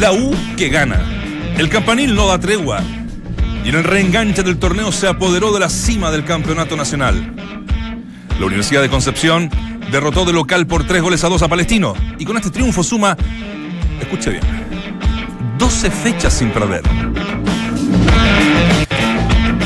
La 0.00 0.12
U 0.12 0.34
que 0.56 0.70
gana. 0.70 0.98
El 1.58 1.68
campanil 1.68 2.14
no 2.14 2.26
da 2.26 2.40
tregua. 2.40 2.80
Y 3.62 3.68
en 3.68 3.74
el 3.74 3.84
reenganche 3.84 4.42
del 4.42 4.58
torneo 4.58 4.92
se 4.92 5.06
apoderó 5.06 5.52
de 5.52 5.60
la 5.60 5.68
cima 5.68 6.10
del 6.10 6.24
campeonato 6.24 6.74
nacional. 6.74 7.34
La 8.38 8.46
Universidad 8.46 8.80
de 8.80 8.88
Concepción 8.88 9.50
derrotó 9.92 10.24
de 10.24 10.32
local 10.32 10.66
por 10.66 10.86
tres 10.86 11.02
goles 11.02 11.22
a 11.22 11.28
dos 11.28 11.42
a 11.42 11.48
Palestino. 11.48 11.92
Y 12.18 12.24
con 12.24 12.38
este 12.38 12.48
triunfo 12.48 12.82
suma, 12.82 13.14
escuche 14.00 14.30
bien, 14.30 14.42
12 15.58 15.90
fechas 15.90 16.32
sin 16.32 16.48
perder. 16.48 16.80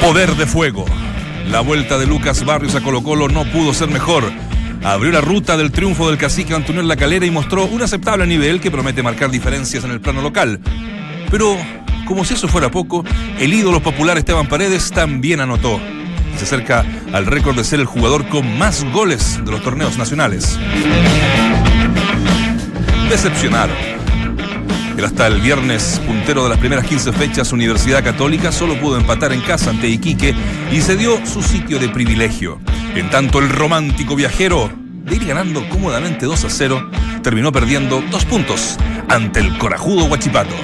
Poder 0.01 0.35
de 0.35 0.47
fuego. 0.47 0.85
La 1.49 1.61
vuelta 1.61 1.97
de 1.97 2.07
Lucas 2.07 2.45
Barrios 2.45 2.75
a 2.75 2.81
Colo 2.81 3.05
Colo 3.05 3.29
no 3.29 3.45
pudo 3.45 3.73
ser 3.73 3.89
mejor. 3.89 4.25
Abrió 4.85 5.11
la 5.13 5.23
ruta 5.23 5.57
del 5.57 5.73
triunfo 5.73 6.09
del 6.09 6.19
cacique 6.19 6.55
Antonio 6.55 6.83
La 6.83 6.97
Calera 6.97 7.25
y 7.25 7.31
mostró 7.31 7.65
un 7.65 7.81
aceptable 7.81 8.27
nivel 8.27 8.61
que 8.61 8.71
promete 8.71 9.03
marcar 9.03 9.31
diferencias 9.31 9.83
en 9.83 9.91
el 9.91 10.01
plano 10.01 10.21
local. 10.21 10.61
Pero, 11.31 11.57
como 12.07 12.23
si 12.23 12.35
eso 12.35 12.49
fuera 12.49 12.71
poco, 12.71 13.03
el 13.41 13.55
ídolo 13.55 13.83
popular 13.83 14.19
Esteban 14.19 14.47
Paredes 14.47 14.91
también 14.91 15.41
anotó. 15.41 15.81
Se 16.37 16.45
acerca 16.45 16.85
al 17.15 17.25
récord 17.25 17.57
de 17.57 17.65
ser 17.65 17.81
el 17.81 17.87
jugador 17.87 18.29
con 18.29 18.59
más 18.59 18.85
goles 18.93 19.43
de 19.43 19.51
los 19.51 19.63
torneos 19.63 19.97
nacionales. 19.97 20.59
Decepcionaron. 23.09 23.77
El 24.99 25.05
hasta 25.07 25.27
el 25.27 25.41
viernes 25.41 26.01
puntero 26.07 26.45
de 26.45 26.51
las 26.51 26.59
primeras 26.59 26.85
15 26.85 27.13
fechas, 27.15 27.53
Universidad 27.53 28.05
Católica 28.05 28.53
solo 28.53 28.79
pudo 28.79 28.99
empatar 28.99 29.33
en 29.33 29.41
casa 29.41 29.71
ante 29.71 29.89
Iquique 29.89 30.35
y 30.71 30.83
se 30.83 30.97
dio 30.97 31.25
su 31.25 31.43
sitio 31.43 31.79
de 31.79 31.89
privilegio. 31.89 32.61
En 32.95 33.11
tanto, 33.11 33.39
el 33.41 33.49
romántico 33.49 34.15
viajero, 34.17 34.71
de 35.05 35.17
ir 35.17 35.25
ganando 35.27 35.69
cómodamente 35.69 36.27
2 36.27 36.45
a 36.45 36.51
0, 36.51 36.91
terminó 37.23 37.51
perdiendo 37.53 38.03
dos 38.11 38.25
puntos 38.25 38.77
ante 39.09 39.41
el 39.41 39.57
corajudo 39.59 40.05
Guachipato. 40.07 40.55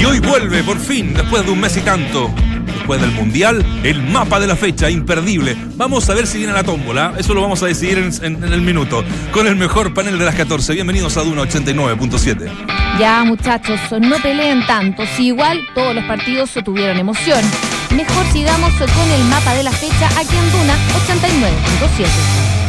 Y 0.00 0.04
hoy 0.04 0.18
vuelve, 0.20 0.62
por 0.62 0.78
fin, 0.78 1.14
después 1.14 1.44
de 1.46 1.52
un 1.52 1.60
mes 1.60 1.76
y 1.76 1.80
tanto, 1.80 2.30
después 2.66 3.00
del 3.00 3.12
Mundial, 3.12 3.64
el 3.84 4.02
mapa 4.02 4.40
de 4.40 4.46
la 4.46 4.56
fecha, 4.56 4.90
imperdible. 4.90 5.56
Vamos 5.76 6.08
a 6.10 6.14
ver 6.14 6.26
si 6.26 6.38
viene 6.38 6.52
la 6.52 6.64
tómbola, 6.64 7.14
eso 7.16 7.32
lo 7.32 7.40
vamos 7.42 7.62
a 7.62 7.66
decidir 7.66 7.98
en, 7.98 8.12
en- 8.24 8.52
el 8.52 8.60
minuto, 8.60 9.02
con 9.32 9.46
el 9.46 9.56
mejor 9.56 9.94
panel 9.94 10.18
de 10.18 10.24
las 10.24 10.34
14. 10.34 10.74
Bienvenidos 10.74 11.16
a 11.16 11.22
Duna 11.22 11.42
89.7. 11.42 12.50
Ya, 12.98 13.24
muchachos, 13.24 13.80
no 14.00 14.16
peleen 14.18 14.66
tanto. 14.66 15.04
Si 15.16 15.26
igual 15.28 15.60
todos 15.74 15.94
los 15.94 16.04
partidos 16.04 16.50
tuvieron 16.64 16.98
emoción. 16.98 17.40
Mejor 17.96 18.24
sigamos 18.32 18.72
con 18.72 19.10
el 19.10 19.24
mapa 19.24 19.54
de 19.54 19.62
la 19.62 19.70
fecha 19.70 20.06
aquí 20.18 20.34
en 20.36 20.50
Duna 20.52 20.74
89.7. 21.06 21.33
7. 21.96 22.63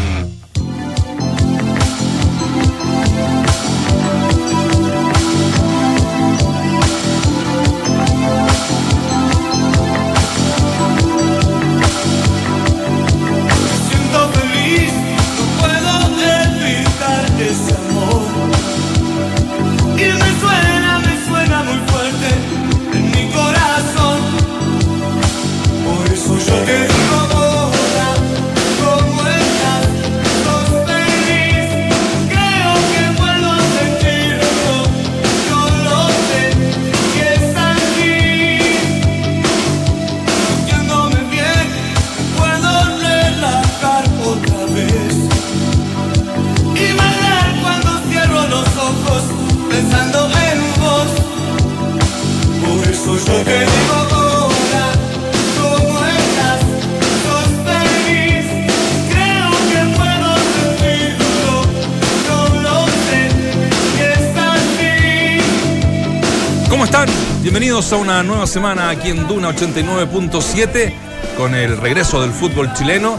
Una 68.00 68.24
nueva 68.24 68.46
semana 68.46 68.90
aquí 68.90 69.10
en 69.10 69.26
Duna 69.26 69.50
89.7 69.50 70.94
con 71.38 71.56
el 71.56 71.78
regreso 71.78 72.22
del 72.22 72.32
fútbol 72.32 72.72
chileno 72.74 73.18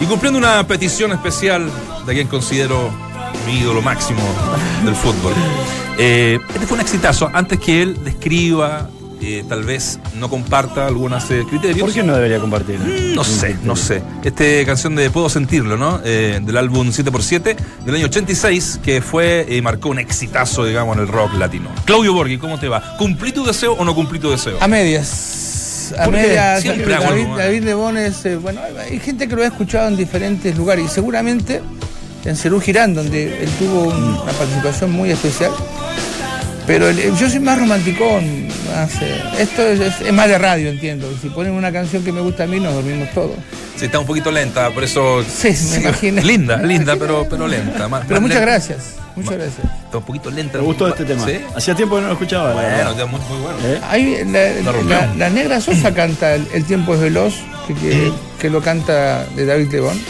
y 0.00 0.06
cumpliendo 0.06 0.38
una 0.38 0.66
petición 0.66 1.12
especial 1.12 1.70
de 2.04 2.14
quien 2.14 2.26
considero 2.26 2.90
mi 3.46 3.58
ídolo 3.60 3.80
máximo 3.80 4.20
del 4.84 4.94
fútbol. 4.94 5.32
Eh, 6.00 6.38
este 6.54 6.64
fue 6.64 6.76
un 6.76 6.80
exitazo. 6.80 7.28
Antes 7.34 7.58
que 7.58 7.82
él 7.82 8.04
describa, 8.04 8.88
eh, 9.20 9.44
tal 9.48 9.64
vez 9.64 9.98
no 10.14 10.30
comparta 10.30 10.86
algunos 10.86 11.28
eh, 11.32 11.44
criterios. 11.48 11.80
¿Por 11.80 11.92
qué 11.92 12.04
no 12.04 12.14
debería 12.14 12.38
compartir? 12.38 12.78
No 13.18 13.24
sé, 13.24 13.56
no 13.64 13.74
sé. 13.74 14.00
Esta 14.22 14.44
canción 14.64 14.94
de 14.94 15.10
Puedo 15.10 15.28
Sentirlo, 15.28 15.76
¿no? 15.76 16.00
Eh, 16.04 16.38
del 16.40 16.56
álbum 16.56 16.90
7x7 16.90 17.56
del 17.84 17.94
año 17.96 18.04
86, 18.06 18.78
que 18.80 19.02
fue 19.02 19.44
y 19.50 19.60
marcó 19.60 19.88
un 19.88 19.98
exitazo, 19.98 20.64
digamos, 20.64 20.96
en 20.96 21.02
el 21.02 21.08
rock 21.08 21.34
latino. 21.34 21.68
Claudio 21.84 22.12
Borghi, 22.14 22.38
¿cómo 22.38 22.60
te 22.60 22.68
va? 22.68 22.96
¿Cumplí 22.96 23.32
tu 23.32 23.44
deseo 23.44 23.72
o 23.72 23.84
no 23.84 23.92
cumplí 23.92 24.20
tu 24.20 24.30
deseo? 24.30 24.56
A 24.60 24.68
medias. 24.68 25.92
A 25.98 26.06
medias. 26.06 26.62
Siempre 26.62 26.94
David, 26.94 27.22
¿eh? 27.26 27.34
David 27.38 27.62
Lebón 27.64 27.96
es. 27.96 28.24
eh, 28.24 28.36
bueno, 28.36 28.60
hay 28.88 29.00
gente 29.00 29.26
que 29.26 29.34
lo 29.34 29.42
ha 29.42 29.46
escuchado 29.46 29.88
en 29.88 29.96
diferentes 29.96 30.56
lugares 30.56 30.84
y 30.84 30.88
seguramente 30.88 31.60
en 32.24 32.36
Cerú 32.36 32.60
Girán, 32.60 32.94
donde 32.94 33.42
él 33.42 33.50
tuvo 33.58 33.88
un- 33.88 34.14
una 34.22 34.32
participación 34.32 34.92
muy 34.92 35.10
especial. 35.10 35.50
Pero 36.68 36.88
el- 36.88 37.16
yo 37.16 37.28
soy 37.28 37.40
más 37.40 37.58
romanticón. 37.58 38.46
Eh, 39.02 39.22
esto 39.38 39.62
es, 39.62 39.80
es- 39.80 40.00
es 40.00 40.12
más 40.12 40.28
de 40.28 40.38
radio, 40.38 40.68
entiendo. 40.70 41.08
Si 41.22 41.28
ponen 41.30 41.52
una 41.52 41.72
canción 41.72 42.02
que 42.04 42.12
me 42.12 42.20
gusta 42.20 42.44
a 42.44 42.46
mí, 42.46 42.60
nos 42.60 42.74
dormimos 42.74 43.08
todos. 43.14 43.36
Sí, 43.76 43.84
está 43.86 43.98
un 43.98 44.06
poquito 44.06 44.30
lenta, 44.30 44.70
por 44.70 44.84
eso. 44.84 45.22
Sí, 45.24 45.50
me 45.70 45.76
imagino. 45.84 46.22
Linda, 46.22 46.56
Me 46.58 46.66
linda, 46.68 46.94
imagino. 46.94 46.98
pero, 47.22 47.26
pero 47.28 47.46
lenta. 47.48 47.88
más- 47.88 48.02
Pero 48.06 48.20
más 48.20 48.22
muchas 48.22 48.38
lenta. 48.40 48.40
gracias. 48.52 48.94
Muchas 49.16 49.32
gracias. 49.34 49.66
Está 49.84 49.98
un 49.98 50.04
poquito 50.04 50.30
lenta. 50.30 50.58
Me 50.58 50.64
gustó 50.64 50.86
este 50.88 51.04
tema. 51.04 51.24
¿Sí? 51.26 51.40
Hacía 51.56 51.74
tiempo 51.74 51.96
que 51.96 52.02
no 52.02 52.06
lo 52.08 52.12
escuchaba. 52.12 52.50
la 52.50 52.54
Bueno, 52.54 52.90
está 52.90 53.06
muy, 53.06 53.20
muy 53.28 53.38
bueno. 53.40 53.58
¿Eh? 53.64 53.80
Ahí 53.88 54.22
la, 54.26 54.72
La 54.72 54.82
la- 55.06 55.14
la 55.14 55.30
negra 55.30 55.60
Sosa 55.60 55.92
canta 55.92 56.34
el, 56.36 56.46
El 56.54 56.64
tiempo 56.64 56.94
es 56.94 57.00
veloz, 57.00 57.34
que, 57.66 57.74
que, 57.74 58.12
que 58.38 58.48
lo 58.50 58.60
canta 58.62 59.24
de 59.34 59.44
David 59.44 59.72
Lebón. 59.72 60.00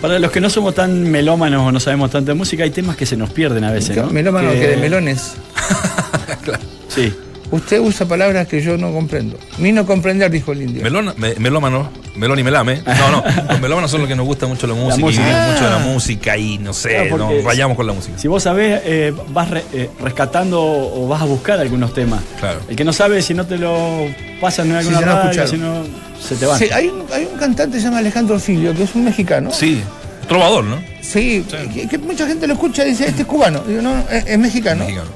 Para 0.00 0.18
los 0.18 0.30
que 0.30 0.40
no 0.40 0.48
somos 0.48 0.74
tan 0.74 1.10
melómanos 1.10 1.60
o 1.68 1.70
no 1.72 1.78
sabemos 1.80 2.10
tanto 2.10 2.30
de 2.30 2.34
música, 2.34 2.62
hay 2.64 2.70
temas 2.70 2.96
que 2.96 3.04
se 3.04 3.18
nos 3.18 3.28
pierden 3.28 3.64
a 3.64 3.70
veces, 3.72 3.94
¿no? 3.98 4.06
Melómano 4.06 4.50
que 4.52 4.68
de 4.68 4.76
melones. 4.78 5.34
Sí. 6.88 7.14
Usted 7.50 7.80
usa 7.80 8.06
palabras 8.06 8.46
que 8.46 8.60
yo 8.62 8.76
no 8.76 8.92
comprendo. 8.92 9.36
Ni 9.58 9.72
no 9.72 9.84
comprender, 9.84 10.30
dijo 10.30 10.52
el 10.52 10.62
indio. 10.62 10.82
Melona, 10.82 11.14
me- 11.16 11.34
melómano, 11.34 11.90
melón 12.16 12.38
y 12.38 12.44
melame. 12.44 12.80
No, 12.86 13.10
no, 13.10 13.24
los 13.50 13.60
melómanos 13.60 13.90
son 13.90 14.00
los 14.00 14.08
que 14.08 14.14
nos 14.14 14.24
gusta 14.26 14.46
mucho 14.46 14.66
la 14.68 14.74
música, 14.74 15.04
música. 15.04 15.22
y 15.22 15.24
viven 15.26 15.50
mucho 15.50 15.64
de 15.64 15.70
la 15.70 15.76
Ah. 15.76 15.86
música 15.92 16.36
y 16.36 16.58
no 16.58 16.72
sé, 16.72 17.08
Claro, 17.08 17.18
nos 17.18 17.44
rayamos 17.44 17.76
con 17.76 17.86
la 17.86 17.92
música. 17.92 18.16
Si 18.18 18.28
vos 18.28 18.42
sabés, 18.44 18.80
eh, 18.84 19.12
vas 19.30 19.50
re- 19.50 19.64
eh, 19.72 19.90
rescatando 20.00 20.62
o 20.62 21.08
vas 21.08 21.22
a 21.22 21.24
buscar 21.24 21.58
algunos 21.58 21.92
temas. 21.92 22.20
Claro. 22.38 22.60
El 22.68 22.76
que 22.76 22.84
no 22.84 22.92
sabe, 22.92 23.20
si 23.22 23.34
no 23.34 23.44
te 23.46 23.58
lo 23.58 24.06
pasan 24.40 24.70
en 24.70 24.76
alguna 24.76 24.98
se 25.00 25.06
no 25.06 25.12
radio, 25.12 25.46
si 25.48 25.56
no, 25.58 25.82
se 26.22 26.36
te 26.36 26.46
van. 26.46 26.58
Sí, 26.58 26.66
hay, 26.72 26.86
un, 26.86 27.04
hay 27.12 27.24
un 27.32 27.38
cantante 27.38 27.74
que 27.76 27.80
se 27.80 27.86
llama 27.86 27.98
Alejandro 27.98 28.38
Filio, 28.38 28.74
que 28.74 28.84
es 28.84 28.94
un 28.94 29.04
mexicano. 29.04 29.50
Sí, 29.50 29.82
trovador, 30.28 30.62
¿no? 30.64 30.76
Sí, 31.00 31.44
Que, 31.74 31.88
que 31.88 31.98
mucha 31.98 32.26
gente 32.26 32.46
lo 32.46 32.52
escucha 32.52 32.86
y 32.86 32.90
dice, 32.90 33.08
este 33.08 33.22
es 33.22 33.26
cubano. 33.26 33.60
Digo, 33.66 33.82
no, 33.82 33.98
es, 34.10 34.24
es 34.26 34.38
mexicano. 34.38 34.84
Mexicano. 34.84 35.10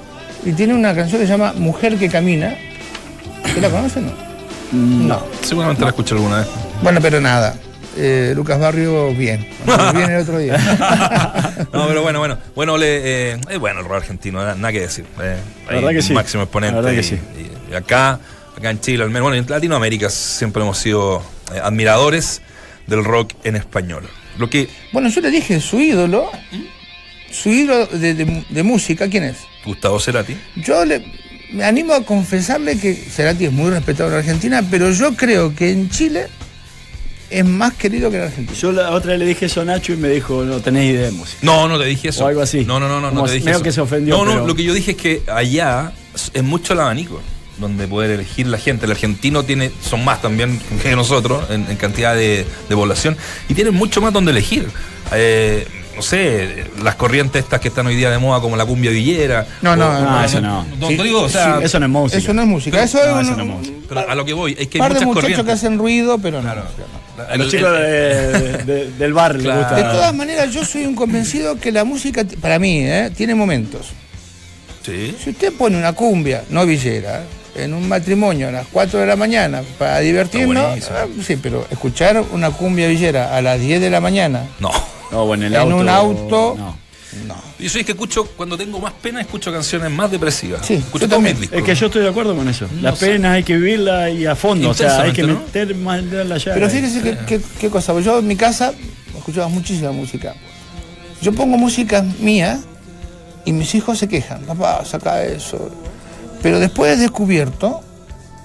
Y 0.45 0.53
tiene 0.53 0.75
una 0.75 0.95
canción 0.95 1.21
que 1.21 1.27
se 1.27 1.33
llama 1.33 1.53
Mujer 1.57 1.97
que 1.97 2.09
camina. 2.09 2.55
¿Usted 3.45 3.63
la 3.63 3.71
conoce 3.71 3.99
o 4.01 4.03
no? 4.03 4.13
Mm. 4.73 5.09
No. 5.09 5.23
Seguramente 5.43 5.83
la 5.83 5.89
escuché 5.89 6.15
alguna 6.15 6.39
vez. 6.41 6.49
Bueno, 6.83 7.01
pero 7.01 7.21
nada. 7.21 7.55
Eh, 7.97 8.33
Lucas 8.35 8.59
Barrio, 8.59 9.15
bien. 9.15 9.47
Bien 9.95 10.11
el 10.11 10.21
otro 10.23 10.39
día. 10.39 10.59
No, 11.73 11.87
pero 11.89 12.03
bueno, 12.03 12.19
bueno. 12.21 12.39
Bueno, 12.55 12.77
le, 12.77 13.33
eh, 13.33 13.37
es 13.51 13.59
bueno 13.59 13.81
el 13.81 13.87
rock 13.87 13.97
argentino, 13.99 14.39
nada, 14.39 14.55
nada 14.55 14.73
que 14.73 14.81
decir. 14.81 15.05
Eh, 15.21 15.37
La 15.69 15.75
verdad 15.75 15.91
que 15.91 16.03
sí. 16.03 16.13
Máximo 16.13 16.43
exponente. 16.45 16.75
La 16.77 16.81
verdad 16.83 16.95
que 17.01 17.07
y, 17.07 17.09
sí. 17.11 17.19
y- 17.69 17.73
y 17.73 17.75
acá, 17.75 18.19
acá 18.57 18.71
en 18.71 18.81
Chile, 18.81 19.03
al 19.03 19.11
menos, 19.11 19.23
bueno, 19.29 19.37
en 19.37 19.49
Latinoamérica 19.51 20.09
siempre 20.11 20.63
hemos 20.63 20.79
sido 20.79 21.21
eh, 21.55 21.61
admiradores 21.63 22.43
del 22.87 23.05
rock 23.05 23.33
en 23.45 23.57
español. 23.57 24.09
Lo 24.39 24.49
que 24.51 24.69
Bueno, 24.93 25.09
yo 25.09 25.21
le 25.21 25.31
dije, 25.31 25.61
su 25.61 25.81
ídolo, 25.81 26.31
su 27.31 27.49
ídolo 27.51 27.87
de, 27.87 28.15
de- 28.15 28.45
de 28.49 28.63
música, 28.63 29.09
¿quién 29.09 29.25
es? 29.25 29.37
Gustavo 29.65 29.99
Cerati. 30.01 30.37
Yo 30.57 30.85
le, 30.85 31.05
me 31.53 31.65
animo 31.65 31.95
a 31.95 32.05
confesarle 32.05 32.79
que 32.79 32.95
Cerati 32.95 33.47
es 33.47 33.53
muy 33.53 33.71
respetado 33.71 34.11
en 34.11 34.17
Argentina, 34.17 34.63
pero 34.71 34.91
yo 34.91 35.15
creo 35.15 35.55
que 35.55 35.71
en 35.71 35.89
Chile 35.91 36.27
es 37.31 37.45
más 37.45 37.73
querido 37.75 38.11
que 38.11 38.19
en 38.19 38.23
Argentina. 38.25 38.59
Yo 38.59 38.73
la 38.73 38.91
otra 38.93 39.13
vez 39.13 39.21
le 39.21 39.27
dije 39.27 39.47
eso 39.47 39.63
a 39.63 39.65
Nacho 39.65 39.93
y 39.93 39.97
me 39.97 40.09
dijo, 40.09 40.45
no 40.45 40.61
tenés 40.61 40.91
idea 40.93 41.07
de 41.07 41.11
música. 41.13 41.39
No, 41.43 41.67
no 41.69 41.79
te 41.79 41.87
dije 41.87 42.09
eso. 42.11 42.25
O 42.25 42.29
algo 42.29 42.43
así. 42.43 42.65
No, 42.65 42.79
no, 42.79 42.89
no, 42.89 43.01
no, 43.01 43.11
no 43.11 43.25
te 43.25 43.33
dije 43.33 43.51
eso. 43.51 43.63
que 43.63 43.73
se 43.73 43.81
ofendió, 43.81 44.17
No, 44.19 44.25
no, 44.25 44.33
pero- 44.33 44.47
lo 44.47 44.55
que 44.55 44.63
yo 44.63 44.73
dije 44.75 44.93
es 44.93 44.97
que 44.97 45.23
allá 45.33 45.93
es 46.33 46.43
mucho 46.43 46.75
el 46.75 46.81
abanico 46.81 47.21
donde 47.59 47.87
poder 47.89 48.11
elegir 48.11 48.47
la 48.49 48.59
gente. 48.59 48.85
El 48.87 48.93
argentino 48.93 49.45
tiene, 49.45 49.71
son 49.83 50.05
más 50.05 50.21
también 50.21 50.61
que 50.83 50.95
nosotros 50.97 51.49
en, 51.51 51.67
en 51.71 51.77
cantidad 51.77 52.15
de, 52.15 52.45
de 52.69 52.75
población 52.77 53.17
y 53.49 53.55
tienen 53.55 53.75
mucho 53.75 54.01
más 54.01 54.13
donde 54.13 54.31
elegir. 54.33 54.67
Eh, 55.13 55.67
no 55.97 56.03
sé, 56.03 56.65
las 56.83 56.95
corrientes 56.97 57.43
estas 57.45 57.61
que 57.61 57.69
están 57.69 57.87
hoy 57.87 57.95
día 57.97 58.11
de 58.11 58.19
moda 58.19 58.41
como 58.41 58.57
la 58.57 58.65
cumbia 58.67 58.91
villera. 58.91 59.47
No, 59.63 59.77
no, 59.77 59.89
o- 59.89 60.01
no, 60.01 60.25
eso 60.25 60.41
no. 60.41 60.67
No, 60.79 60.89
Sí, 60.89 60.97
digo, 60.97 61.23
o 61.23 61.29
sea, 61.29 61.61
Eso 61.63 61.79
no 61.81 61.87
es 61.87 61.93
música. 61.93 62.19
Eso 62.19 62.35
no 62.35 62.43
es 62.43 62.49
música. 62.49 62.77
Pero- 62.77 62.85
eso 62.85 62.99
no, 62.99 63.21
es 63.21 63.27
eso 63.29 63.33
un, 63.33 63.37
no 63.39 63.45
es 63.55 63.59
música. 63.61 63.77
pero 63.89 64.11
a 64.11 64.15
lo 64.15 64.25
que 64.25 64.33
voy 64.33 64.53
es 64.59 64.69
que 64.69 64.79
hay 64.79 64.81
par 64.81 64.89
de 64.95 64.95
muchas 64.95 65.07
muchachos 65.07 65.23
corrientes. 65.23 65.47
que 65.47 65.53
hacen 65.53 65.79
ruido, 65.79 66.19
pero 66.19 66.39
no. 66.43 66.53
Claro. 66.53 66.65
A 67.31 67.37
los 67.37 67.49
chicos 67.51 67.71
de- 67.73 68.65
de- 68.65 68.91
del 68.99 69.13
bar 69.13 69.35
les 69.35 69.45
Claro. 69.45 69.61
gusta. 69.61 69.77
De 69.77 69.83
todas 69.83 70.15
maneras, 70.15 70.53
yo 70.53 70.65
soy 70.65 70.85
un 70.85 70.95
convencido 70.97 71.59
que 71.61 71.71
la 71.71 71.85
música, 71.85 72.25
para 72.41 72.59
mí, 72.59 72.79
¿eh? 72.81 73.11
tiene 73.17 73.35
momentos. 73.35 73.87
Sí. 74.85 75.17
Si 75.23 75.31
usted 75.31 75.53
pone 75.53 75.79
una 75.79 75.93
cumbia, 75.93 76.45
no 76.51 76.67
villera, 76.67 77.23
en 77.57 77.73
un 77.73 77.89
matrimonio 77.89 78.49
a 78.49 78.51
las 78.51 78.67
4 78.71 78.99
de 78.99 79.07
la 79.07 79.15
mañana 79.17 79.63
para 79.79 80.01
divertirnos, 80.01 80.91
ah, 80.91 81.07
sí, 81.25 81.37
pero 81.41 81.67
escuchar 81.71 82.23
una 82.33 82.51
cumbia 82.51 82.89
villera 82.89 83.35
a 83.37 83.41
las 83.41 83.61
10 83.61 83.81
de 83.81 83.91
la 83.91 84.01
mañana, 84.01 84.47
No. 84.59 84.71
No, 85.11 85.27
bueno, 85.27 85.47
en 85.47 85.55
el 85.55 85.61
En 85.61 85.61
auto. 85.73 85.77
un 85.77 85.89
auto- 85.89 86.55
no. 86.59 86.77
no. 87.27 87.37
Yo 87.59 87.71
soy 87.71 87.85
que 87.85 87.93
escucho, 87.93 88.27
cuando 88.37 88.57
tengo 88.59 88.79
más 88.81 88.93
pena, 88.95 89.21
escucho 89.21 89.53
canciones 89.53 89.91
más 89.91 90.11
depresivas. 90.11 90.67
Sí, 90.67 90.75
escucho 90.75 91.09
también. 91.09 91.39
Es 91.51 91.63
que 91.63 91.75
yo 91.75 91.87
estoy 91.87 92.03
de 92.03 92.09
acuerdo 92.09 92.35
con 92.35 92.49
eso. 92.49 92.67
No 92.75 92.83
Las 92.83 92.99
sé. 92.99 93.07
penas 93.07 93.33
hay 93.33 93.43
que 93.45 93.57
vivirla 93.57 94.11
y 94.11 94.27
a 94.27 94.35
fondo. 94.35 94.71
O 94.71 94.75
sea, 94.75 95.03
hay 95.03 95.13
que 95.13 95.23
meter 95.25 95.75
más 95.77 96.03
la 96.03 96.37
llaga. 96.39 96.55
Pero 96.55 96.69
fíjese 96.69 97.01
qué, 97.03 97.17
qué- 97.27 97.41
qué 97.61 97.71
cosa, 97.71 97.99
yo 98.01 98.19
en 98.19 98.27
mi 98.27 98.37
casa 98.37 98.73
escuchaba 99.17 99.49
muchísima 99.49 99.93
música. 99.93 100.35
Yo 101.23 101.33
pongo 101.33 101.57
música 101.57 102.03
mía 102.19 102.61
y 103.45 103.53
mis 103.53 103.75
hijos 103.75 103.99
se 103.99 104.09
quejan, 104.09 104.43
papá, 104.43 104.85
saca 104.85 105.23
eso. 105.23 105.71
Pero 106.43 106.59
después 106.61 106.93
he 106.93 106.97
descubierto 107.01 107.81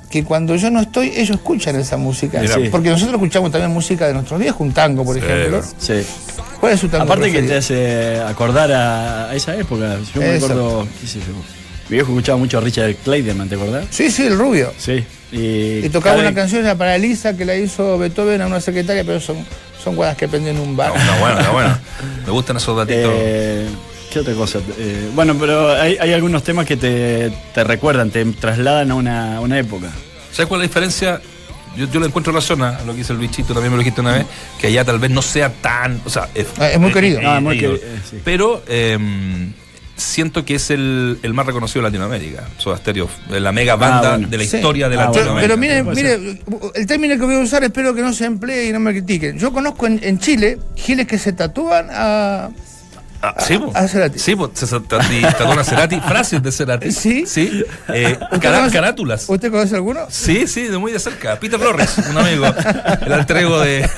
que 0.09 0.23
cuando 0.23 0.55
yo 0.55 0.71
no 0.71 0.81
estoy, 0.81 1.09
ellos 1.15 1.37
escuchan 1.37 1.75
esa 1.75 1.97
música. 1.97 2.41
Sí. 2.47 2.69
Porque 2.71 2.89
nosotros 2.89 3.15
escuchamos 3.15 3.51
también 3.51 3.71
música 3.71 4.07
de 4.07 4.13
nuestros 4.13 4.39
viejos, 4.39 4.59
un 4.61 4.71
tango, 4.73 5.03
por 5.05 5.15
Sí, 5.15 5.21
ejemplo. 5.23 5.61
Sí. 5.77 5.93
¿Cuál 6.59 6.73
es 6.73 6.79
su 6.79 6.89
tango 6.89 7.03
Aparte 7.05 7.31
que 7.31 7.41
te 7.43 7.55
hace 7.55 8.19
acordar 8.19 8.71
a, 8.71 9.29
a 9.29 9.35
esa 9.35 9.55
época. 9.55 9.97
Yo 10.13 10.19
me 10.21 10.33
Exacto. 10.35 10.45
acuerdo, 10.45 10.87
qué 10.99 11.07
sé 11.07 11.19
yo. 11.19 11.25
Mi 11.89 11.95
viejo 11.95 12.11
escuchaba 12.11 12.37
mucho 12.37 12.57
a 12.57 12.61
Richard 12.61 12.95
Clayderman, 13.03 13.49
¿te 13.49 13.55
acordás? 13.55 13.85
Sí, 13.91 14.11
sí, 14.11 14.23
el 14.25 14.37
rubio. 14.37 14.73
Sí. 14.77 15.03
Y, 15.31 15.85
Y 15.85 15.89
tocaba 15.89 16.15
cada- 16.17 16.27
una 16.29 16.35
canción 16.35 16.61
era 16.65 16.75
para 16.75 16.95
Elisa 16.95 17.37
que 17.37 17.45
la 17.45 17.55
hizo 17.55 17.97
Beethoven 17.97 18.41
a 18.41 18.47
una 18.47 18.59
secretaria, 18.61 19.03
pero 19.03 19.19
son, 19.19 19.37
son 19.83 19.95
guadas 19.95 20.17
que 20.17 20.25
aprenden 20.25 20.55
en 20.57 20.61
un 20.61 20.75
bar. 20.75 20.89
No, 20.93 20.99
está 20.99 21.19
bueno, 21.19 21.39
está 21.39 21.51
bueno. 21.51 21.77
Me 22.25 22.31
gustan 22.31 22.57
esos 22.57 22.75
datitos. 22.77 23.11
Eh, 23.15 23.67
¿Qué 24.11 24.19
otra 24.19 24.33
cosa? 24.33 24.59
Eh, 24.77 25.09
bueno, 25.13 25.35
pero 25.39 25.71
hay, 25.73 25.97
hay 25.99 26.13
algunos 26.13 26.43
temas 26.43 26.65
que 26.65 26.77
te, 26.77 27.31
te 27.53 27.63
recuerdan, 27.63 28.09
te 28.09 28.25
trasladan 28.25 28.89
a 28.91 28.95
una, 28.95 29.39
una 29.41 29.59
época. 29.59 29.87
¿Sabes 30.31 30.47
cuál 30.47 30.61
es 30.61 30.65
la 30.65 30.67
diferencia? 30.67 31.21
Yo, 31.77 31.87
yo 31.91 31.99
le 31.99 32.07
encuentro 32.07 32.33
razón 32.33 32.63
a 32.63 32.81
lo 32.83 32.93
que 32.93 32.99
dice 32.99 33.13
el 33.13 33.19
bichito, 33.19 33.53
también 33.53 33.71
me 33.71 33.77
lo 33.77 33.79
dijiste 33.83 34.01
una 34.01 34.13
vez, 34.13 34.25
que 34.59 34.67
allá 34.67 34.83
tal 34.83 34.97
vez 34.97 35.11
no 35.11 35.21
sea 35.21 35.51
tan. 35.53 36.01
O 36.05 36.09
sea, 36.09 36.27
es, 36.33 36.47
Ah, 36.57 36.69
es 36.69 36.79
muy 36.79 36.91
querido. 36.91 37.19
Ah, 37.23 37.39
muy 37.39 37.57
eh, 37.57 37.59
querido, 37.59 37.75
eh, 37.75 37.81
eh, 37.83 37.99
sí. 38.09 38.17
Pero 38.25 38.63
em, 38.67 39.53
siento 39.95 40.43
que 40.43 40.55
es 40.55 40.71
el, 40.71 41.19
el 41.21 41.33
más 41.35 41.45
reconocido 41.45 41.83
de 41.83 41.89
Latinoamérica. 41.89 42.45
Soda 42.57 42.77
Stereo, 42.77 43.07
la 43.29 43.51
mega 43.51 43.75
banda 43.75 44.07
Ah, 44.13 44.17
bueno. 44.17 44.27
de 44.29 44.37
la 44.39 44.43
Sí. 44.45 44.55
historia 44.57 44.89
de 44.89 44.95
Ah, 44.97 45.11
Pero, 45.13 45.35
Latinoamérica. 45.35 45.85
pero 45.85 45.93
mire, 45.93 46.17
mire, 46.17 46.41
el 46.73 46.87
término 46.87 47.15
que 47.19 47.25
voy 47.25 47.35
a 47.35 47.39
usar 47.39 47.63
espero 47.63 47.93
que 47.93 48.01
no 48.01 48.11
se 48.13 48.25
emplee 48.25 48.69
y 48.69 48.73
no 48.73 48.79
me 48.79 48.91
critiquen. 48.91 49.37
Yo 49.37 49.53
conozco 49.53 49.85
en, 49.85 49.99
en 50.03 50.17
Chile 50.17 50.57
giles 50.75 51.05
que 51.05 51.19
se 51.19 51.33
tatúan 51.33 51.87
a... 51.91 52.49
Ah, 53.21 53.35
sí, 53.39 53.57
po. 53.57 53.71
a 53.75 53.87
Cerati. 53.87 54.17
Sí, 54.17 54.35
po, 54.35 54.49
se 54.53 54.65
se- 54.65 54.79
tati- 54.79 55.21
tatúan 55.21 55.59
a 55.59 55.63
Cerati, 55.63 55.99
frases 56.07 56.41
de 56.41 56.51
Cerati. 56.51 56.91
¿Sí? 56.91 57.25
Sí. 57.25 57.63
Eh, 57.89 58.17
¿Usted 58.21 58.39
cara- 58.39 58.59
conoce- 58.61 58.71
carátulas. 58.73 59.25
¿Usted 59.27 59.51
conoce 59.51 59.75
alguno? 59.75 60.01
Sí, 60.09 60.47
sí, 60.47 60.63
de 60.67 60.77
muy 60.77 60.91
de 60.93 60.99
cerca. 60.99 61.37
Peter 61.39 61.59
Flores, 61.59 61.97
un 62.09 62.17
amigo. 62.17 62.45
El 63.05 63.11
entrego 63.11 63.59
de. 63.59 63.89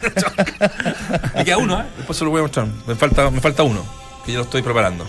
Me 1.34 1.44
queda 1.44 1.58
uno, 1.58 1.80
¿eh? 1.80 1.84
Después 1.96 2.18
se 2.18 2.24
lo 2.24 2.30
voy 2.30 2.40
a 2.40 2.42
mostrar. 2.42 2.66
Me 2.86 2.94
falta, 2.94 3.30
me 3.30 3.40
falta 3.40 3.62
uno, 3.62 3.84
que 4.24 4.32
yo 4.32 4.38
lo 4.38 4.44
estoy 4.44 4.62
preparando. 4.62 5.06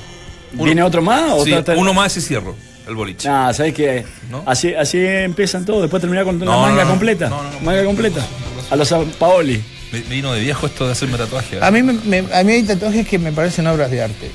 Uno. 0.53 0.63
¿Viene 0.63 0.83
otro 0.83 1.01
más? 1.01 1.31
O 1.33 1.43
Sí, 1.43 1.51
trata- 1.51 1.75
uno 1.75 1.93
más 1.93 2.15
y 2.17 2.21
cierro 2.21 2.55
el 2.87 2.95
boliche. 2.95 3.27
Nah, 3.27 3.51
¿sabes 3.53 3.73
qué? 3.73 4.05
¿No? 4.29 4.43
Así, 4.45 4.73
así 4.73 4.97
empiezan 5.05 5.65
todos, 5.65 5.81
después 5.81 5.99
terminar 5.99 6.23
con 6.25 6.35
una 6.37 6.45
No, 6.45 6.61
manga 6.61 6.75
no, 6.83 6.83
no. 6.85 6.89
completa. 6.91 7.27
No, 7.29 7.43
no, 7.43 7.51
no. 7.51 7.59
manga 7.61 7.83
completa. 7.83 8.21
A 8.69 8.75
los 8.75 8.93
Paoli. 9.19 9.61
Me, 9.91 9.99
vino 10.01 10.33
de 10.33 10.41
viejo 10.41 10.67
esto 10.67 10.85
de 10.85 10.91
hacerme 10.91 11.17
tatuaje. 11.17 11.57
¿eh? 11.57 11.59
A 11.61 11.71
mí, 11.71 11.81
me- 11.83 11.93
me- 11.93 12.33
a 12.33 12.43
mí 12.43 12.51
hay 12.53 12.63
tatuajes 12.63 13.07
que 13.07 13.17
me 13.19 13.31
parecen 13.31 13.67
obras 13.67 13.89
de 13.91 14.01
arte, 14.03 14.31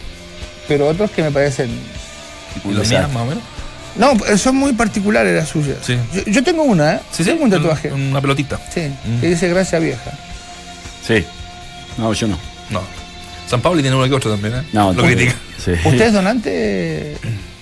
pero 0.69 0.89
otros 0.89 1.11
que 1.11 1.23
me 1.23 1.31
parecen... 1.31 1.71
¿Y 2.65 2.73
las 2.73 2.89
mías, 2.89 3.09
más 3.13 3.23
o 3.23 3.27
menos? 3.27 3.43
No, 3.97 4.13
eh, 4.27 4.39
son 4.39 4.57
muy 4.57 4.73
particulares 4.73 5.35
las 5.35 5.49
suyas. 5.51 5.77
Sí. 5.85 5.97
Yo, 6.15 6.23
yo 6.27 6.43
tengo 6.45 6.63
una, 6.63 6.95
¿eh? 6.95 7.01
Sí, 7.11 7.25
sí. 7.25 7.31
tengo 7.31 7.45
un 7.45 7.51
tatuaje. 7.51 7.93
Una 7.93 8.21
pelotita. 8.21 8.59
Sí, 8.73 8.81
Mm. 9.05 9.21
que 9.21 9.29
dice 9.29 9.49
gracia 9.51 9.79
vieja. 9.79 10.11
Sí. 11.07 11.25
No, 11.99 12.13
yo 12.15 12.27
no. 12.29 12.39
No. 12.71 12.81
San 13.49 13.61
Pablo 13.61 13.83
tiene 13.83 13.95
uno 13.97 14.09
que 14.09 14.15
otro 14.15 14.31
también, 14.31 14.55
¿eh? 14.55 14.63
No, 14.73 14.93
lo 14.95 15.03
critica. 15.03 15.35
Sí. 15.63 15.73
¿Usted 15.73 16.01
es 16.07 16.13
donante? 16.15 17.17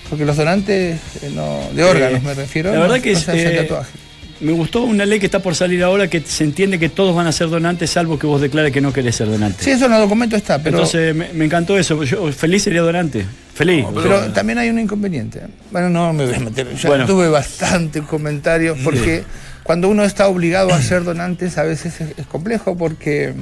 Porque 0.09 0.23
los 0.25 0.37
donantes 0.37 0.99
eh, 1.21 1.31
no, 1.33 1.69
de 1.73 1.83
órganos 1.83 2.21
me 2.23 2.33
refiero. 2.33 2.71
la 2.73 2.79
verdad 2.79 2.95
no- 2.97 3.01
que 3.01 3.11
no 3.11 3.17
es, 3.17 3.23
se 3.25 3.31
hacen 3.31 3.47
eh, 3.47 3.61
tatuajes. 3.63 3.93
Me 4.41 4.51
gustó 4.51 4.81
una 4.83 5.05
ley 5.05 5.19
que 5.19 5.27
está 5.27 5.39
por 5.39 5.53
salir 5.55 5.83
ahora 5.83 6.07
que 6.09 6.21
se 6.21 6.43
entiende 6.43 6.79
que 6.79 6.89
todos 6.89 7.15
van 7.15 7.27
a 7.27 7.31
ser 7.31 7.49
donantes 7.49 7.89
salvo 7.91 8.17
que 8.17 8.25
vos 8.25 8.41
declares 8.41 8.71
que 8.73 8.81
no 8.81 8.91
querés 8.91 9.15
ser 9.15 9.29
donante. 9.29 9.63
Sí, 9.63 9.69
eso 9.71 9.85
en 9.85 9.93
el 9.93 9.99
documento 10.01 10.35
está, 10.35 10.57
pero, 10.57 10.77
Entonces 10.77 11.15
me, 11.15 11.31
me 11.33 11.45
encantó 11.45 11.77
eso. 11.77 12.03
Yo 12.03 12.31
feliz 12.31 12.63
sería 12.63 12.81
donante. 12.81 13.25
Feliz. 13.53 13.83
No, 13.83 13.91
pero 13.93 14.19
pero- 14.21 14.33
también 14.33 14.57
hay 14.57 14.69
un 14.69 14.79
inconveniente. 14.79 15.41
Bueno, 15.71 15.89
no 15.89 16.11
me 16.13 16.25
voy 16.25 16.33
a 16.35 16.39
meter. 16.39 16.75
Ya 16.75 16.89
Bueno. 16.89 17.05
tuve 17.05 17.29
bastantes 17.29 18.01
comentarios 18.03 18.79
porque 18.83 19.23
cuando 19.63 19.89
uno 19.89 20.03
está 20.03 20.27
obligado 20.27 20.73
a 20.73 20.81
ser 20.81 21.03
donantes 21.03 21.57
a 21.59 21.63
veces 21.63 22.01
es, 22.01 22.17
es 22.17 22.25
complejo 22.25 22.75
porque 22.75 23.33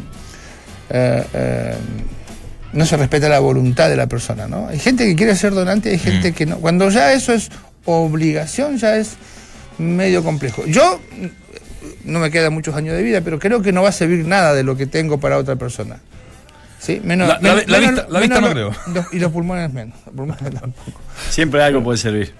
eh, 0.90 1.24
eh, 1.34 1.75
no 2.74 2.86
se 2.86 2.98
respeta 2.98 3.29
la 3.29 3.39
voluntad 3.39 3.89
de 3.89 3.96
la 3.96 4.08
persona, 4.08 4.48
¿no? 4.48 4.68
Hay 4.68 4.79
gente 4.79 5.06
que 5.06 5.15
quiere 5.15 5.36
ser 5.36 5.53
donante, 5.53 5.89
hay 5.91 5.98
Mm. 5.98 6.00
gente 6.01 6.34
que 6.34 6.46
no. 6.46 6.58
Cuando 6.58 6.89
ya 6.89 7.13
eso 7.13 7.32
es 7.34 7.50
obligación, 7.86 8.77
ya 8.77 8.98
es 8.98 9.12
medio 9.79 10.24
complejo. 10.24 10.65
Yo 10.67 11.00
no 12.03 12.19
me 12.19 12.29
quedan 12.31 12.53
muchos 12.53 12.75
años 12.75 12.95
de 12.95 13.03
vida, 13.03 13.21
pero 13.21 13.39
creo 13.39 13.62
que 13.62 13.71
no 13.71 13.81
va 13.83 13.89
a 13.89 13.93
servir 13.93 14.25
nada 14.25 14.53
de 14.53 14.63
lo 14.63 14.75
que 14.77 14.86
tengo 14.86 15.19
para 15.19 15.38
otra 15.38 15.55
persona. 15.55 16.00
¿Sí? 16.79 17.01
Menos, 17.03 17.27
La- 17.27 17.33
la- 17.36 17.41
menos- 17.41 17.67
la 17.67 17.79
menos- 17.79 17.91
vista- 17.95 18.07
la 18.09 18.19
vista 18.21 18.36
menos 18.41 18.55
no 18.55 18.62
lo- 18.62 18.93
los- 19.01 19.13
y 19.13 19.19
los 19.19 19.31
pulmones 19.31 19.74
menos. 19.74 19.98
Los 20.05 20.15
pulmones 20.15 20.43
tampoco. 20.59 20.91
Siempre 21.29 21.62
algo 21.63 21.83
puede 21.83 21.98
servir. 21.98 22.33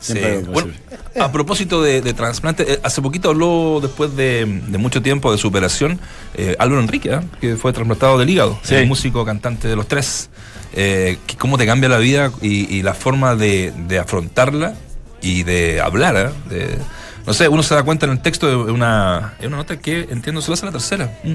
Sí. 0.00 0.12
Siempre 0.12 0.26
algo 0.36 0.52
puede 0.52 0.66
Bueno, 0.66 0.78
servir. 0.88 1.22
a 1.22 1.32
propósito 1.32 1.82
de, 1.82 2.00
de 2.02 2.14
trasplante, 2.14 2.70
eh, 2.74 2.80
hace 2.82 3.00
poquito 3.02 3.30
habló, 3.30 3.80
después 3.82 4.14
de, 4.14 4.44
de 4.68 4.78
mucho 4.78 5.00
tiempo 5.02 5.32
de 5.32 5.38
superación, 5.38 5.98
eh, 6.34 6.54
Álvaro 6.58 6.80
Enrique, 6.82 7.10
¿eh? 7.12 7.20
que 7.40 7.56
fue 7.56 7.72
trasplantado 7.72 8.18
del 8.18 8.28
hígado, 8.30 8.58
Sí. 8.62 8.74
el 8.76 8.86
músico 8.86 9.24
cantante 9.24 9.68
de 9.68 9.74
los 9.76 9.88
tres. 9.88 10.28
Eh, 10.74 11.16
que 11.26 11.36
cómo 11.36 11.56
te 11.56 11.64
cambia 11.64 11.88
la 11.88 11.96
vida 11.98 12.30
y, 12.42 12.72
y 12.76 12.82
la 12.82 12.92
forma 12.92 13.34
de, 13.36 13.72
de 13.88 13.98
afrontarla 13.98 14.74
y 15.22 15.42
de 15.42 15.80
hablar. 15.80 16.16
¿eh? 16.16 16.48
De- 16.48 16.78
no 17.26 17.34
sé, 17.34 17.46
uno 17.48 17.62
se 17.62 17.74
da 17.74 17.82
cuenta 17.82 18.06
en 18.06 18.12
el 18.12 18.20
texto 18.22 18.46
de 18.48 18.56
una, 18.72 19.34
es 19.38 19.46
una 19.46 19.58
nota 19.58 19.76
que 19.78 20.08
entiendo 20.10 20.40
se 20.40 20.48
lo 20.48 20.54
hace 20.54 20.64
la 20.64 20.72
tercera. 20.72 21.10
Mm. 21.22 21.32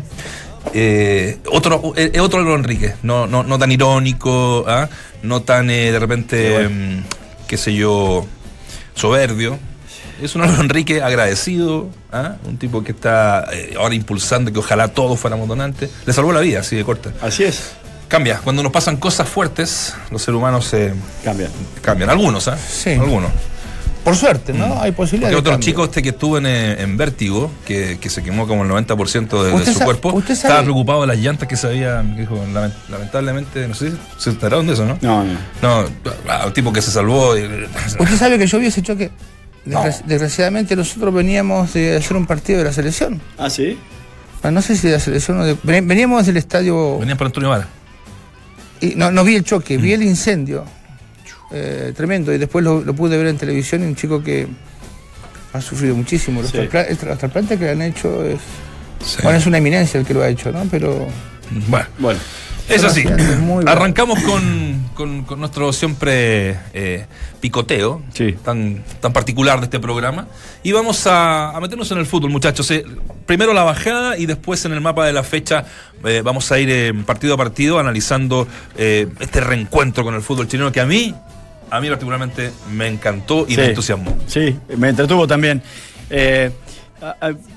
Eh, 0.73 1.37
otro, 1.51 1.93
eh, 1.95 2.19
otro 2.19 2.55
Enrique, 2.55 2.95
no, 3.03 3.27
no, 3.27 3.43
no 3.43 3.59
tan 3.59 3.71
irónico, 3.71 4.65
¿ah? 4.67 4.89
no 5.21 5.41
tan 5.43 5.69
eh, 5.69 5.91
de 5.91 5.99
repente, 5.99 6.47
Sí, 6.47 6.53
bueno. 6.53 6.69
mm, 6.69 7.03
qué 7.47 7.57
sé 7.57 7.75
yo, 7.75 8.25
soberbio. 8.95 9.59
Es 10.21 10.35
un 10.35 10.41
Álvaro 10.41 10.61
Enrique 10.61 11.01
agradecido, 11.03 11.89
¿ah? 12.11 12.35
un 12.45 12.57
tipo 12.57 12.83
que 12.83 12.91
está 12.93 13.45
eh, 13.51 13.75
ahora 13.77 13.93
impulsando 13.93 14.51
que 14.51 14.59
ojalá 14.59 14.87
todos 14.87 15.19
fuéramos 15.19 15.47
donantes. 15.47 15.91
Le 16.05 16.13
salvó 16.13 16.31
la 16.31 16.39
vida, 16.39 16.61
así 16.61 16.75
de 16.75 16.83
corta. 16.83 17.11
Así 17.21 17.43
es. 17.43 17.73
Cambia, 18.07 18.39
cuando 18.43 18.63
nos 18.63 18.71
pasan 18.71 18.97
cosas 18.97 19.27
fuertes, 19.27 19.93
los 20.11 20.21
seres 20.21 20.37
humanos 20.37 20.65
se 20.65 20.93
Cambia. 21.23 21.49
cambian. 21.81 22.09
Algunos, 22.09 22.47
¿ah? 22.47 22.57
Sí. 22.57 22.91
Algunos. 22.91 23.31
Por 24.03 24.15
suerte, 24.17 24.51
¿no? 24.51 24.81
Hay 24.81 24.91
posibilidad 24.91 25.31
Porque 25.31 25.43
de 25.49 25.55
otro 25.55 25.63
chico 25.63 25.85
este 25.85 26.01
que 26.01 26.09
estuvo 26.09 26.37
en, 26.37 26.45
eh, 26.45 26.81
en 26.81 26.97
Vértigo, 26.97 27.49
que, 27.65 27.97
que 28.01 28.09
se 28.09 28.21
quemó 28.21 28.47
como 28.47 28.63
el 28.63 28.69
90% 28.69 29.41
de, 29.43 29.47
de 29.49 29.53
¿Usted 29.55 29.73
su 29.73 29.79
cuerpo, 29.79 30.11
usted 30.13 30.33
estaba 30.33 30.55
sabe- 30.55 30.63
preocupado 30.65 31.01
de 31.01 31.07
las 31.07 31.17
llantas 31.17 31.47
que 31.47 31.55
se 31.55 31.67
habían, 31.67 32.17
dijo, 32.17 32.35
lament- 32.53 32.73
lamentablemente, 32.89 33.65
no 33.67 33.73
sé, 33.75 33.93
se 34.17 34.31
enteraron 34.31 34.67
de 34.67 34.73
eso, 34.73 34.85
¿no? 34.85 34.97
No, 35.01 35.23
no. 35.23 35.33
No, 35.61 35.85
ah, 36.27 36.43
un 36.47 36.53
tipo 36.53 36.73
que 36.73 36.81
se 36.81 36.91
salvó. 36.91 37.33
Usted 37.33 38.17
sabe 38.17 38.37
que 38.37 38.45
yo 38.45 38.59
vi 38.59 38.65
ese 38.67 38.81
choque. 38.81 39.09
No. 39.65 39.81
Desgraciadamente 40.05 40.75
nosotros 40.75 41.13
veníamos 41.13 41.71
de 41.71 41.95
hacer 41.95 42.17
un 42.17 42.25
partido 42.25 42.59
de 42.59 42.65
la 42.65 42.73
selección. 42.73 43.21
Ah, 43.37 43.49
sí. 43.49 43.77
Bueno, 44.41 44.55
No 44.55 44.61
sé 44.61 44.75
si 44.75 44.87
de 44.87 44.93
la 44.95 44.99
selección 44.99 45.39
o 45.39 45.45
de... 45.45 45.55
ven- 45.63 45.87
Veníamos 45.87 46.25
del 46.25 46.35
estadio... 46.35 46.99
Venían 46.99 47.17
por 47.17 47.27
Antonio 47.27 47.47
Vara. 47.49 47.69
Y 48.81 48.95
no, 48.95 49.09
no 49.11 49.23
vi 49.23 49.35
el 49.35 49.45
choque, 49.45 49.77
Mm. 49.77 49.81
vi 49.81 49.93
el 49.93 50.03
incendio. 50.03 50.65
Eh, 51.53 51.93
tremendo. 51.95 52.33
Y 52.33 52.37
después 52.39 52.65
lo, 52.65 52.81
lo 52.81 52.93
pude 52.95 53.15
ver 53.17 53.27
en 53.27 53.37
televisión 53.37 53.83
y 53.83 53.85
un 53.85 53.95
chico 53.95 54.23
que 54.23 54.47
ha 55.53 55.61
sufrido 55.61 55.95
muchísimo. 55.95 56.41
Los, 56.41 56.51
Sí. 56.51 56.57
los 56.57 57.17
trasplantes 57.19 57.59
que 57.59 57.65
le 57.65 57.71
han 57.71 57.81
hecho 57.83 58.23
es 58.25 58.39
Sí. 59.05 59.17
Bueno, 59.21 59.37
es 59.37 59.45
una 59.45 59.57
eminencia 59.57 59.99
el 59.99 60.05
que 60.05 60.13
lo 60.13 60.21
ha 60.23 60.29
hecho, 60.29 60.51
¿no? 60.51 60.65
Pero 60.71 61.07
Bueno, 61.67 61.85
Bueno, 61.99 62.19
es 62.69 62.83
así. 62.85 63.01
Sebastián, 63.03 63.41
muy 63.41 63.55
bueno. 63.55 63.69
Arrancamos 63.71 64.23
con, 64.23 64.89
con- 64.95 65.23
con 65.25 65.39
nuestro 65.41 65.73
siempre 65.73 66.57
eh, 66.73 67.05
picoteo, 67.41 68.01
Sí. 68.13 68.33
tan, 68.43 68.81
tan 69.01 69.11
particular 69.11 69.59
de 69.59 69.65
este 69.65 69.79
programa. 69.81 70.27
Y 70.63 70.71
vamos 70.71 71.05
a, 71.05 71.49
a 71.49 71.59
meternos 71.59 71.91
en 71.91 71.97
el 71.97 72.05
fútbol, 72.05 72.29
muchachos. 72.31 72.71
Eh, 72.71 72.85
primero 73.25 73.53
la 73.53 73.63
bajada 73.63 74.17
y 74.17 74.25
después 74.25 74.63
en 74.63 74.71
el 74.71 74.79
mapa 74.79 75.05
de 75.05 75.11
la 75.11 75.23
fecha 75.23 75.65
eh, 76.05 76.21
vamos 76.23 76.49
a 76.53 76.57
ir 76.59 76.69
eh, 76.71 76.93
partido 77.05 77.33
a 77.33 77.37
partido 77.37 77.77
analizando 77.79 78.47
eh, 78.77 79.07
este 79.19 79.41
reencuentro 79.41 80.05
con 80.05 80.15
el 80.15 80.21
fútbol 80.21 80.47
chileno 80.47 80.71
que 80.71 80.79
a 80.79 80.85
mí, 80.85 81.13
a 81.75 81.81
mí 81.81 81.89
particularmente 81.89 82.51
me 82.71 82.87
encantó 82.87 83.45
y 83.47 83.55
me 83.57 83.63
Sí. 83.63 83.69
entusiasmó. 83.69 84.15
Sí, 84.27 84.55
me 84.77 84.89
entretuvo 84.89 85.25
también. 85.27 85.61
Eh, 86.09 86.51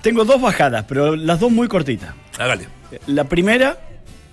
tengo 0.03 0.25
dos 0.25 0.41
bajadas, 0.41 0.85
pero 0.89 1.15
las 1.17 1.39
dos 1.39 1.53
muy 1.53 1.69
cortitas. 1.69 2.11
Hágale. 2.39 2.67
La 3.09 3.25
primera, 3.25 3.77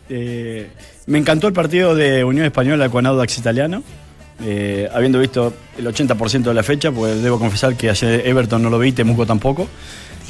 eh, 0.09 0.69
me 1.07 1.17
encantó 1.17 1.47
el 1.47 1.53
partido 1.53 1.95
de 1.95 2.23
Unión 2.23 2.45
Española 2.45 2.89
con 2.89 3.05
Audax 3.05 3.37
Italiano. 3.37 3.83
eh, 4.45 4.89
habiendo 4.91 5.19
visto 5.19 5.53
el 5.77 5.85
80% 5.87 6.49
de 6.49 6.53
la 6.55 6.63
fecha, 6.63 6.91
pues 6.91 7.21
debo 7.21 7.37
confesar 7.37 7.75
que 7.75 7.89
ayer 7.91 8.23
Everton 8.27 8.61
no 8.63 8.69
lo 8.71 8.79
vi, 8.79 8.91
Temuco 8.91 9.25
tampoco. 9.27 9.69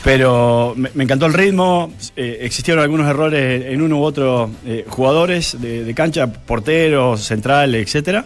Pero 0.03 0.73
me, 0.75 0.89
me 0.93 1.05
encantó 1.05 1.25
el 1.25 1.33
ritmo, 1.33 1.91
eh, 2.17 2.39
existieron 2.41 2.83
algunos 2.83 3.07
errores 3.09 3.65
en 3.67 3.81
uno 3.81 3.97
u 3.99 4.03
otro 4.03 4.51
jugadores 4.89 5.55
de, 5.61 5.85
de 5.85 5.93
cancha, 5.93 6.27
porteros, 6.27 7.21
central, 7.21 7.73
etcétera. 7.75 8.25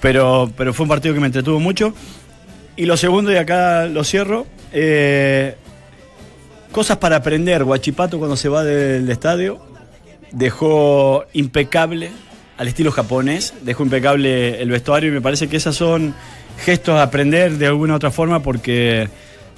Pero, 0.00 0.50
pero 0.56 0.72
fue 0.72 0.84
un 0.84 0.88
partido 0.90 1.14
que 1.14 1.20
me 1.20 1.26
entretuvo 1.26 1.60
mucho. 1.60 1.92
Y 2.76 2.86
lo 2.86 2.96
segundo, 2.96 3.32
y 3.32 3.36
acá 3.36 3.86
lo 3.86 4.04
cierro, 4.04 4.46
eh, 4.72 5.56
cosas 6.70 6.98
para 6.98 7.16
aprender. 7.16 7.64
Guachipato 7.64 8.18
cuando 8.18 8.36
se 8.36 8.48
va 8.48 8.62
del 8.62 9.10
estadio 9.10 9.68
dejó 10.32 11.24
impecable, 11.32 12.10
al 12.56 12.68
estilo 12.68 12.90
japonés, 12.90 13.54
dejó 13.62 13.84
impecable 13.84 14.60
el 14.60 14.70
vestuario 14.70 15.10
y 15.10 15.12
me 15.12 15.20
parece 15.20 15.48
que 15.48 15.56
esas 15.56 15.76
son 15.76 16.14
gestos 16.64 16.96
a 16.96 17.02
aprender 17.02 17.52
de 17.52 17.66
alguna 17.66 17.94
otra 17.94 18.10
forma 18.10 18.42
porque, 18.42 19.08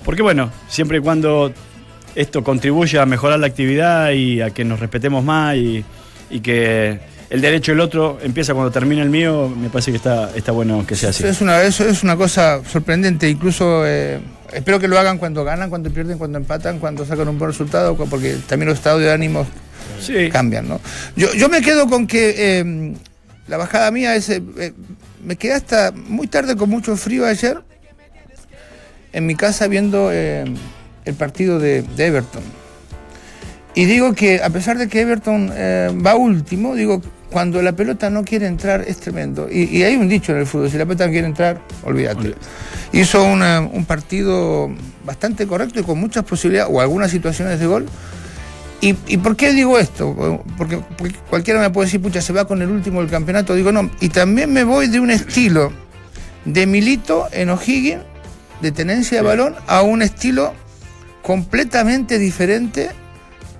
porque 0.04 0.22
bueno, 0.22 0.50
siempre 0.68 0.98
y 0.98 1.00
cuando 1.00 1.52
esto 2.14 2.44
contribuye 2.44 2.98
a 2.98 3.06
mejorar 3.06 3.40
la 3.40 3.46
actividad 3.46 4.10
y 4.10 4.40
a 4.40 4.50
que 4.50 4.64
nos 4.64 4.80
respetemos 4.80 5.24
más 5.24 5.56
y, 5.56 5.84
y 6.30 6.40
que 6.40 7.00
el 7.30 7.40
derecho 7.40 7.72
del 7.72 7.80
otro 7.80 8.18
empieza 8.22 8.52
cuando 8.54 8.70
termina 8.70 9.02
el 9.02 9.08
mío, 9.10 9.48
me 9.48 9.70
parece 9.70 9.90
que 9.92 9.96
está, 9.96 10.30
está 10.34 10.52
bueno 10.52 10.84
que 10.86 10.96
sea 10.96 11.10
así. 11.10 11.24
es 11.24 11.40
una, 11.40 11.62
eso 11.62 11.88
es 11.88 12.02
una 12.02 12.16
cosa 12.16 12.60
sorprendente. 12.70 13.28
Incluso 13.30 13.86
eh, 13.86 14.20
espero 14.52 14.78
que 14.80 14.88
lo 14.88 14.98
hagan 14.98 15.16
cuando 15.18 15.44
ganan, 15.44 15.70
cuando 15.70 15.90
pierden, 15.90 16.18
cuando 16.18 16.38
empatan, 16.38 16.78
cuando 16.80 17.06
sacan 17.06 17.28
un 17.28 17.38
buen 17.38 17.50
resultado, 17.52 17.96
porque 17.96 18.36
también 18.48 18.68
los 18.68 18.78
estados 18.78 19.00
de 19.00 19.12
ánimos 19.12 19.46
Sí. 20.00 20.28
cambian, 20.30 20.66
¿no? 20.68 20.80
Yo, 21.14 21.32
yo 21.34 21.48
me 21.48 21.60
quedo 21.62 21.86
con 21.86 22.06
que 22.06 22.34
eh, 22.60 22.94
la 23.48 23.56
bajada 23.58 23.90
mía 23.90 24.16
es. 24.16 24.28
eh, 24.30 24.42
eh, 24.58 24.72
me 25.24 25.36
quedé 25.36 25.52
hasta 25.52 25.92
muy 25.92 26.26
tarde 26.26 26.56
con 26.56 26.70
mucho 26.70 26.96
frío 26.96 27.26
ayer 27.26 27.58
en 29.12 29.26
mi 29.26 29.34
casa 29.34 29.66
viendo 29.68 30.10
eh, 30.12 30.44
el 31.04 31.14
partido 31.14 31.58
de, 31.58 31.82
de 31.82 32.06
Everton. 32.06 32.42
Y 33.74 33.84
digo 33.84 34.14
que 34.14 34.42
a 34.42 34.50
pesar 34.50 34.78
de 34.78 34.88
que 34.88 35.00
Everton 35.00 35.50
eh, 35.54 35.90
va 36.04 36.14
último, 36.14 36.74
digo, 36.74 37.02
cuando 37.30 37.62
la 37.62 37.72
pelota 37.72 38.10
no 38.10 38.24
quiere 38.24 38.46
entrar 38.46 38.82
es 38.86 38.98
tremendo. 38.98 39.48
Y, 39.50 39.64
y 39.64 39.82
hay 39.84 39.96
un 39.96 40.08
dicho 40.08 40.32
en 40.32 40.38
el 40.38 40.46
fútbol, 40.46 40.70
si 40.70 40.76
la 40.78 40.84
pelota 40.84 41.06
no 41.06 41.12
quiere 41.12 41.26
entrar, 41.26 41.60
olvídate. 41.84 42.34
Hizo 42.92 43.22
una- 43.24 43.60
un 43.60 43.84
partido 43.84 44.70
bastante 45.04 45.46
correcto 45.46 45.80
y 45.80 45.82
con 45.84 45.98
muchas 45.98 46.24
posibilidades, 46.24 46.72
o 46.74 46.80
algunas 46.80 47.10
situaciones 47.10 47.60
de 47.60 47.66
gol. 47.66 47.86
¿Y, 48.82 48.96
y 49.06 49.18
por 49.18 49.36
qué 49.36 49.52
digo 49.52 49.78
esto? 49.78 50.42
Porque, 50.56 50.80
porque 50.96 51.14
cualquiera 51.28 51.60
me 51.60 51.70
puede 51.70 51.86
decir, 51.86 52.00
pucha, 52.00 52.20
se 52.22 52.32
va 52.32 52.46
con 52.46 52.62
el 52.62 52.70
último 52.70 53.00
del 53.00 53.10
campeonato. 53.10 53.54
Digo, 53.54 53.70
no. 53.72 53.90
Y 54.00 54.08
también 54.08 54.52
me 54.52 54.64
voy 54.64 54.88
de 54.88 54.98
un 55.00 55.10
estilo 55.10 55.70
de 56.46 56.66
Milito 56.66 57.28
en 57.32 57.50
O'Higgins, 57.50 58.02
de 58.62 58.72
tenencia 58.72 59.18
de 59.18 59.22
balón, 59.22 59.54
a 59.66 59.82
un 59.82 60.00
estilo 60.02 60.54
completamente 61.22 62.18
diferente, 62.18 62.90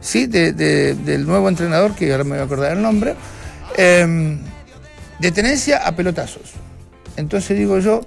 ¿sí? 0.00 0.26
De- 0.26 0.52
de- 0.52 0.94
del 0.94 1.26
nuevo 1.26 1.48
entrenador, 1.48 1.94
que 1.94 2.10
ahora 2.10 2.24
me 2.24 2.30
voy 2.30 2.38
a 2.40 2.42
acordar 2.44 2.72
el 2.72 2.82
nombre, 2.82 3.14
em, 3.76 4.38
de 5.18 5.32
tenencia 5.32 5.78
a 5.86 5.94
pelotazos. 5.96 6.52
Entonces 7.16 7.58
digo 7.58 7.78
yo, 7.78 8.00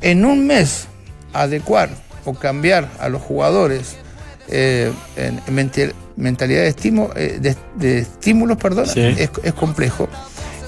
en 0.00 0.24
un 0.24 0.46
mes 0.46 0.86
adecuar 1.32 1.90
o 2.24 2.34
cambiar 2.34 2.88
a 3.00 3.08
los 3.08 3.20
jugadores 3.22 3.96
eh, 4.48 4.92
en, 5.16 5.40
en 5.46 5.54
mental- 5.54 5.94
mentalidad 6.16 6.62
de, 6.62 6.68
estimo- 6.74 7.10
eh, 7.16 7.38
de, 7.40 7.56
de 7.76 7.98
estímulos, 8.00 8.56
perdón, 8.58 8.86
Sí. 8.86 9.00
es, 9.00 9.30
es 9.42 9.52
complejo. 9.54 10.08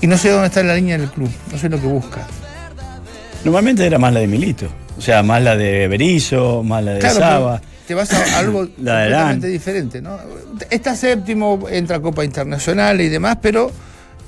Y 0.01 0.07
no 0.07 0.19
sé 0.19 0.31
dónde 0.31 0.49
está 0.49 0.63
la 0.63 0.75
línea 0.75 0.99
del 0.99 1.11
club, 1.11 1.31
no 1.53 1.59
sé 1.59 1.69
lo 1.69 1.81
que 1.81 1.87
busca. 1.87 2.27
Normalmente 3.45 3.87
era 3.87 3.99
más 3.99 4.13
la 4.13 4.21
de 4.21 4.27
Milito. 4.27 4.67
O 4.99 5.01
sea, 5.01 5.23
más 5.23 5.43
la 5.43 5.57
de 5.57 5.89
Berizzo, 5.89 6.63
más 6.63 6.83
la 6.83 6.93
de 6.95 6.99
Claro, 7.01 7.19
Saba. 7.19 7.63
te 7.87 7.95
vas 7.95 8.13
a 8.13 8.39
algo 8.39 8.65
La 8.79 9.01
completamente 9.01 9.47
diferente, 9.49 10.01
¿no? 10.03 10.19
Está 10.71 10.97
séptimo, 10.97 11.67
entra 11.71 11.99
a 11.99 12.01
Copa 12.01 12.25
Internacional 12.25 13.01
y 13.01 13.09
demás, 13.09 13.39
pero 13.43 13.71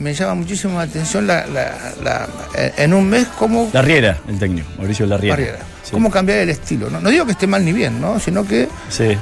me 0.01 0.15
llama 0.15 0.35
muchísimo 0.35 0.79
la 0.79 0.85
atención 0.85 1.27
la, 1.27 1.47
la- 1.47 1.93
la- 2.03 2.29
eh, 2.55 2.73
en 2.79 2.95
un 2.95 3.09
mes 3.09 3.27
cómo, 3.39 3.69
Larriera, 3.73 4.19
el 4.29 4.39
técnico, 4.39 4.69
Mauricio 4.79 5.07
Larriera. 5.07 5.37
Barriera, 5.37 5.59
Sí. 5.83 5.91
cómo 5.93 6.11
cambiar 6.11 6.39
el 6.41 6.51
estilo. 6.51 6.89
¿no? 6.91 7.01
no 7.01 7.11
digo 7.11 7.25
que 7.25 7.33
esté 7.33 7.47
mal 7.47 7.65
ni 7.65 7.73
bien, 7.73 8.01
¿no? 8.01 8.21
Sino 8.21 8.45
que 8.47 8.69
Sí. 8.91 9.17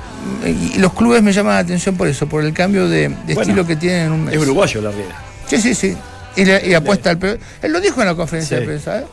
y 0.44 0.78
los 0.78 0.92
clubes 0.92 1.22
me 1.22 1.32
llaman 1.32 1.54
la 1.54 1.60
atención 1.60 1.96
por 1.96 2.08
eso, 2.08 2.28
por 2.28 2.44
el 2.44 2.52
cambio 2.52 2.88
de, 2.88 3.08
de 3.08 3.08
Bueno, 3.34 3.40
estilo 3.42 3.66
que 3.66 3.76
tienen 3.76 4.06
en 4.06 4.12
un 4.12 4.24
mes. 4.24 4.34
Es 4.34 4.40
uruguayo 4.42 4.80
Larriera. 4.82 5.16
Sí, 5.46 5.58
sí, 5.60 5.74
sí. 5.74 5.96
Y, 6.36 6.44
le- 6.44 6.66
y 6.68 6.74
apuesta 6.74 7.10
al 7.10 7.18
Él 7.62 7.72
lo 7.72 7.80
dijo 7.80 8.00
en 8.02 8.08
la 8.08 8.14
conferencia 8.14 8.56
Sí. 8.58 8.60
de 8.60 8.66
prensa, 8.66 8.98
¿eh? 9.00 9.04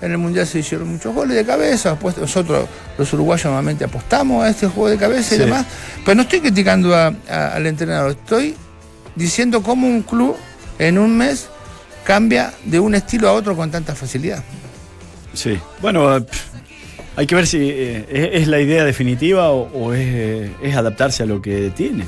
En 0.00 0.12
el 0.12 0.16
Mundial 0.18 0.46
se 0.46 0.60
hicieron 0.60 0.88
muchos 0.88 1.14
goles 1.14 1.36
de 1.36 1.44
cabeza, 1.44 1.94
nosotros 2.18 2.66
los 2.96 3.12
uruguayos 3.12 3.44
normalmente 3.44 3.84
apostamos 3.84 4.42
a 4.42 4.48
este 4.48 4.66
juego 4.66 4.88
de 4.88 4.96
cabeza 4.96 5.34
y 5.34 5.38
demás. 5.38 5.66
Pero 6.06 6.14
no 6.14 6.22
estoy 6.22 6.40
criticando 6.40 6.96
a- 6.96 7.12
a- 7.28 7.48
al 7.48 7.66
entrenador, 7.66 8.12
estoy 8.12 8.54
diciendo 9.14 9.62
cómo 9.62 9.86
un 9.86 10.00
club 10.02 10.36
en 10.80 10.98
un 10.98 11.16
mes 11.16 11.48
cambia 12.04 12.52
de 12.64 12.80
un 12.80 12.94
estilo 12.94 13.28
a 13.28 13.32
otro 13.32 13.54
con 13.54 13.70
tanta 13.70 13.94
facilidad. 13.94 14.42
Sí. 15.34 15.58
Bueno, 15.80 16.16
eh, 16.16 16.24
hay 17.16 17.26
que 17.26 17.34
ver 17.34 17.46
si 17.46 17.58
eh, 17.60 18.30
es, 18.32 18.48
la 18.48 18.60
idea 18.60 18.84
definitiva 18.84 19.50
o, 19.50 19.70
o 19.72 19.92
es, 19.92 20.00
eh, 20.00 20.52
es 20.62 20.74
adaptarse 20.74 21.22
a 21.22 21.26
lo 21.26 21.40
que 21.40 21.70
tiene. 21.76 22.04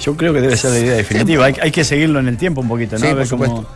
Yo 0.00 0.16
creo 0.16 0.32
que 0.32 0.40
debe 0.40 0.56
ser 0.56 0.72
la 0.72 0.78
idea 0.78 0.94
definitiva. 0.94 1.44
Hay, 1.44 1.54
hay 1.60 1.70
que 1.70 1.84
seguirlo 1.84 2.18
en 2.18 2.28
el 2.28 2.36
tiempo 2.36 2.62
un 2.62 2.68
poquito, 2.68 2.96
¿no? 2.96 3.04
Sí, 3.04 3.06
A 3.06 3.14
ver 3.14 3.28
por 3.28 3.38
cómo-. 3.38 3.66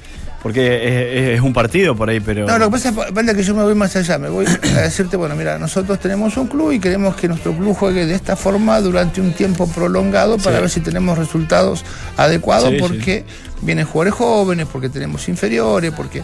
Porque 0.46 1.34
es, 1.34 1.40
un 1.40 1.52
partido 1.52 1.96
por 1.96 2.08
ahí, 2.08 2.20
pero. 2.20 2.46
No, 2.46 2.56
lo 2.56 2.66
que 2.66 2.70
pasa 2.78 2.90
es 2.90 3.34
que 3.34 3.42
yo 3.42 3.52
me 3.52 3.64
voy 3.64 3.74
más 3.74 3.96
allá, 3.96 4.16
me 4.16 4.28
voy 4.28 4.46
a 4.46 4.80
decirte, 4.82 5.16
bueno, 5.16 5.34
mira, 5.34 5.58
nosotros 5.58 5.98
tenemos 5.98 6.36
un 6.36 6.46
club 6.46 6.70
y 6.70 6.78
queremos 6.78 7.16
que 7.16 7.26
nuestro 7.26 7.52
club 7.52 7.74
juegue 7.74 8.06
de 8.06 8.14
esta 8.14 8.36
forma 8.36 8.80
durante 8.80 9.20
un 9.20 9.32
tiempo 9.32 9.66
prolongado 9.66 10.38
para 10.38 10.56
Sí. 10.58 10.60
ver 10.62 10.70
si 10.70 10.80
tenemos 10.80 11.18
resultados 11.18 11.84
adecuados, 12.16 12.70
Sí, 12.70 12.76
porque 12.78 13.24
vienen 13.60 13.86
jugadores 13.86 14.14
jóvenes, 14.14 14.68
porque 14.70 14.88
tenemos 14.88 15.28
inferiores, 15.28 15.90
porque... 15.96 16.22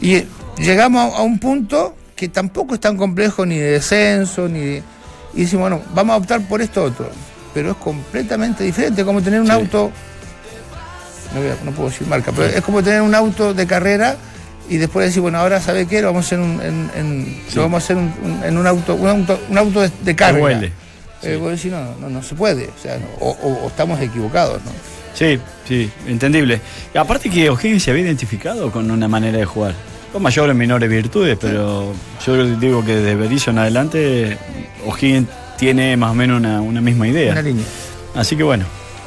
Y 0.00 0.22
llegamos 0.62 1.14
a, 1.14 1.18
a 1.18 1.22
un 1.22 1.40
punto 1.40 1.96
que 2.14 2.28
tampoco 2.28 2.74
es 2.74 2.80
tan 2.80 2.96
complejo 2.96 3.44
ni 3.44 3.58
de 3.58 3.72
descenso, 3.72 4.46
ni 4.48 4.60
de- 4.60 4.82
Y 5.34 5.40
decimos, 5.40 5.70
bueno, 5.70 5.82
vamos 5.92 6.14
a 6.14 6.16
optar 6.18 6.40
por 6.42 6.62
esto 6.62 6.84
otro, 6.84 7.10
pero 7.52 7.72
es 7.72 7.76
completamente 7.78 8.62
diferente, 8.62 9.04
como 9.04 9.20
tener 9.22 9.40
un 9.40 9.50
auto 9.50 9.90
no, 11.34 11.40
voy 11.40 11.50
a- 11.50 11.56
no 11.64 11.70
puedo 11.72 11.88
decir 11.90 12.06
marca, 12.06 12.32
pero 12.34 12.48
es 12.48 12.62
como 12.62 12.82
tener 12.82 13.02
un 13.02 13.14
auto 13.14 13.54
de 13.54 13.66
carrera 13.66 14.16
y 14.68 14.76
después 14.78 15.06
decir, 15.06 15.22
bueno, 15.22 15.38
ahora 15.38 15.60
sabe 15.60 15.86
qué, 15.86 16.00
lo 16.02 16.08
vamos 16.08 16.24
a 16.24 16.26
hacer 16.26 16.38
un- 16.40 16.60
en, 16.62 16.90
en- 16.96 17.42
lo 17.54 17.62
vamos 17.62 17.82
a 17.82 17.84
hacer 17.84 17.96
un- 17.96 18.12
un- 18.22 18.44
en 18.44 18.56
un 18.58 18.66
auto, 18.66 18.94
un 18.94 19.08
auto, 19.08 19.38
un 19.48 19.58
auto 19.58 19.80
de, 19.82 19.90
de 20.02 20.16
carga. 20.16 20.40
huele. 20.42 20.72
Eh, 21.22 21.36
vos 21.36 21.50
decís, 21.52 21.72
no, 21.72 21.94
no, 22.00 22.08
no 22.10 22.22
se 22.22 22.34
puede, 22.34 22.66
o 22.66 22.82
sea, 22.82 22.98
no, 22.98 23.06
o, 23.20 23.66
estamos 23.68 24.00
equivocados, 24.00 24.62
¿no? 24.64 24.70
Sí, 25.14 25.38
sí, 25.66 25.90
entendible. 26.06 26.60
Y 26.94 26.98
aparte 26.98 27.30
que 27.30 27.48
O'Higgins 27.48 27.82
se 27.82 27.90
había 27.90 28.02
identificado 28.04 28.70
con 28.70 28.90
una 28.90 29.08
manera 29.08 29.38
de 29.38 29.44
jugar. 29.46 29.74
Con 30.12 30.22
mayores 30.22 30.54
o 30.54 30.56
menores 30.58 30.88
virtudes, 30.90 31.38
pero 31.40 31.92
yo 32.24 32.56
digo 32.56 32.84
que 32.84 32.96
de 32.96 33.14
Berizzo 33.14 33.50
en 33.50 33.58
adelante 33.58 34.36
O'Higgins 34.86 35.26
tiene 35.58 35.96
más 35.96 36.10
o 36.10 36.14
menos 36.14 36.38
una, 36.38 36.60
una 36.60 36.80
misma 36.82 37.08
idea. 37.08 37.32
Una 37.32 37.42
línea. 37.42 37.64
Así 38.14 38.36
que 38.36 38.42
bueno, 38.42 38.66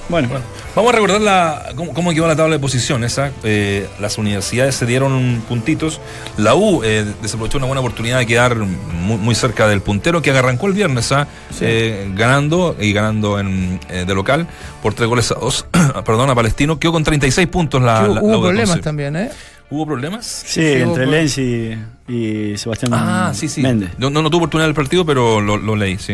bueno, 0.09 0.27
Bueno, 0.29 0.45
vamos 0.79 0.93
a 0.93 0.95
recordar 0.95 1.21
la, 1.21 1.65
cómo, 1.75 1.93
cómo 1.93 2.11
quedó 2.11 2.27
la 2.27 2.35
tabla 2.35 2.55
de 2.55 2.59
posiciones. 2.59 3.17
¿ah? 3.19 3.31
Eh, 3.43 3.87
las 3.99 4.17
universidades 4.17 4.75
se 4.75 4.85
dieron 4.85 5.43
puntitos. 5.47 5.99
La 6.37 6.55
U 6.55 6.81
eh, 6.83 7.05
desaprovechó 7.21 7.57
una 7.57 7.67
buena 7.67 7.81
oportunidad 7.81 8.17
de 8.19 8.25
quedar 8.25 8.55
muy, 8.55 9.17
muy 9.17 9.35
cerca 9.35 9.67
del 9.67 9.81
puntero 9.81 10.21
que 10.21 10.31
arrancó 10.31 10.67
el 10.67 10.73
viernes, 10.73 11.11
¿ah? 11.11 11.27
Eh, 11.61 12.09
ganando 12.15 12.75
y 12.79 12.93
ganando 12.93 13.39
en, 13.39 13.79
eh, 13.89 14.05
de 14.07 14.15
local 14.15 14.47
por 14.81 14.93
tres 14.93 15.07
goles 15.09 15.31
a 15.31 15.35
dos. 15.35 15.65
perdón, 16.05 16.29
a 16.29 16.35
Palestino. 16.35 16.79
Quedó 16.79 16.93
con 16.93 17.03
36 17.03 17.47
puntos 17.47 17.81
la, 17.81 18.01
la- 18.03 18.07
la 18.15 18.21
hubo 18.21 18.41
problemas 18.41 18.81
también, 18.81 19.15
¿eh? 19.15 19.29
¿Hubo 19.71 19.85
problemas? 19.85 20.25
sí, 20.25 20.61
sí, 20.61 20.65
entre 20.81 21.05
hubo- 21.05 21.11
Lenz 21.11 21.37
y, 21.37 21.77
y 22.07 22.57
Sebastián 22.57 22.91
Ah, 22.95 23.31
sí, 23.35 23.47
sí. 23.47 23.61
Méndez. 23.61 23.91
No, 23.99 24.09
no, 24.09 24.21
no 24.23 24.29
tuve 24.29 24.39
oportunidad 24.39 24.67
del 24.67 24.73
partido, 24.75 25.05
pero 25.05 25.41
lo, 25.41 25.57
lo 25.57 25.75
leí, 25.75 25.97
sí. 25.99 26.13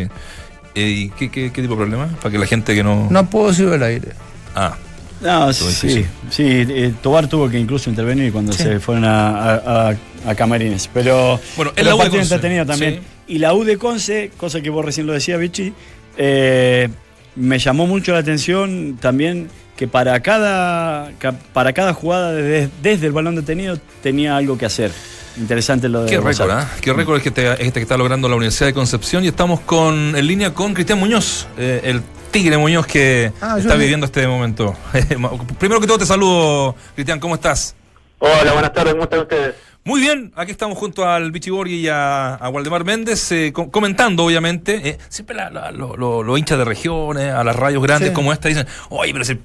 Eh, 0.74 0.88
¿Y 0.90 1.08
qué, 1.10 1.30
qué, 1.30 1.50
qué 1.52 1.62
tipo 1.62 1.74
de 1.74 1.80
problema? 1.80 2.08
Para 2.20 2.30
que 2.32 2.38
la 2.38 2.44
gente 2.46 2.74
que 2.74 2.84
no. 2.84 3.06
No 3.10 3.30
puedo 3.30 3.54
subir 3.54 3.72
al 3.72 3.82
aire. 3.84 4.08
Ah, 4.56 4.76
No, 5.20 5.52
sí, 5.52 6.04
sí. 6.30 6.42
eh, 6.44 6.92
Tobar 7.02 7.28
tuvo 7.28 7.48
que 7.48 7.58
incluso 7.58 7.88
intervenir 7.88 8.32
cuando 8.32 8.52
Sí. 8.52 8.62
se 8.64 8.80
fueron 8.80 9.04
a, 9.04 9.28
a, 9.54 9.90
a- 9.90 9.96
a 10.26 10.34
Camarines. 10.34 10.90
Pero, 10.92 11.38
Bueno, 11.56 11.72
pero 11.74 11.80
en 11.80 11.86
la 11.86 11.94
U 11.94 12.10
de 12.10 12.64
también. 12.66 12.94
sí. 12.96 13.00
Y 13.34 13.38
la 13.38 13.54
U 13.54 13.64
de 13.64 13.76
Conce, 13.78 14.30
cosa 14.36 14.60
que 14.60 14.70
vos 14.70 14.84
recién 14.84 15.06
lo 15.06 15.12
decías, 15.12 15.38
Vichy, 15.40 15.72
eh, 16.16 16.88
me 17.34 17.58
llamó 17.58 17.86
mucho 17.86 18.12
la 18.12 18.18
atención 18.18 18.98
también 19.00 19.48
que 19.76 19.86
para 19.88 20.20
cada, 20.20 21.12
ca- 21.18 21.34
para 21.52 21.72
cada 21.72 21.92
jugada 21.92 22.32
desde, 22.32 22.70
desde 22.82 23.06
el 23.06 23.12
balón 23.12 23.36
detenido 23.36 23.78
tenía 24.02 24.36
algo 24.36 24.56
que 24.56 24.66
hacer. 24.66 24.90
Interesante 25.38 25.88
lo 25.90 26.04
de 26.04 26.10
qué 26.10 26.18
récord. 26.20 26.50
¿ah? 26.50 26.70
Qué 26.80 26.92
récord 26.94 27.18
es 27.18 27.22
que 27.22 27.30
te- 27.30 27.52
este 27.52 27.72
que 27.72 27.82
está 27.82 27.96
logrando 27.98 28.26
la 28.28 28.36
Universidad 28.36 28.68
de 28.68 28.72
Concepción. 28.74 29.22
Y 29.24 29.28
estamos 29.28 29.60
con 29.60 30.16
en 30.16 30.26
línea 30.26 30.54
con 30.54 30.72
Cristian 30.72 30.98
Muñoz, 30.98 31.46
eh, 31.58 31.80
el 31.84 32.00
Tigre 32.36 32.58
Muñoz 32.58 32.86
que 32.86 33.32
Ah, 33.40 33.56
está 33.58 33.76
viviendo 33.76 34.04
este 34.04 34.26
momento. 34.28 34.76
Primero 35.58 35.80
que 35.80 35.86
todo 35.86 35.96
te 35.96 36.04
saludo, 36.04 36.74
Cristian, 36.94 37.18
¿cómo 37.18 37.34
estás? 37.34 37.74
Hola, 38.18 38.52
buenas 38.52 38.74
tardes, 38.74 38.92
¿cómo 38.92 39.04
están 39.04 39.20
ustedes? 39.20 39.54
Muy 39.86 40.00
bien, 40.00 40.32
aquí 40.34 40.50
estamos 40.50 40.76
junto 40.76 41.08
al 41.08 41.30
Vichy 41.30 41.50
Borghi 41.50 41.76
y 41.76 41.88
a, 41.88 42.34
a 42.34 42.48
Waldemar 42.48 42.84
Méndez, 42.84 43.30
eh, 43.30 43.52
co- 43.52 43.70
comentando 43.70 44.24
obviamente, 44.24 44.80
eh, 44.88 44.98
siempre 45.08 45.36
la- 45.36 45.48
la- 45.48 45.70
lo- 45.70 45.96
lo- 45.96 46.24
los 46.24 46.38
hinchas 46.40 46.58
de 46.58 46.64
regiones, 46.64 47.32
a 47.32 47.44
las 47.44 47.54
radios 47.54 47.80
grandes 47.84 48.08
Sí. 48.08 48.14
como 48.14 48.32
esta, 48.32 48.48
dicen, 48.48 48.66
oye, 48.88 49.12
pero 49.12 49.24
si 49.24 49.38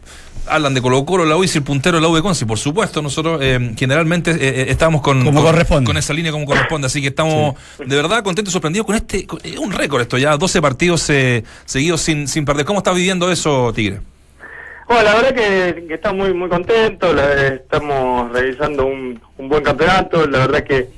hablan 0.47 0.73
de 0.73 0.81
Colo 0.81 1.05
Colo, 1.05 1.25
la 1.25 1.37
U 1.37 1.43
y 1.43 1.47
si 1.47 1.59
el 1.59 1.63
puntero 1.63 1.97
de 1.97 2.01
la 2.01 2.07
U 2.07 2.15
de 2.15 2.23
Conce, 2.23 2.47
por 2.47 2.57
supuesto, 2.57 3.03
nosotros 3.03 3.39
eh, 3.43 3.73
generalmente 3.77 4.31
eh, 4.31 4.37
eh, 4.41 4.65
estamos 4.69 5.01
con, 5.01 5.23
Como 5.23 5.43
con- 5.43 5.51
corresponde. 5.51 5.85
con 5.85 5.97
esa 5.97 6.11
línea 6.11 6.31
como 6.31 6.45
corresponde, 6.47 6.87
así 6.87 7.01
que 7.01 7.09
estamos 7.09 7.53
de 7.77 7.95
verdad 7.95 8.23
contentos 8.23 8.51
y 8.51 8.53
sorprendidos 8.53 8.87
con 8.87 8.95
este, 8.95 9.27
con- 9.27 9.39
un 9.59 9.71
récord 9.71 10.01
esto, 10.01 10.17
ya 10.17 10.35
12 10.37 10.59
partidos 10.59 11.07
eh, 11.11 11.43
seguidos 11.65 12.01
sin, 12.01 12.27
sin 12.27 12.45
perder. 12.45 12.65
¿Cómo 12.65 12.79
estás 12.79 12.95
viviendo 12.95 13.31
eso, 13.31 13.71
Tigre? 13.75 14.01
Bueno, 14.91 15.05
la 15.05 15.15
verdad 15.15 15.33
que, 15.33 15.87
que 15.87 15.93
estamos 15.93 16.27
muy 16.27 16.33
muy 16.37 16.49
contentos, 16.49 17.15
la- 17.15 17.47
estamos 17.47 18.29
realizando 18.33 18.85
un, 18.87 19.21
un 19.37 19.47
buen 19.47 19.63
campeonato, 19.63 20.27
la 20.27 20.39
verdad 20.39 20.63
que 20.65 20.89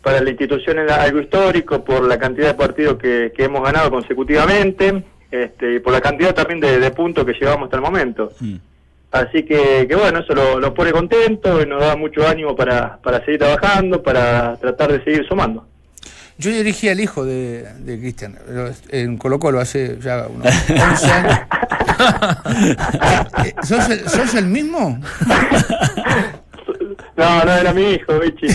para 0.00 0.22
la 0.22 0.30
institución 0.30 0.78
era 0.78 1.02
algo 1.02 1.20
histórico 1.20 1.84
por 1.84 2.02
la 2.08 2.16
cantidad 2.18 2.46
de 2.46 2.54
partidos 2.54 2.96
que, 2.96 3.32
que 3.36 3.44
hemos 3.44 3.62
ganado 3.62 3.90
consecutivamente 3.90 5.04
este, 5.30 5.74
y 5.74 5.78
por 5.80 5.92
la 5.92 6.00
cantidad 6.00 6.34
también 6.34 6.60
de, 6.60 6.78
de 6.78 6.90
puntos 6.92 7.26
que 7.26 7.34
llevamos 7.34 7.64
hasta 7.66 7.76
el 7.76 7.82
momento. 7.82 8.32
Mm. 8.40 8.54
Así 9.12 9.42
que, 9.42 9.86
que 9.86 9.94
bueno, 9.94 10.20
eso 10.20 10.34
lo, 10.34 10.58
lo 10.58 10.72
pone 10.72 10.92
contento 10.92 11.60
y 11.60 11.66
nos 11.66 11.82
da 11.82 11.94
mucho 11.94 12.26
ánimo 12.26 12.56
para, 12.56 12.96
para 13.02 13.22
seguir 13.22 13.40
trabajando, 13.40 14.02
para 14.02 14.56
tratar 14.56 14.92
de 14.92 15.04
seguir 15.04 15.26
sumando. 15.28 15.66
Yo 16.38 16.50
dirigí 16.50 16.88
al 16.90 17.00
hijo 17.00 17.24
de, 17.24 17.66
de 17.78 17.98
Cristian 17.98 18.38
pero 18.46 18.70
en 18.90 19.16
Colo 19.16 19.38
Colo 19.38 19.58
hace 19.60 19.98
ya 20.02 20.26
unos 20.28 20.46
11 20.68 21.06
años. 21.10 21.38
Eh, 23.44 23.54
¿Sos 23.62 23.88
el, 23.88 24.08
sos 24.08 24.34
el 24.34 24.46
mismo? 24.46 25.00
No, 27.16 27.44
no 27.44 27.52
era 27.52 27.72
mi 27.72 27.92
hijo, 27.92 28.18
bichi. 28.20 28.48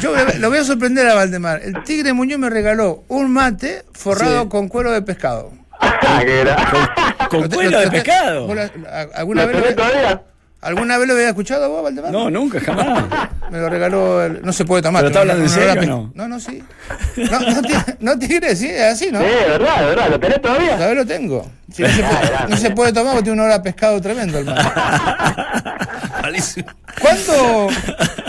Yo 0.00 0.12
lo 0.38 0.48
voy 0.50 0.58
a 0.58 0.64
sorprender 0.64 1.08
a 1.08 1.14
Valdemar. 1.14 1.60
El 1.62 1.82
Tigre 1.84 2.12
Muñoz 2.12 2.38
me 2.38 2.50
regaló 2.50 3.04
un 3.08 3.32
mate 3.32 3.84
forrado 3.92 4.42
Sí. 4.44 4.48
con 4.48 4.68
cuero 4.68 4.92
de 4.92 5.02
pescado. 5.02 5.52
Ah. 5.80 6.22
Con 7.28 7.42
¿Lo 7.42 7.48
te- 7.48 7.56
cuero 7.56 7.80
de 7.80 7.90
pescado. 7.90 8.46
¿Alguna 9.14 9.46
¿Lo 9.46 9.48
vez, 9.48 9.70
lo, 9.70 9.74
todavía? 9.74 10.22
¿Alguna 10.62 10.98
vez 10.98 11.08
lo 11.08 11.14
había 11.14 11.28
escuchado 11.30 11.70
vos, 11.70 11.82
Valdemar? 11.82 12.12
No, 12.12 12.30
nunca, 12.30 12.60
jamás. 12.60 13.04
Me 13.50 13.58
lo 13.58 13.68
regaló, 13.70 14.22
el- 14.24 14.42
no 14.42 14.52
se 14.52 14.64
puede 14.66 14.82
tomar. 14.82 15.00
¿Pero 15.02 15.08
está 15.08 15.20
hablando 15.20 15.44
en 15.44 15.50
olor 15.50 15.68
a 15.68 15.72
serio 15.74 15.88
no? 15.88 16.12
No, 16.14 16.28
no, 16.28 16.38
sí. 16.38 16.62
No, 17.16 17.40
no, 17.40 17.62
ti- 17.62 17.74
no 18.00 18.18
tigre, 18.18 18.54
sí, 18.54 18.68
es 18.68 18.82
así, 18.82 19.10
¿no? 19.10 19.20
Sí, 19.20 19.24
de 19.26 19.34
verdad, 19.58 19.80
de 19.80 19.86
verdad, 19.86 20.10
¿lo 20.10 20.20
tenés 20.20 20.42
todavía? 20.42 20.74
Todavía 20.76 20.94
lo 20.96 21.06
tengo. 21.06 21.50
Sí, 21.72 21.82
no, 21.82 21.88
se 21.92 22.02
puede, 22.02 22.48
no 22.50 22.56
se 22.56 22.70
puede 22.72 22.92
tomar 22.92 23.12
porque 23.14 23.24
tiene 23.24 23.40
un 23.40 23.46
olor 23.46 23.52
a 23.58 23.62
pescado 23.62 24.00
tremendo, 24.00 24.38
hermano. 24.38 24.60
Malísimo. 26.22 26.68
¿Cuándo? 27.00 27.68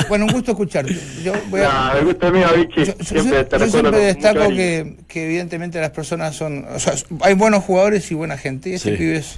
Bueno, 0.07 0.25
un 0.25 0.31
gusto 0.31 0.51
escucharte. 0.51 0.97
Yo 1.23 1.33
voy 1.49 1.61
a... 1.61 1.69
No, 1.93 1.97
el 1.99 2.05
gusto 2.05 2.27
es 2.27 2.33
mío, 2.33 2.47
Vichy. 2.55 2.85
Yo, 2.85 2.97
yo- 2.97 3.03
siempre 3.03 3.31
yo 3.31 3.37
recuerdo 3.43 3.67
siempre 3.69 3.99
destaco 3.99 4.47
que, 4.49 4.95
que 5.07 5.25
evidentemente 5.25 5.79
las 5.81 5.89
personas 5.91 6.35
son... 6.35 6.65
O 6.73 6.79
sea, 6.79 6.93
hay 7.21 7.33
buenos 7.33 7.63
jugadores 7.63 8.09
y 8.11 8.15
buena 8.15 8.37
gente. 8.37 8.69
Y 8.69 8.73
este 8.75 8.91
Sí. 8.91 8.97
pibe 8.97 9.17
es, 9.17 9.35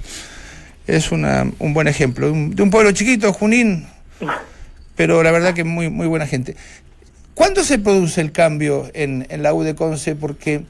es 0.86 1.12
una- 1.12 1.50
un 1.58 1.74
buen 1.74 1.88
ejemplo. 1.88 2.26
De 2.30 2.62
un, 2.62 2.70
pueblo 2.70 2.92
chiquito, 2.92 3.32
Junín, 3.32 3.86
pero 4.96 5.22
la 5.22 5.30
verdad 5.32 5.54
que 5.54 5.64
muy, 5.64 5.90
muy 5.90 6.06
buena 6.06 6.26
gente. 6.26 6.56
¿Cuándo 7.34 7.64
se 7.64 7.78
produce 7.78 8.20
el 8.20 8.30
cambio 8.32 8.88
en, 8.94 9.26
en 9.28 9.42
la 9.42 9.52
U 9.54 9.62
de 9.64 9.74
Conce? 9.74 10.14
Porque 10.14 10.62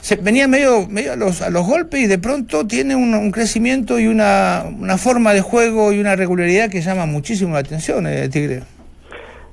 se, 0.00 0.16
venía 0.16 0.48
medio, 0.48 0.86
medio 0.88 1.12
a, 1.12 1.16
los, 1.16 1.42
a 1.42 1.50
los 1.50 1.66
golpes 1.66 2.00
y 2.00 2.06
de 2.06 2.18
pronto 2.18 2.66
tiene 2.66 2.96
un, 2.96 3.12
un 3.14 3.30
crecimiento 3.32 3.98
y 3.98 4.06
una, 4.06 4.64
una 4.78 4.96
forma 4.96 5.34
de 5.34 5.42
juego 5.42 5.92
y 5.92 5.98
una 6.00 6.16
regularidad 6.16 6.70
que 6.70 6.80
llama 6.80 7.04
muchísimo 7.06 7.52
la 7.54 7.60
atención, 7.60 8.06
eh, 8.06 8.28
Tigre. 8.30 8.62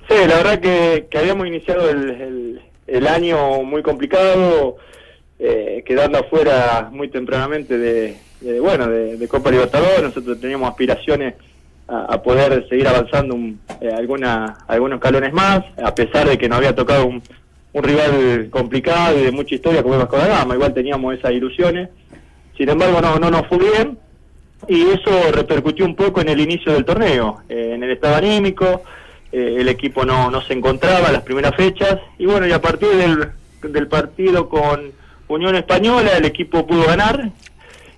Sí, 0.08 0.16
la 0.28 0.36
verdad 0.38 0.60
que, 0.60 1.08
que 1.10 1.18
habíamos 1.18 1.48
iniciado 1.48 1.90
el, 1.90 2.10
el- 2.10 2.62
el 2.86 3.08
año 3.08 3.64
muy 3.64 3.82
complicado, 3.82 4.76
eh, 5.40 5.84
quedando 5.86 6.20
afuera 6.20 6.90
muy 6.92 7.10
tempranamente 7.10 7.78
de, 7.78 8.18
de, 8.44 8.60
bueno 8.60 8.88
de, 8.88 9.28
Copa 9.28 9.52
Libertadores. 9.52 10.04
Nosotros 10.04 10.40
teníamos 10.40 10.70
aspiraciones 10.70 11.36
a, 11.88 12.22
poder 12.22 12.68
seguir 12.70 12.88
avanzando 12.88 13.36
un- 13.36 13.60
eh, 13.82 13.92
alguna, 13.96 14.58
algunos 14.68 14.98
escalones 14.98 15.34
más, 15.34 15.64
a 15.84 15.94
pesar 15.94 16.28
de 16.28 16.38
que 16.38 16.48
nos 16.50 16.58
había 16.58 16.76
tocado 16.76 17.06
un, 17.06 17.22
rival 17.76 18.50
complicado 18.52 19.18
y 19.20 19.24
de 19.24 19.32
mucha 19.32 19.56
historia 19.56 19.82
como 19.82 19.96
es 19.96 20.00
Vasco 20.02 20.18
da 20.18 20.28
Gama. 20.28 20.54
Igual 20.54 20.76
teníamos 20.76 21.16
esas 21.16 21.32
ilusiones. 21.32 21.90
Sin 22.56 22.70
embargo, 22.70 23.02
no, 23.02 23.18
no 23.18 23.32
nos 23.32 23.48
fue 23.48 23.58
bien 23.58 23.98
y 24.68 24.82
eso 24.92 25.32
repercutió 25.32 25.84
un 25.86 25.96
poco 25.96 26.22
en 26.22 26.30
el 26.30 26.40
inicio 26.40 26.72
del 26.72 26.86
torneo, 26.86 27.42
eh, 27.50 27.72
en 27.74 27.84
el 27.84 27.92
estado 27.92 28.16
anímico, 28.16 28.84
eh, 29.32 29.56
el 29.60 29.68
equipo 29.70 30.06
no, 30.06 30.30
no 30.30 30.42
se 30.42 30.54
encontraba 30.54 31.08
en 31.08 31.14
las 31.14 31.24
primeras 31.24 31.56
fechas 31.56 31.98
y 32.20 32.28
bueno, 32.28 32.46
y 32.48 32.52
a 32.52 32.62
partir 32.62 32.90
del, 32.90 33.30
del 33.74 33.88
partido 33.88 34.48
con 34.48 34.92
Unión 35.28 35.56
Española 35.56 36.12
el 36.16 36.26
equipo 36.26 36.68
pudo 36.68 36.86
ganar 36.86 37.32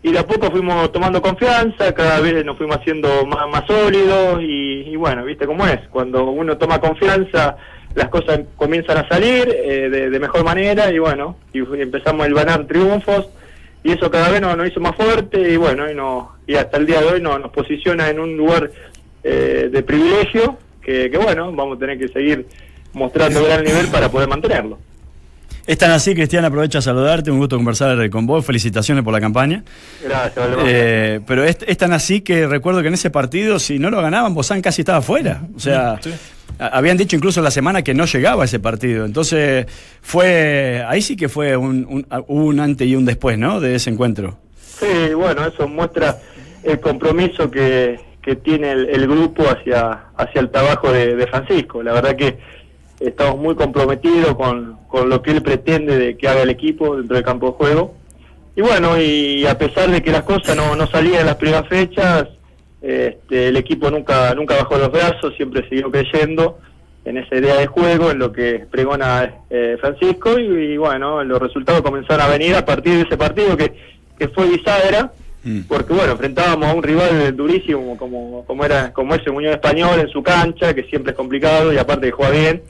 y 0.05 0.11
de 0.11 0.19
a 0.19 0.27
poco 0.27 0.51
fuimos 0.51 0.91
tomando 0.91 1.19
confianza, 1.19 1.91
cada 1.95 2.19
vez 2.19 2.45
nos 2.45 2.55
fuimos 2.57 2.77
haciendo 2.77 3.25
más, 3.25 3.49
más 3.49 3.65
sólidos 3.65 4.39
y, 4.39 4.83
y 4.91 4.95
bueno, 4.95 5.25
viste 5.25 5.47
cómo 5.47 5.65
es, 5.65 5.79
cuando 5.89 6.25
uno 6.25 6.55
toma 6.59 6.79
confianza 6.79 7.57
las 7.95 8.09
cosas 8.09 8.41
comienzan 8.55 8.99
a 8.99 9.07
salir 9.07 9.49
eh, 9.49 9.89
de, 9.89 10.11
de 10.11 10.19
mejor 10.19 10.43
manera 10.43 10.91
y 10.91 10.99
bueno, 10.99 11.37
y 11.51 11.59
empezamos 11.81 12.23
a 12.23 12.29
ganar 12.29 12.67
triunfos 12.67 13.29
y 13.83 13.93
eso 13.93 14.11
cada 14.11 14.29
vez 14.29 14.41
nos, 14.41 14.55
nos 14.55 14.67
hizo 14.67 14.79
más 14.79 14.95
fuerte 14.95 15.41
y 15.51 15.57
bueno, 15.57 15.89
y, 15.89 15.95
no, 15.95 16.33
y 16.45 16.53
hasta 16.53 16.77
el 16.77 16.85
día 16.85 17.01
de 17.01 17.07
hoy 17.07 17.21
no, 17.21 17.39
nos 17.39 17.49
posiciona 17.51 18.07
en 18.07 18.19
un 18.19 18.37
lugar 18.37 18.69
eh, 19.23 19.69
de 19.71 19.81
privilegio 19.81 20.59
que, 20.83 21.09
que 21.09 21.17
bueno, 21.17 21.51
vamos 21.51 21.77
a 21.77 21.79
tener 21.79 21.97
que 21.97 22.09
seguir 22.09 22.45
mostrando 22.93 23.43
gran 23.43 23.63
nivel 23.63 23.87
para 23.87 24.09
poder 24.09 24.29
mantenerlo. 24.29 24.77
Es 25.67 25.77
tan 25.79 25.89
así, 25.91 26.13
Cristian, 26.13 26.45
aprovecho 26.45 26.77
a 26.77 26.81
saludarte, 26.81 27.31
un 27.31 27.39
gusto 27.39 27.55
conversar 27.55 28.07
con 28.11 28.27
vos, 28.27 28.45
felicitaciones 28.45 29.03
por 29.03 29.11
la 29.13 29.19
campaña. 29.19 29.63
Gracias. 30.03 30.47
Eh, 30.65 31.21
pero 31.25 31.43
es, 31.43 31.57
es 31.65 31.77
tan 31.77 31.91
así 31.91 32.21
que 32.21 32.45
recuerdo 32.45 32.81
que 32.83 32.89
en 32.89 32.93
ese 32.93 33.09
partido, 33.09 33.57
si 33.57 33.79
no 33.79 33.89
lo 33.89 33.99
ganaban, 34.01 34.35
Bozán 34.35 34.61
casi 34.61 34.81
estaba 34.83 35.01
fuera. 35.01 35.41
O 35.55 35.59
sea, 35.59 35.99
a- 36.59 36.67
habían 36.67 36.97
dicho 36.97 37.15
incluso 37.15 37.41
la 37.41 37.49
semana 37.49 37.81
que 37.81 37.95
no 37.95 38.05
llegaba 38.05 38.43
a 38.43 38.45
ese 38.45 38.59
partido. 38.59 39.05
Entonces, 39.05 39.65
fue 40.01 40.83
ahí 40.87 41.01
sí 41.01 41.15
que 41.17 41.29
fue 41.29 41.57
un, 41.57 41.85
un, 41.89 42.05
un 42.27 42.59
antes 42.59 42.87
y 42.87 42.95
un 42.95 43.05
después, 43.05 43.37
¿no? 43.39 43.59
De 43.59 43.73
ese 43.75 43.89
encuentro. 43.89 44.37
Sí, 44.79 45.13
bueno, 45.15 45.47
eso 45.47 45.67
muestra 45.67 46.19
el 46.63 46.79
compromiso 46.79 47.49
que, 47.49 47.99
que 48.21 48.35
tiene 48.35 48.71
el, 48.71 48.89
el 48.89 49.07
grupo 49.07 49.43
hacia, 49.49 50.09
hacia 50.15 50.41
el 50.41 50.51
trabajo 50.51 50.91
de, 50.91 51.15
de 51.15 51.25
Francisco. 51.27 51.81
La 51.81 51.93
verdad 51.93 52.15
que 52.15 52.37
estamos 52.99 53.37
muy 53.37 53.55
comprometidos 53.55 54.35
con, 54.35 54.77
con 54.87 55.09
lo 55.09 55.21
que 55.21 55.31
él 55.31 55.41
pretende 55.41 55.97
de 55.97 56.17
que 56.17 56.27
haga 56.27 56.43
el 56.43 56.49
equipo 56.49 56.97
dentro 56.97 57.15
del 57.15 57.25
campo 57.25 57.47
de 57.47 57.53
juego. 57.53 57.95
Y 58.55 58.61
bueno, 58.61 58.99
y 58.99 59.45
a 59.45 59.57
pesar 59.57 59.91
de 59.91 60.01
que 60.01 60.11
las 60.11 60.23
cosas 60.23 60.55
no, 60.55 60.75
no 60.75 60.87
salían 60.87 61.21
en 61.21 61.25
las 61.25 61.35
primeras 61.35 61.67
fechas, 61.67 62.27
este, 62.81 63.49
el 63.49 63.57
equipo 63.57 63.89
nunca, 63.91 64.33
nunca 64.33 64.55
bajó 64.55 64.77
los 64.77 64.91
brazos, 64.91 65.35
siempre 65.35 65.67
siguió 65.67 65.91
creyendo 65.91 66.59
en 67.03 67.17
esa 67.17 67.35
idea 67.35 67.57
de 67.57 67.67
juego, 67.67 68.11
en 68.11 68.19
lo 68.19 68.31
que 68.31 68.65
pregona 68.71 69.31
eh, 69.49 69.77
Francisco, 69.79 70.39
y, 70.39 70.73
y 70.73 70.77
bueno, 70.77 71.23
los 71.23 71.39
resultados 71.39 71.81
comenzaron 71.81 72.25
a 72.25 72.29
venir 72.29 72.55
a 72.55 72.65
partir 72.65 72.95
de 72.95 73.01
ese 73.01 73.17
partido 73.17 73.57
que, 73.57 73.73
que 74.17 74.27
fue 74.29 74.47
bisagra, 74.49 75.11
porque 75.67 75.93
bueno, 75.93 76.13
enfrentábamos 76.13 76.67
a 76.67 76.73
un 76.73 76.81
rival 76.81 77.35
durísimo 77.35 77.95
como, 77.97 78.43
como 78.45 78.65
era 78.65 78.91
como 78.91 79.13
es 79.13 79.21
el 79.27 79.33
Unión 79.33 79.53
Español 79.53 79.99
en 79.99 80.07
su 80.07 80.23
cancha, 80.23 80.73
que 80.73 80.83
siempre 80.85 81.11
es 81.11 81.17
complicado 81.17 81.71
y 81.71 81.77
aparte 81.77 82.07
que 82.07 82.11
juega 82.11 82.31
bien. 82.31 82.63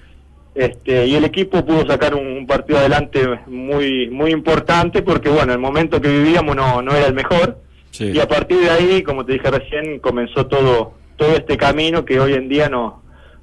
Este, 0.56 1.06
y 1.06 1.16
el 1.16 1.26
equipo 1.26 1.66
pudo 1.66 1.86
sacar 1.86 2.16
un, 2.16 2.26
un 2.26 2.48
partido 2.48 2.80
adelante 2.80 3.22
muy 3.48 4.10
muy 4.10 4.32
importante 4.32 5.02
porque 5.02 5.28
bueno, 5.30 5.52
el 5.52 5.60
momento 5.60 6.00
que 6.00 6.08
vivíamos 6.08 6.56
no, 6.56 6.82
no 6.82 6.96
era 6.96 7.08
el 7.08 7.14
mejor. 7.14 7.62
Sí. 7.92 8.06
Y 8.06 8.20
a 8.20 8.28
partir 8.28 8.60
de 8.60 8.70
ahí, 8.70 9.04
como 9.04 9.26
te 9.26 9.34
dije 9.34 9.52
recién, 9.52 10.00
comenzó 10.00 10.48
todo 10.48 10.94
todo 11.18 11.36
este 11.36 11.58
camino 11.58 12.06
que 12.06 12.20
hoy 12.20 12.34
en 12.34 12.50
día 12.50 12.70
nos, 12.70 12.96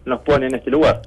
nos 0.05 0.21
pone 0.21 0.47
en 0.47 0.55
este 0.55 0.71
lugar. 0.71 1.03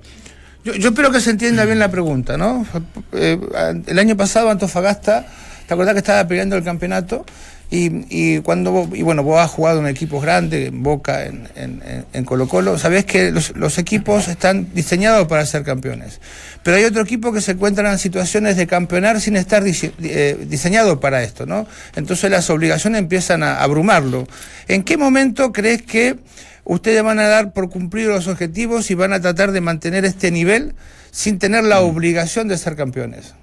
Yo, 0.64 0.74
yo 0.74 0.90
espero 0.90 1.12
que 1.12 1.20
se 1.20 1.32
entienda 1.32 1.66
bien 1.66 1.80
la 1.80 1.90
pregunta, 1.90 2.38
¿no? 2.38 2.66
Eh, 3.14 3.40
el 3.86 4.00
año 4.00 4.18
pasado 4.18 4.50
Antofagasta, 4.50 5.28
¿te 5.68 5.74
acordás 5.74 5.94
que 5.94 6.00
estaba 6.00 6.28
peleando 6.28 6.56
el 6.56 6.64
campeonato? 6.64 7.26
Y, 7.72 8.06
y 8.10 8.40
cuando 8.42 8.72
vos- 8.72 8.90
y 8.94 9.02
bueno, 9.02 9.24
vos 9.24 9.40
has 9.40 9.50
jugado 9.50 9.80
en 9.80 9.88
equipos 9.88 10.22
grandes, 10.22 10.68
en 10.68 10.84
Boca, 10.84 11.26
en, 11.26 11.48
en, 11.56 11.82
en- 12.14 12.24
Colo 12.26 12.48
Colo, 12.48 12.78
sabés 12.78 13.06
que 13.06 13.32
los, 13.32 13.56
los 13.58 13.78
equipos 13.80 14.28
están 14.28 14.68
diseñados 14.74 15.28
para 15.28 15.46
ser 15.48 15.64
campeones. 15.64 16.22
Pero 16.64 16.78
hay 16.78 16.84
otro 16.84 17.02
equipo 17.02 17.34
que 17.34 17.42
se 17.42 17.54
encuentran 17.54 17.92
en 17.92 17.98
situaciones 17.98 18.56
de 18.56 18.68
campeonar 18.68 19.20
sin 19.20 19.36
estar 19.36 19.64
dise- 19.64 19.92
eh, 20.04 20.38
diseñado 20.48 21.00
para 21.00 21.24
esto, 21.24 21.46
¿no? 21.48 21.66
Entonces 21.96 22.30
las 22.30 22.50
obligaciones 22.52 23.00
empiezan 23.00 23.42
a 23.42 23.62
abrumarlo. 23.62 24.28
¿En 24.68 24.84
qué 24.84 24.96
momento 24.98 25.52
crees 25.52 25.82
que 25.82 26.18
ustedes 26.66 27.02
van 27.04 27.20
a 27.20 27.28
dar 27.28 27.52
por 27.52 27.70
cumplir 27.72 28.08
los 28.08 28.28
objetivos 28.28 28.90
y 28.92 28.94
van 28.96 29.12
a 29.12 29.20
tratar 29.22 29.52
de 29.52 29.62
mantener 29.62 30.06
este 30.06 30.30
nivel 30.32 30.76
sin 31.12 31.40
tener 31.40 31.64
la 31.64 31.82
obligación 31.82 32.48
de 32.48 32.58
ser 32.60 32.76
campeones? 32.76 33.34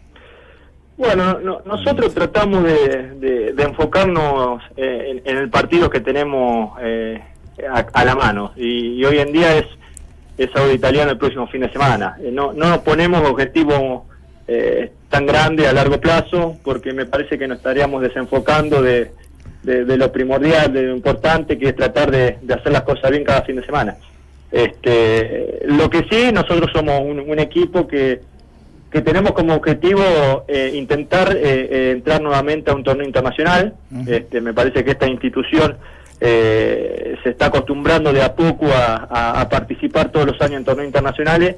Bueno, 1.02 1.40
no- 1.40 1.62
nosotros 1.66 2.14
tratamos 2.14 2.62
de, 2.62 3.10
de- 3.16 3.52
enfocarnos 3.64 4.62
eh, 4.76 5.06
en, 5.10 5.22
en 5.28 5.36
el 5.36 5.50
partido 5.50 5.90
que 5.90 5.98
tenemos 5.98 6.78
eh, 6.80 7.20
a, 7.68 7.84
a 7.92 8.04
la 8.04 8.14
mano 8.14 8.52
y, 8.54 9.04
hoy 9.04 9.18
en 9.18 9.32
día 9.32 9.56
es 9.58 9.66
es 10.38 10.48
Saudi 10.52 10.74
Italiano 10.74 11.10
el 11.10 11.18
próximo 11.18 11.46
fin 11.48 11.62
de 11.62 11.70
semana. 11.72 12.16
Eh, 12.22 12.30
no, 12.32 12.52
no 12.52 12.68
nos 12.68 12.78
ponemos 12.78 13.28
objetivos 13.28 14.02
eh, 14.46 14.92
tan 15.10 15.26
grandes 15.26 15.66
a 15.66 15.72
largo 15.72 16.00
plazo 16.00 16.56
porque 16.62 16.92
me 16.92 17.04
parece 17.04 17.36
que 17.36 17.48
nos 17.48 17.58
estaríamos 17.58 18.00
desenfocando 18.00 18.80
de, 18.80 19.10
de- 19.64 19.84
lo 19.96 20.12
primordial, 20.12 20.72
de 20.72 20.82
lo 20.84 20.94
importante 20.96 21.58
que 21.58 21.70
es 21.70 21.76
tratar 21.76 22.12
de, 22.12 22.38
hacer 22.54 22.70
las 22.72 22.82
cosas 22.82 23.10
bien 23.10 23.24
cada 23.24 23.42
fin 23.42 23.56
de 23.56 23.66
semana. 23.66 23.96
Este, 24.52 25.62
lo 25.66 25.90
que 25.90 26.04
sí, 26.08 26.30
nosotros 26.32 26.70
somos 26.72 27.00
un 27.02 27.38
equipo 27.40 27.88
que, 27.88 28.20
que 28.92 29.00
tenemos 29.00 29.32
como 29.32 29.54
objetivo 29.54 30.44
eh, 30.48 30.72
intentar 30.74 31.34
eh, 31.34 31.40
eh, 31.42 31.90
entrar 31.96 32.20
nuevamente 32.20 32.70
a 32.70 32.74
un 32.74 32.84
torneo 32.84 33.06
internacional. 33.06 33.74
este, 34.06 34.40
me 34.40 34.52
parece 34.52 34.84
que 34.84 34.90
esta 34.92 35.06
institución 35.08 35.76
eh, 36.20 37.16
se 37.22 37.30
está 37.30 37.46
acostumbrando 37.46 38.12
de 38.12 38.22
a 38.22 38.34
poco 38.34 38.66
a, 38.66 39.08
a- 39.10 39.40
a 39.40 39.48
participar 39.48 40.10
todos 40.12 40.26
los 40.26 40.40
años 40.40 40.58
en 40.58 40.64
torneos 40.64 40.86
internacionales 40.86 41.56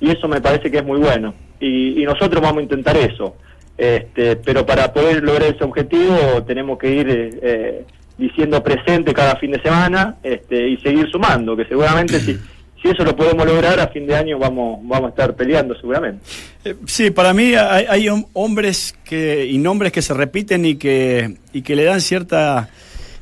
y 0.00 0.10
eso 0.10 0.28
me 0.28 0.40
parece 0.40 0.70
que 0.70 0.78
es 0.78 0.84
muy 0.84 0.98
bueno. 0.98 1.34
Y, 1.58 2.00
y 2.02 2.04
nosotros 2.04 2.40
vamos 2.42 2.58
a 2.60 2.62
intentar 2.62 2.96
eso. 2.96 3.36
Este, 3.76 4.36
pero 4.36 4.64
para 4.64 4.92
poder 4.92 5.22
lograr 5.24 5.48
ese 5.54 5.64
objetivo 5.64 6.44
tenemos 6.46 6.78
que 6.78 6.90
ir 6.94 7.08
eh, 7.10 7.30
eh, 7.42 7.84
diciendo 8.16 8.62
presente 8.62 9.12
cada 9.12 9.34
fin 9.36 9.50
de 9.50 9.60
semana 9.62 10.16
este, 10.22 10.68
y 10.68 10.76
seguir 10.76 11.08
sumando, 11.10 11.56
que 11.56 11.64
seguramente 11.64 12.20
si, 12.20 12.38
si 12.84 12.90
eso 12.90 13.02
lo 13.02 13.16
podemos 13.16 13.46
lograr 13.46 13.80
a 13.80 13.88
fin 13.88 14.06
de 14.06 14.14
año 14.14 14.38
vamos, 14.38 14.78
vamos 14.82 15.06
a 15.06 15.08
estar 15.08 15.34
peleando 15.34 15.74
seguramente. 15.74 16.20
Eh, 16.66 16.74
Sí, 16.84 17.10
para 17.10 17.32
mí 17.32 17.54
hay, 17.54 17.86
hay 17.88 18.04
hom- 18.08 18.26
hombres 18.34 18.94
que, 19.04 19.46
y 19.46 19.56
nombres 19.56 19.90
que 19.90 20.02
se 20.02 20.12
repiten 20.12 20.66
y 20.66 20.74
que, 20.76 21.38
y 21.54 21.62
que 21.62 21.76
le 21.76 21.84
dan 21.84 22.02
cierta 22.02 22.68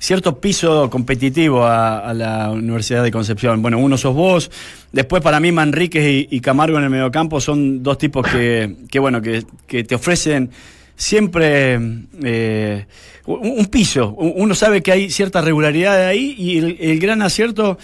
cierto 0.01 0.41
piso 0.41 0.91
competitivo 0.91 1.65
a, 1.65 2.13
la 2.13 2.51
Universidad 2.51 3.05
de 3.05 3.13
Concepción. 3.13 3.63
Bueno, 3.63 3.79
uno 3.79 3.97
sos 3.97 4.17
vos, 4.17 4.51
después 4.91 5.23
para 5.23 5.39
mí 5.39 5.53
Manríquez 5.53 6.27
y, 6.29 6.41
Camargo 6.41 6.77
en 6.79 6.83
el 6.83 6.91
mediocampo 6.91 7.41
son 7.41 7.85
dos 7.85 7.99
tipos 7.99 8.27
que, 8.27 8.79
que 8.91 8.99
bueno, 8.99 9.23
que, 9.23 9.45
que 9.69 9.85
te 9.85 9.95
ofrecen 9.95 10.51
siempre 10.97 11.79
eh, 12.25 12.87
un, 13.27 13.67
piso. 13.67 14.11
Uno 14.19 14.57
sabe 14.57 14.83
que 14.83 14.91
hay 14.91 15.09
cierta 15.09 15.41
regularidad 15.41 16.09
ahí 16.09 16.35
y 16.37 16.59
el 16.91 16.99
gran 16.99 17.23
acierto 17.23 17.79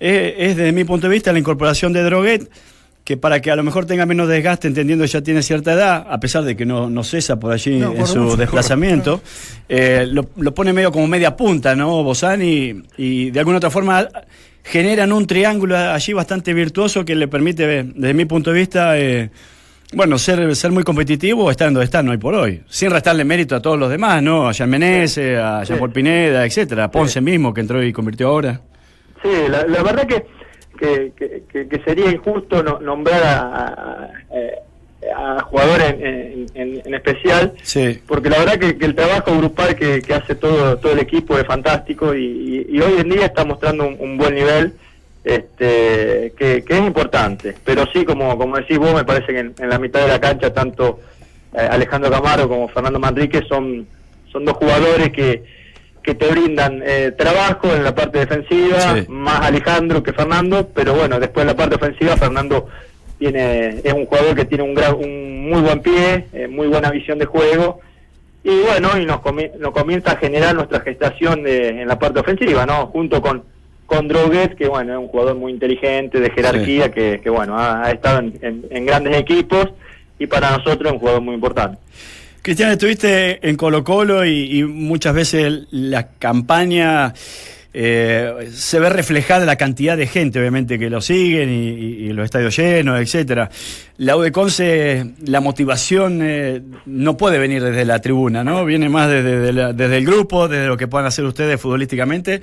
es, 0.00 0.34
es, 0.38 0.56
desde 0.56 0.72
mi 0.72 0.84
punto 0.84 1.08
de 1.08 1.14
vista, 1.14 1.32
la 1.32 1.38
incorporación 1.38 1.92
de 1.92 2.02
Droguet, 2.02 2.50
que 3.08 3.16
para 3.16 3.40
que 3.40 3.50
a 3.50 3.56
lo 3.56 3.62
mejor 3.62 3.86
tenga 3.86 4.04
menos 4.04 4.28
desgaste, 4.28 4.68
entendiendo 4.68 5.04
que 5.04 5.10
ya 5.10 5.22
tiene 5.22 5.42
cierta 5.42 5.72
edad, 5.72 6.06
a 6.10 6.20
pesar 6.20 6.44
de 6.44 6.54
que 6.56 6.66
no, 6.66 6.90
no 6.90 7.02
cesa 7.02 7.40
por 7.40 7.52
allí 7.52 7.78
No, 7.78 7.94
en 7.94 8.06
su 8.06 8.18
mucho, 8.18 8.36
desplazamiento, 8.36 9.22
eh, 9.66 10.06
lo, 10.10 10.28
lo 10.36 10.52
pone 10.52 10.74
medio 10.74 10.92
como 10.92 11.06
media 11.06 11.34
punta, 11.34 11.74
¿no, 11.74 12.02
Bosani? 12.02 12.82
Y 12.98 13.30
de 13.30 13.38
alguna 13.38 13.56
otra 13.56 13.70
forma 13.70 14.06
generan 14.62 15.10
un 15.12 15.26
triángulo 15.26 15.78
allí 15.78 16.12
bastante 16.12 16.52
virtuoso 16.52 17.02
que 17.04 17.14
le 17.14 17.28
permite, 17.28 17.84
desde 17.84 18.12
mi 18.12 18.26
punto 18.26 18.52
de 18.52 18.58
vista, 18.58 18.98
eh, 18.98 19.30
bueno, 19.94 20.18
ser, 20.18 20.54
ser 20.54 20.70
muy 20.70 20.82
competitivo, 20.82 21.50
estar 21.50 21.68
donde 21.68 21.84
está 21.84 22.00
hoy 22.00 22.18
por 22.18 22.34
hoy, 22.34 22.62
sin 22.68 22.90
restarle 22.90 23.24
mérito 23.24 23.56
a 23.56 23.62
todos 23.62 23.78
los 23.78 23.88
demás, 23.88 24.22
¿no? 24.22 24.46
A 24.46 24.52
Jean 24.52 24.68
Menezes, 24.68 25.38
a 25.38 25.64
Jean 25.64 25.78
Paul 25.78 25.92
Pineda, 25.92 26.44
etcétera, 26.44 26.84
a 26.84 26.90
Ponce 26.90 27.22
mismo, 27.22 27.54
que 27.54 27.62
entró 27.62 27.82
y 27.82 27.90
convirtió 27.90 28.28
ahora. 28.28 28.60
Sí, 29.22 29.28
la, 29.48 29.64
la 29.66 29.82
verdad 29.82 30.06
que, 30.06 30.24
que, 30.78 31.12
que- 31.52 31.68
que- 31.68 31.82
sería 31.84 32.10
injusto 32.10 32.62
no- 32.62 32.78
nombrar 32.80 33.22
a, 33.22 33.38
a- 33.40 34.08
a- 35.16 35.42
jugadores 35.42 35.94
en, 35.98 36.46
en- 36.54 36.94
especial, 36.94 37.52
Sí. 37.62 38.00
porque 38.06 38.30
la 38.30 38.38
verdad 38.38 38.58
que, 38.58 38.76
que 38.78 38.84
el 38.86 38.94
trabajo 38.94 39.36
grupal 39.36 39.74
que, 39.76 40.00
que 40.02 40.14
hace 40.14 40.34
todo 40.34 40.76
todo 40.78 40.92
el 40.92 40.98
equipo 41.00 41.36
es 41.38 41.44
fantástico 41.46 42.14
y, 42.14 42.24
y- 42.24 42.76
y 42.76 42.80
hoy 42.80 43.00
en 43.00 43.08
día 43.08 43.26
está 43.26 43.44
mostrando 43.44 43.86
un, 43.86 43.96
un 43.98 44.16
buen 44.18 44.34
nivel 44.34 44.74
este 45.24 46.32
que, 46.38 46.62
que 46.64 46.74
es 46.78 46.80
importante. 46.80 47.54
Pero 47.64 47.84
sí, 47.92 48.04
como, 48.04 48.36
como 48.38 48.56
decís 48.56 48.78
vos, 48.78 48.94
me 48.94 49.04
parece 49.04 49.32
que 49.32 49.38
en, 49.40 49.54
en 49.58 49.68
la 49.68 49.78
mitad 49.78 50.00
de 50.02 50.08
la 50.08 50.20
cancha 50.20 50.52
tanto 50.52 51.00
eh, 51.54 51.58
Alejandro 51.70 52.10
Camaro 52.10 52.48
como 52.48 52.68
Fernando 52.68 52.98
Manrique 52.98 53.42
son, 53.48 53.86
son 54.32 54.44
dos 54.44 54.56
jugadores 54.56 55.10
que, 55.10 55.44
que 56.08 56.14
te 56.14 56.26
brindan 56.30 56.82
eh, 56.86 57.12
trabajo 57.18 57.68
en 57.74 57.84
la 57.84 57.94
parte 57.94 58.18
defensiva, 58.20 58.78
Sí. 58.94 59.04
más 59.08 59.40
Alejandro 59.42 60.02
que 60.02 60.14
Fernando, 60.14 60.66
pero 60.74 60.94
bueno, 60.94 61.20
después 61.20 61.42
en 61.42 61.48
la 61.48 61.54
parte 61.56 61.74
ofensiva 61.76 62.16
Fernando 62.16 62.66
tiene 63.18 63.80
es 63.84 63.92
un 63.92 64.06
jugador 64.06 64.34
que 64.34 64.46
tiene 64.46 64.64
un, 64.64 64.74
gran, 64.74 64.94
un 64.94 65.50
muy 65.50 65.60
buen 65.60 65.80
pie, 65.80 66.26
eh, 66.32 66.48
muy 66.48 66.66
buena 66.66 66.90
visión 66.90 67.18
de 67.18 67.26
juego 67.26 67.80
y 68.42 68.58
bueno, 68.60 68.96
y 68.98 69.04
nos, 69.04 69.18
comi- 69.18 69.52
nos 69.58 69.72
comienza 69.72 70.12
a 70.12 70.16
generar 70.16 70.54
nuestra 70.54 70.80
gestación 70.80 71.42
de, 71.42 71.82
en 71.82 71.88
la 71.88 71.98
parte 71.98 72.20
ofensiva, 72.20 72.64
¿no? 72.64 72.86
Junto 72.86 73.20
con 73.20 73.42
con 73.84 74.06
Droguet, 74.08 74.54
que 74.54 74.66
bueno, 74.68 74.92
es 74.94 74.98
un 74.98 75.08
jugador 75.08 75.34
muy 75.36 75.50
inteligente, 75.52 76.20
de 76.20 76.30
jerarquía, 76.30 76.90
que, 76.90 77.20
que 77.22 77.30
bueno, 77.30 77.58
ha, 77.58 77.84
ha 77.86 77.90
estado 77.90 78.18
en, 78.20 78.34
en- 78.42 78.64
en 78.70 78.86
grandes 78.86 79.14
equipos 79.16 79.66
y 80.18 80.26
para 80.26 80.50
nosotros 80.56 80.86
es 80.86 80.92
un 80.92 80.98
jugador 80.98 81.20
muy 81.22 81.34
importante. 81.34 81.78
Cristian, 82.42 82.70
estuviste 82.70 83.46
en 83.48 83.56
Colo 83.56 83.84
Colo 83.84 84.24
y, 84.24 84.64
muchas 84.64 85.14
veces 85.14 85.66
la 85.70 86.08
campaña 86.18 87.12
eh, 87.74 88.48
se 88.52 88.78
ve 88.78 88.90
reflejada 88.90 89.44
la 89.44 89.56
cantidad 89.56 89.96
de 89.96 90.06
gente, 90.06 90.38
obviamente, 90.38 90.78
que 90.78 90.88
lo 90.88 91.00
siguen 91.00 91.50
y, 91.50 92.08
los 92.12 92.24
estadios 92.24 92.56
llenos, 92.56 93.00
etcétera. 93.00 93.50
La 93.98 94.16
U 94.16 94.22
de 94.22 95.10
la 95.26 95.40
motivación 95.40 96.20
eh, 96.22 96.62
no 96.86 97.16
puede 97.16 97.38
venir 97.38 97.62
desde 97.62 97.84
la 97.84 98.00
tribuna, 98.00 98.44
¿no? 98.44 98.64
Viene 98.64 98.88
más 98.88 99.08
desde, 99.08 99.96
el 99.96 100.06
grupo, 100.06 100.48
desde 100.48 100.66
lo 100.66 100.76
que 100.76 100.88
puedan 100.88 101.06
hacer 101.06 101.24
ustedes 101.24 101.60
futbolísticamente. 101.60 102.40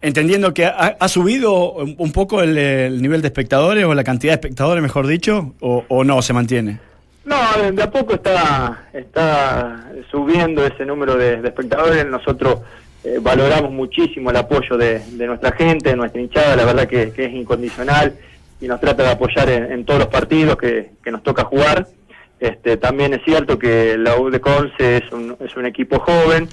Entendiendo 0.00 0.52
que 0.52 0.66
ha, 0.66 1.08
subido 1.08 1.74
un 1.74 2.12
poco 2.12 2.42
el, 2.42 2.58
el 2.58 3.00
nivel 3.00 3.22
de 3.22 3.28
espectadores 3.28 3.84
o 3.84 3.94
la 3.94 4.02
cantidad 4.02 4.32
de 4.32 4.36
espectadores, 4.36 4.82
mejor 4.82 5.06
dicho, 5.06 5.54
o, 5.60 5.84
o 5.88 6.04
no 6.04 6.20
se 6.22 6.32
mantiene. 6.32 6.91
No, 7.24 7.36
de- 7.70 7.82
a 7.82 7.90
poco 7.90 8.14
está, 8.14 8.88
está 8.92 9.90
subiendo 10.10 10.64
ese 10.66 10.84
número 10.84 11.16
de, 11.16 11.34
espectadores. 11.34 12.04
Nosotros 12.06 12.60
eh, 13.04 13.18
valoramos 13.20 13.70
muchísimo 13.70 14.30
el 14.30 14.36
apoyo 14.36 14.76
de, 14.76 14.98
de 14.98 15.26
nuestra 15.26 15.52
gente, 15.52 15.90
de 15.90 15.96
nuestra 15.96 16.20
hinchada, 16.20 16.56
la 16.56 16.64
verdad 16.64 16.86
que, 16.88 17.12
es 17.16 17.32
incondicional 17.32 18.14
y 18.60 18.66
nos 18.66 18.80
trata 18.80 19.02
de 19.04 19.10
apoyar 19.10 19.48
en, 19.50 19.72
en 19.72 19.84
todos 19.84 20.00
los 20.00 20.08
partidos 20.08 20.56
que, 20.56 20.90
que 21.02 21.10
nos 21.10 21.22
toca 21.22 21.44
jugar. 21.44 21.86
Este, 22.40 22.76
también 22.76 23.14
es 23.14 23.22
cierto 23.24 23.56
que 23.58 23.96
la 23.96 24.16
U 24.16 24.28
de 24.30 24.40
Conce 24.40 24.96
es 24.96 25.12
un, 25.12 25.36
es 25.44 25.56
un 25.56 25.64
equipo 25.66 26.00
joven, 26.00 26.48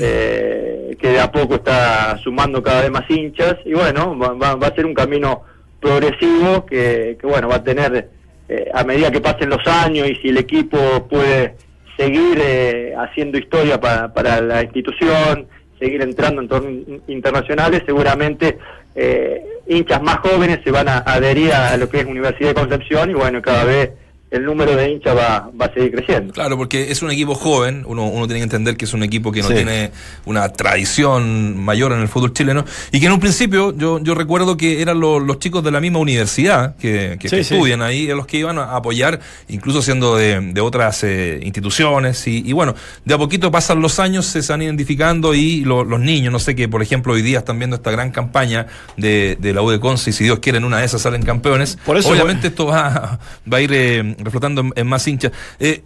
eh, 0.00 0.96
que 1.00 1.08
de 1.08 1.20
a 1.20 1.32
poco 1.32 1.56
está 1.56 2.16
sumando 2.18 2.62
cada 2.62 2.82
vez 2.82 2.90
más 2.92 3.10
hinchas 3.10 3.56
y 3.64 3.72
bueno, 3.74 4.16
va, 4.16 4.34
va- 4.34 4.54
va 4.54 4.66
a 4.68 4.74
ser 4.74 4.86
un 4.86 4.94
camino 4.94 5.42
progresivo 5.80 6.64
que, 6.64 7.16
que 7.20 7.26
bueno, 7.26 7.48
va 7.48 7.56
a 7.56 7.64
tener 7.64 8.08
eh, 8.48 8.70
a 8.74 8.84
medida 8.84 9.10
que 9.10 9.20
pasen 9.20 9.50
los 9.50 9.66
años 9.66 10.08
y 10.10 10.14
si 10.16 10.28
el 10.28 10.38
equipo 10.38 11.06
puede 11.08 11.54
seguir 11.96 12.38
eh, 12.40 12.94
haciendo 12.98 13.38
historia 13.38 13.80
para, 13.80 14.12
para 14.12 14.40
la 14.40 14.62
institución, 14.62 15.46
seguir 15.78 16.02
entrando 16.02 16.40
en 16.42 16.48
torneos 16.48 16.88
in- 16.88 17.02
internacionales, 17.08 17.82
seguramente 17.86 18.58
eh, 18.94 19.42
hinchas 19.66 20.02
más 20.02 20.16
jóvenes 20.18 20.60
se 20.64 20.70
van 20.70 20.88
a 20.88 20.98
adherir 20.98 21.52
a 21.52 21.76
lo 21.76 21.88
que 21.88 22.00
es 22.00 22.04
Universidad 22.06 22.50
de 22.50 22.54
Concepción 22.54 23.10
y 23.10 23.14
bueno, 23.14 23.40
cada 23.42 23.64
vez 23.64 23.90
el 24.32 24.44
número 24.44 24.74
de 24.74 24.90
hinchas 24.90 25.16
va, 25.16 25.50
va 25.60 25.66
a 25.66 25.72
seguir 25.74 25.92
creciendo. 25.92 26.32
Claro, 26.32 26.56
porque 26.56 26.90
es 26.90 27.02
un 27.02 27.10
equipo 27.10 27.34
joven, 27.34 27.84
uno, 27.86 28.06
uno 28.08 28.26
tiene 28.26 28.40
que 28.40 28.44
entender 28.44 28.76
que 28.76 28.86
es 28.86 28.92
un 28.94 29.02
equipo 29.02 29.30
que 29.30 29.42
no 29.42 29.48
Sí. 29.48 29.54
tiene 29.54 29.92
una 30.24 30.48
tradición 30.48 31.62
mayor 31.62 31.92
en 31.92 32.00
el 32.00 32.08
fútbol 32.08 32.32
chileno 32.32 32.64
y 32.90 32.98
que 33.00 33.06
en 33.06 33.12
un 33.12 33.20
principio 33.20 33.76
yo, 33.76 34.00
yo 34.02 34.14
recuerdo 34.14 34.56
que 34.56 34.80
eran 34.82 34.98
lo- 35.00 35.20
los 35.20 35.38
chicos 35.38 35.62
de 35.62 35.70
la 35.70 35.80
misma 35.80 35.98
universidad 35.98 36.76
que, 36.76 37.16
que- 37.20 37.28
Sí, 37.28 37.36
que 37.36 37.44
sí. 37.44 37.54
estudian 37.54 37.82
ahí, 37.82 38.06
los 38.08 38.26
que 38.26 38.38
iban 38.38 38.58
a 38.58 38.74
apoyar, 38.76 39.20
incluso 39.48 39.82
siendo 39.82 40.16
de, 40.16 40.40
de 40.40 40.60
otras 40.60 41.04
eh, 41.04 41.40
instituciones 41.42 42.26
y, 42.26 42.42
y 42.46 42.52
bueno, 42.52 42.74
de 43.04 43.14
a 43.14 43.18
poquito 43.18 43.50
pasan 43.50 43.80
los 43.80 43.98
años, 43.98 44.26
se 44.26 44.40
van 44.50 44.62
identificando 44.62 45.34
y 45.34 45.60
lo- 45.64 45.84
los 45.84 46.00
niños, 46.00 46.32
no 46.32 46.38
sé 46.38 46.54
que 46.56 46.68
por 46.68 46.82
ejemplo 46.82 47.12
hoy 47.12 47.22
día 47.22 47.38
están 47.40 47.58
viendo 47.58 47.76
esta 47.76 47.90
gran 47.90 48.10
campaña 48.10 48.66
de, 48.96 49.36
de 49.40 49.52
la 49.52 49.62
U 49.62 49.70
de 49.70 49.78
Conce 49.78 50.10
y 50.10 50.12
si 50.12 50.24
Dios 50.24 50.38
quiere 50.40 50.58
en 50.58 50.64
una 50.64 50.78
de 50.78 50.86
esas 50.86 51.02
salen 51.02 51.22
campeones, 51.22 51.76
Por 51.84 51.96
eso, 51.96 52.08
obviamente 52.10 52.48
esto 52.48 52.66
va, 52.66 53.18
va 53.52 53.56
a 53.58 53.60
ir 53.60 53.70
eh, 53.74 54.16
reflotando 54.24 54.60
en, 54.62 54.72
en 54.76 54.86
más 54.86 55.06
hinchas. 55.08 55.32
Eh, 55.58 55.82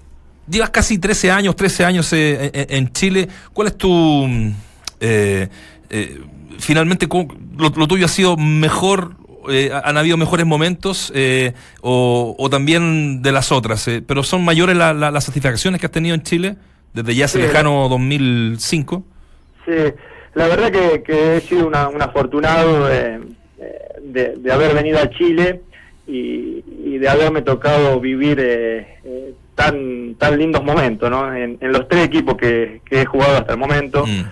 llevas 0.49 0.71
casi 0.71 0.99
13 0.99 1.31
años, 1.31 1.57
13 1.57 1.85
años 1.85 2.13
eh, 2.13 2.51
en, 2.53 2.67
en 2.85 2.93
Chile. 2.93 3.29
¿Cuál 3.53 3.69
es 3.69 3.77
tu... 3.79 3.91
mm, 3.91 4.53
eh, 5.01 5.49
eh, 5.91 6.21
finalmente, 6.59 7.07
lo, 7.09 7.69
lo 7.69 7.87
tuyo 7.89 8.07
ha 8.07 8.09
sido 8.09 8.37
mejor? 8.37 9.17
eh, 9.49 9.71
¿Han 9.85 9.97
habido 9.97 10.17
mejores 10.17 10.45
momentos 10.45 11.13
o, 11.81 12.35
o 12.39 12.51
también 12.51 13.23
de 13.23 13.31
las 13.33 13.53
otras? 13.53 13.89
¿Pero 14.07 14.23
son 14.25 14.45
mayores 14.45 14.77
la- 14.77 14.93
la- 14.93 15.11
las 15.13 15.25
satisfacciones 15.25 15.81
que 15.81 15.87
has 15.87 15.93
tenido 15.93 16.15
en 16.17 16.23
Chile 16.23 16.57
desde 16.93 17.15
ya 17.15 17.27
ese 17.27 17.39
Sí. 17.41 17.47
lejano 17.47 17.89
2005? 17.89 19.05
Sí, 19.65 19.73
la 20.35 20.49
verdad 20.49 20.73
que, 20.73 21.03
que 21.05 21.37
he 21.37 21.41
sido 21.43 21.67
una- 21.69 21.89
un 21.89 22.03
afortunado 22.03 22.87
de, 22.87 23.21
de 24.37 24.53
haber 24.53 24.75
venido 24.75 24.99
a 24.99 25.09
Chile 25.11 25.63
y, 26.07 26.63
y 26.85 26.99
de 26.99 27.09
haberme 27.09 27.43
tocado 27.43 27.99
vivir 28.01 28.39
eh, 28.41 28.99
eh, 29.05 29.35
tan 29.55 30.15
tan 30.17 30.39
lindos 30.39 30.63
momentos, 30.65 31.11
¿no? 31.11 31.35
En, 31.35 31.59
en 31.61 31.73
los 31.73 31.89
tres 31.89 32.05
equipos 32.07 32.37
que, 32.37 32.81
que 32.89 33.03
he 33.03 33.05
jugado 33.07 33.39
hasta 33.39 33.53
el 33.53 33.59
momento, 33.59 34.05
Mm. 34.07 34.23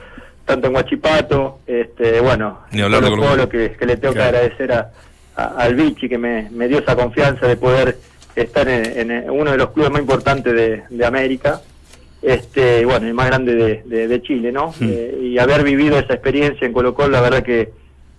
tanto 0.44 0.66
en 0.68 0.74
Huachipato, 0.74 1.60
este, 1.66 2.20
bueno, 2.20 2.60
de 2.70 3.16
Colo 3.16 3.48
que, 3.48 3.72
que 3.72 3.86
le 3.86 3.96
tengo 3.96 4.14
Claro. 4.14 4.30
que 4.32 4.36
agradecer 4.38 4.72
a, 4.72 4.90
a- 5.36 5.54
al 5.58 5.74
Vichy 5.74 6.08
que 6.08 6.18
me, 6.18 6.48
me 6.50 6.68
dio 6.68 6.78
esa 6.78 6.94
confianza 6.94 7.46
de 7.48 7.56
poder 7.56 7.96
estar 8.36 8.68
en, 8.68 9.10
en 9.10 9.30
uno 9.30 9.50
de 9.52 9.56
los 9.56 9.70
clubes 9.70 9.90
más 9.90 10.00
importantes 10.00 10.52
de, 10.54 10.82
de 10.90 11.04
América 11.06 11.60
este 12.22 12.84
bueno 12.84 13.06
el 13.06 13.14
más 13.14 13.26
grande 13.26 13.54
de, 13.54 13.82
de- 13.84 14.08
de 14.08 14.22
Chile 14.22 14.50
no 14.52 14.68
Mm. 14.80 14.88
Eh, 14.90 15.18
y 15.22 15.38
haber 15.38 15.62
vivido 15.62 15.98
esa 15.98 16.14
experiencia 16.14 16.66
en 16.66 16.72
Colo 16.72 16.94
Colo 16.94 17.10
la 17.10 17.20
verdad 17.20 17.42
que 17.42 17.70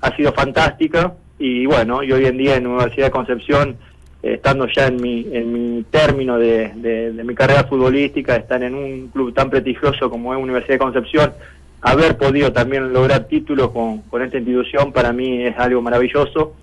ha 0.01 0.15
sido 0.15 0.31
fantástica 0.33 1.13
y 1.39 1.65
bueno 1.65 2.01
y 2.03 2.11
hoy 2.11 2.25
en 2.25 2.37
día 2.37 2.55
en 2.55 2.67
Universidad 2.67 3.07
de 3.07 3.11
Concepción 3.11 3.75
eh, 4.23 4.33
estando 4.35 4.67
ya 4.67 4.87
en 4.87 5.01
mi 5.01 5.27
en 5.31 5.51
mi 5.77 5.83
término 5.83 6.37
de, 6.39 6.71
de- 6.75 7.11
de 7.11 7.23
mi 7.23 7.35
carrera 7.35 7.65
futbolística 7.65 8.35
estar 8.35 8.61
en 8.63 8.73
un 8.75 9.07
club 9.09 9.33
tan 9.33 9.49
prestigioso 9.49 10.09
como 10.09 10.33
es 10.33 10.39
Universidad 10.41 10.75
de 10.75 10.79
Concepción 10.79 11.33
haber 11.81 12.17
podido 12.17 12.51
también 12.51 12.91
lograr 12.93 13.25
títulos 13.25 13.69
con, 13.71 13.99
con 14.03 14.23
esta 14.23 14.37
institución 14.37 14.91
para 14.91 15.11
mí 15.13 15.43
es 15.45 15.55
algo 15.57 15.81
maravilloso. 15.81 16.53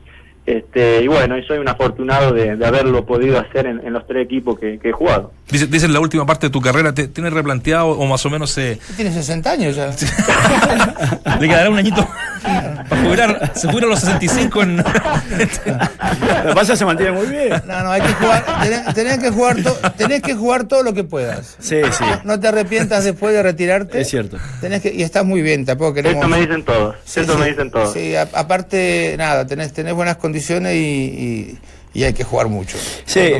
Este 0.45 1.05
y 1.05 1.07
bueno 1.07 1.39
y 1.39 1.45
soy 1.45 1.59
un 1.59 1.69
afortunado 1.69 2.33
de, 2.33 2.57
de 2.57 2.67
haberlo 2.67 3.07
podido 3.07 3.39
hacer 3.39 3.65
en, 3.67 3.81
en 3.87 3.93
los 3.93 4.05
tres 4.09 4.25
equipos 4.25 4.59
que, 4.59 4.81
que 4.81 4.89
he 4.89 4.93
jugado. 4.93 5.31
Dices, 5.49 5.71
dices 5.71 5.89
la 5.89 6.01
última 6.01 6.27
parte 6.27 6.49
de 6.49 6.51
tu 6.51 6.61
carrera, 6.61 6.93
¿te, 6.93 7.07
¿tienes 7.07 7.33
replanteado 7.33 7.91
o 7.91 8.05
más 8.07 8.27
o 8.27 8.31
menos 8.31 8.59
eh, 8.59 8.77
Tiene 8.97 9.13
60 9.13 9.49
años 9.53 9.77
ya. 9.77 9.95
le 11.41 11.47
quedará 11.49 11.71
un 11.71 11.79
añito 11.79 12.05
para 12.43 13.03
jubilar? 13.03 13.53
Se 13.55 13.69
jubila 13.69 13.87
a 13.87 13.91
los 13.91 14.01
65 14.01 14.63
en... 14.63 14.77
Lo 14.79 14.85
que 14.85 16.55
pasa 16.55 16.77
se 16.77 16.85
mantiene 16.85 17.13
muy 17.13 17.27
bien. 17.27 17.51
No, 17.67 17.83
no, 17.85 17.91
hay 17.91 18.01
que 18.01 18.13
jugar. 18.15 18.45
Tenés, 18.63 18.95
tenés 18.95 19.19
que 19.19 19.31
jugar 19.31 19.63
to- 19.63 19.79
tenés 19.97 20.23
que 20.23 20.35
jugar 20.35 20.65
todo 20.65 20.83
lo 20.83 20.93
que 20.93 21.05
puedas. 21.05 21.57
Sí, 21.59 21.81
sí. 21.93 22.05
No 22.25 22.39
te 22.41 22.49
arrepientas 22.49 23.05
después 23.05 23.33
de 23.35 23.43
retirarte. 23.43 24.01
Es 24.01 24.09
cierto. 24.11 24.39
Tenés 24.61 24.83
que, 24.83 24.93
y 24.93 25.03
estás 25.03 25.25
muy 25.25 25.43
bien, 25.43 25.65
tampoco 25.65 25.95
queremos. 25.95 26.19
eso 26.21 26.29
me 26.29 26.41
dicen 26.41 26.65
todos 26.65 26.97
Sí, 27.05 27.21
eso 27.21 27.35
sí. 27.35 27.39
me 27.41 27.47
dicen 27.49 27.71
todos 27.71 27.93
Sí, 27.93 28.15
a- 28.17 28.29
aparte, 28.35 29.15
nada, 29.19 29.47
tenés, 29.47 29.73
tenés 29.73 29.95
buenas 29.95 30.17
condiciones 30.17 30.75
y, 30.75 30.79
y- 30.79 31.59
y 31.95 32.05
hay 32.05 32.13
que 32.13 32.25
jugar 32.25 32.49
mucho. 32.49 32.77
Sí, 33.05 33.33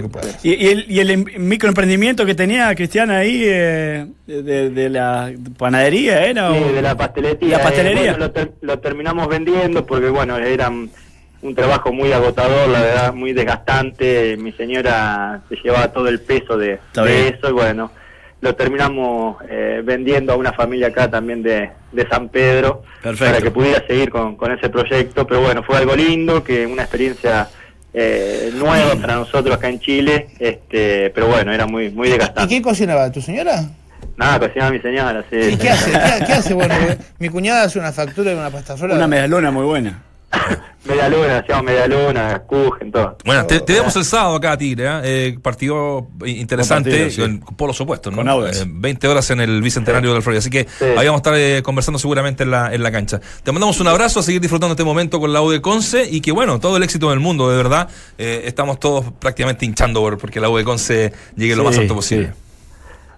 y, 0.43 0.51
y 0.55 0.67
el, 0.69 0.85
y 0.91 1.01
el 1.01 1.11
em- 1.11 1.25
microemprendimiento 1.39 2.27
que 2.27 2.35
tenía 2.35 2.75
Cristiana 2.75 3.19
ahí 3.19 3.43
eh, 3.45 4.07
de, 4.27 4.71
de 4.71 4.89
la 4.91 5.33
panadería, 5.59 6.27
¿era? 6.27 6.51
Sí, 6.53 6.59
o- 6.63 6.73
de 6.73 6.83
la 6.83 6.97
pastelería. 6.97 7.59
La 7.59 7.63
pastelería. 7.63 8.01
Eh, 8.03 8.05
bueno, 8.11 8.19
lo, 8.19 8.31
ter- 8.31 8.53
lo 8.61 8.79
terminamos 8.79 9.29
vendiendo 9.29 9.87
porque, 9.87 10.09
bueno, 10.09 10.37
era 10.39 10.69
un 10.71 11.55
trabajo 11.57 11.93
muy 11.93 12.13
agotador, 12.13 12.69
la 12.69 12.81
verdad, 12.83 13.15
muy 13.15 13.33
desgastante. 13.33 14.37
Mi 14.37 14.53
señora 14.53 15.43
se 15.49 15.57
llevaba 15.57 15.93
todo 15.93 16.09
el 16.09 16.21
peso 16.21 16.57
de, 16.57 16.79
eso 16.95 17.49
y, 17.49 17.53
bueno, 17.53 17.91
lo 18.41 18.55
terminamos 18.55 19.37
eh, 19.49 19.83
vendiendo 19.85 20.33
a 20.33 20.37
una 20.37 20.53
familia 20.53 20.89
acá 20.89 21.09
también 21.11 21.43
de, 21.43 21.71
de 21.93 22.09
San 22.09 22.29
Pedro 22.29 22.83
Perfecto. 23.03 23.33
para 23.33 23.41
que 23.45 23.51
pudiera 23.51 23.87
seguir 23.87 24.11
con, 24.11 24.37
con 24.37 24.53
ese 24.53 24.69
proyecto. 24.69 25.27
Pero 25.27 25.41
bueno, 25.41 25.63
fue 25.63 25.77
algo 25.79 25.95
lindo, 25.97 26.43
que 26.45 26.67
una 26.67 26.83
experiencia 26.83 27.49
eh, 27.95 28.51
nueva 28.55 28.95
para 28.97 29.17
nosotros 29.17 29.55
acá 29.57 29.69
en 29.69 29.81
Chile, 29.81 30.29
este 30.39 31.11
pero 31.15 31.29
bueno, 31.29 31.53
era 31.53 31.67
muy 31.67 31.91
muy 31.91 32.09
¿Y 32.09 32.13
desgastante. 32.13 32.49
quién 32.49 32.63
cocinaba? 32.63 33.11
¿Tu 33.11 33.21
señora? 33.21 33.65
Nada, 34.17 34.39
cocinaba 34.41 34.71
mi 34.71 34.79
señora, 34.81 35.25
sí. 35.31 35.37
¿Y 35.53 35.57
qué 35.57 35.71
hace? 35.71 35.91
¿Qué, 35.91 36.25
qué 36.27 36.33
hace? 36.33 36.55
Bueno, 36.55 36.75
mi 37.19 37.29
cuñada 37.29 37.65
hace 37.65 37.79
una 37.79 37.93
factura 37.93 38.31
de 38.31 38.37
una 38.37 38.51
pasta 38.51 38.77
sola. 38.77 38.95
Una 38.95 39.07
medalona 39.09 39.51
muy 39.51 39.65
buena. 39.65 40.03
Media 40.85 41.09
luna, 41.09 41.39
hacíamos 41.39 41.63
media 41.65 41.87
luna, 41.87 42.43
todo. 42.93 43.17
Bueno, 43.25 43.47
te, 43.47 43.61
te 43.61 43.75
vemos 43.75 43.95
el 43.95 44.05
sábado 44.05 44.35
acá, 44.35 44.57
Tigre. 44.59 44.85
¿eh? 44.87 45.01
Eh, 45.05 45.39
partido 45.41 46.09
interesante, 46.27 46.91
partido, 46.91 47.11
sí. 47.11 47.21
con 47.21 47.57
polos 47.57 47.81
opuestos, 47.81 48.13
¿no? 48.13 48.17
Con 48.19 48.29
Audax. 48.29 48.63
Eh, 48.63 48.65
20 48.67 49.07
horas 49.07 49.31
en 49.31 49.41
el 49.43 49.63
Bicentenario 49.63 50.13
del 50.13 50.23
Florida. 50.23 50.41
Así 50.41 50.51
que 50.51 50.65
Sí. 50.69 50.85
ahí 50.85 51.07
vamos 51.07 51.15
a 51.15 51.17
estar 51.19 51.35
eh, 51.37 51.63
conversando 51.63 52.01
seguramente 52.01 52.43
en 52.43 52.51
la, 52.51 52.75
en 52.75 52.83
la 52.83 52.91
cancha. 52.91 53.21
Te 53.45 53.53
mandamos 53.53 53.79
un 53.79 53.87
abrazo, 53.87 54.19
a 54.19 54.23
seguir 54.25 54.41
disfrutando 54.41 54.73
este 54.73 54.83
momento 54.83 55.21
con 55.21 55.33
la 55.33 55.41
U 55.41 55.51
de 55.51 55.61
Conce 55.63 56.09
y 56.11 56.21
que, 56.21 56.33
bueno, 56.33 56.59
todo 56.59 56.77
el 56.77 56.83
éxito 56.83 57.11
del 57.11 57.21
mundo, 57.21 57.49
de 57.49 57.57
verdad. 57.57 57.89
Eh, 58.19 58.43
estamos 58.47 58.81
todos 58.81 59.05
prácticamente 59.21 59.65
hinchando 59.65 60.01
por 60.01 60.19
porque 60.19 60.41
la 60.41 60.51
U 60.51 60.57
de 60.57 60.65
Conce 60.65 61.13
llegue 61.37 61.55
lo 61.55 61.63
Sí, 61.63 61.69
más 61.69 61.79
alto 61.79 61.95
posible. 61.95 62.27
sí. 62.27 62.33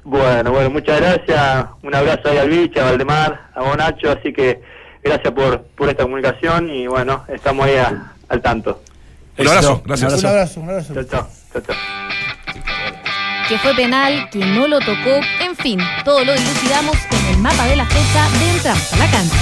Bueno, 0.05 0.53
bueno, 0.53 0.68
muchas 0.68 1.00
gracias. 1.00 1.64
Un 1.83 1.94
abrazo 1.94 2.29
ahí 2.29 2.37
al 2.37 2.50
Biche, 2.50 2.79
a 2.79 2.85
Valdemar, 2.85 3.48
a 3.55 3.62
Bonacho. 3.62 4.11
Así 4.11 4.35
que 4.35 4.61
gracias 5.05 5.33
por, 5.35 5.62
por 5.62 5.88
esta 5.88 6.03
comunicación 6.05 6.71
y 6.71 6.87
bueno, 6.87 7.25
estamos 7.29 7.67
ahí 7.67 7.77
a- 7.77 8.12
al 8.29 8.40
tanto. 8.40 8.83
Un 9.38 9.49
abrazo, 9.49 9.83
gracias. 9.85 10.12
Un 10.23 10.27
abrazo, 10.27 10.61
un 10.61 10.71
abrazo. 10.71 10.95
Chao, 10.95 11.05
chao. 11.05 11.29
chao, 11.53 11.62
chao. 11.62 11.77
que 13.49 13.59
fue 13.59 13.75
penal, 13.75 14.29
que 14.31 14.38
no 14.38 14.67
lo 14.69 14.79
tocó, 14.81 15.21
en 15.40 15.55
fin, 15.57 15.79
todo 16.05 16.25
lo 16.25 16.33
dilucidamos 16.33 16.97
en 17.11 17.35
el 17.35 17.38
mapa 17.38 17.67
de 17.67 17.77
la 17.77 17.85
fecha 17.85 18.29
de 18.38 18.51
Entramos 18.57 18.93
a 18.93 18.97
la 18.97 19.11
cancha. 19.11 19.37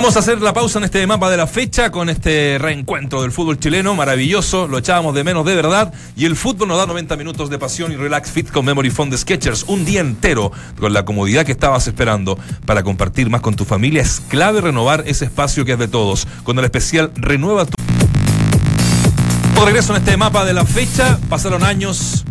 Vamos 0.00 0.14
a 0.14 0.20
hacer 0.20 0.40
la 0.40 0.52
pausa 0.52 0.78
en 0.78 0.84
este 0.84 1.04
mapa 1.08 1.28
de 1.28 1.36
la 1.36 1.48
fecha 1.48 1.90
con 1.90 2.08
este 2.08 2.56
reencuentro 2.60 3.20
del 3.20 3.32
fútbol 3.32 3.58
chileno, 3.58 3.96
maravilloso, 3.96 4.68
lo 4.68 4.78
echábamos 4.78 5.12
de 5.12 5.24
menos 5.24 5.44
de 5.44 5.56
verdad 5.56 5.92
y 6.16 6.24
el 6.24 6.36
fútbol 6.36 6.68
nos 6.68 6.78
da 6.78 6.86
90 6.86 7.16
minutos 7.16 7.50
de 7.50 7.58
pasión 7.58 7.90
y 7.90 7.96
relax 7.96 8.30
fit 8.30 8.48
con 8.48 8.64
Memory 8.64 8.90
Foam 8.90 9.10
de 9.10 9.18
Sketchers, 9.18 9.64
un 9.66 9.84
día 9.84 10.00
entero 10.00 10.52
con 10.78 10.92
la 10.92 11.04
comodidad 11.04 11.44
que 11.44 11.50
estabas 11.50 11.88
esperando 11.88 12.38
para 12.64 12.84
compartir 12.84 13.28
más 13.28 13.40
con 13.40 13.56
tu 13.56 13.64
familia. 13.64 14.00
Es 14.00 14.22
clave 14.28 14.60
renovar 14.60 15.02
ese 15.04 15.24
espacio 15.24 15.64
que 15.64 15.72
es 15.72 15.78
de 15.80 15.88
todos. 15.88 16.28
Con 16.44 16.56
el 16.60 16.64
especial 16.64 17.10
Renueva 17.16 17.66
tu 17.66 17.72
de 19.56 19.64
regreso 19.64 19.96
en 19.96 19.98
este 19.98 20.16
mapa 20.16 20.44
de 20.44 20.54
la 20.54 20.64
fecha, 20.64 21.18
pasaron 21.28 21.64
años, 21.64 22.24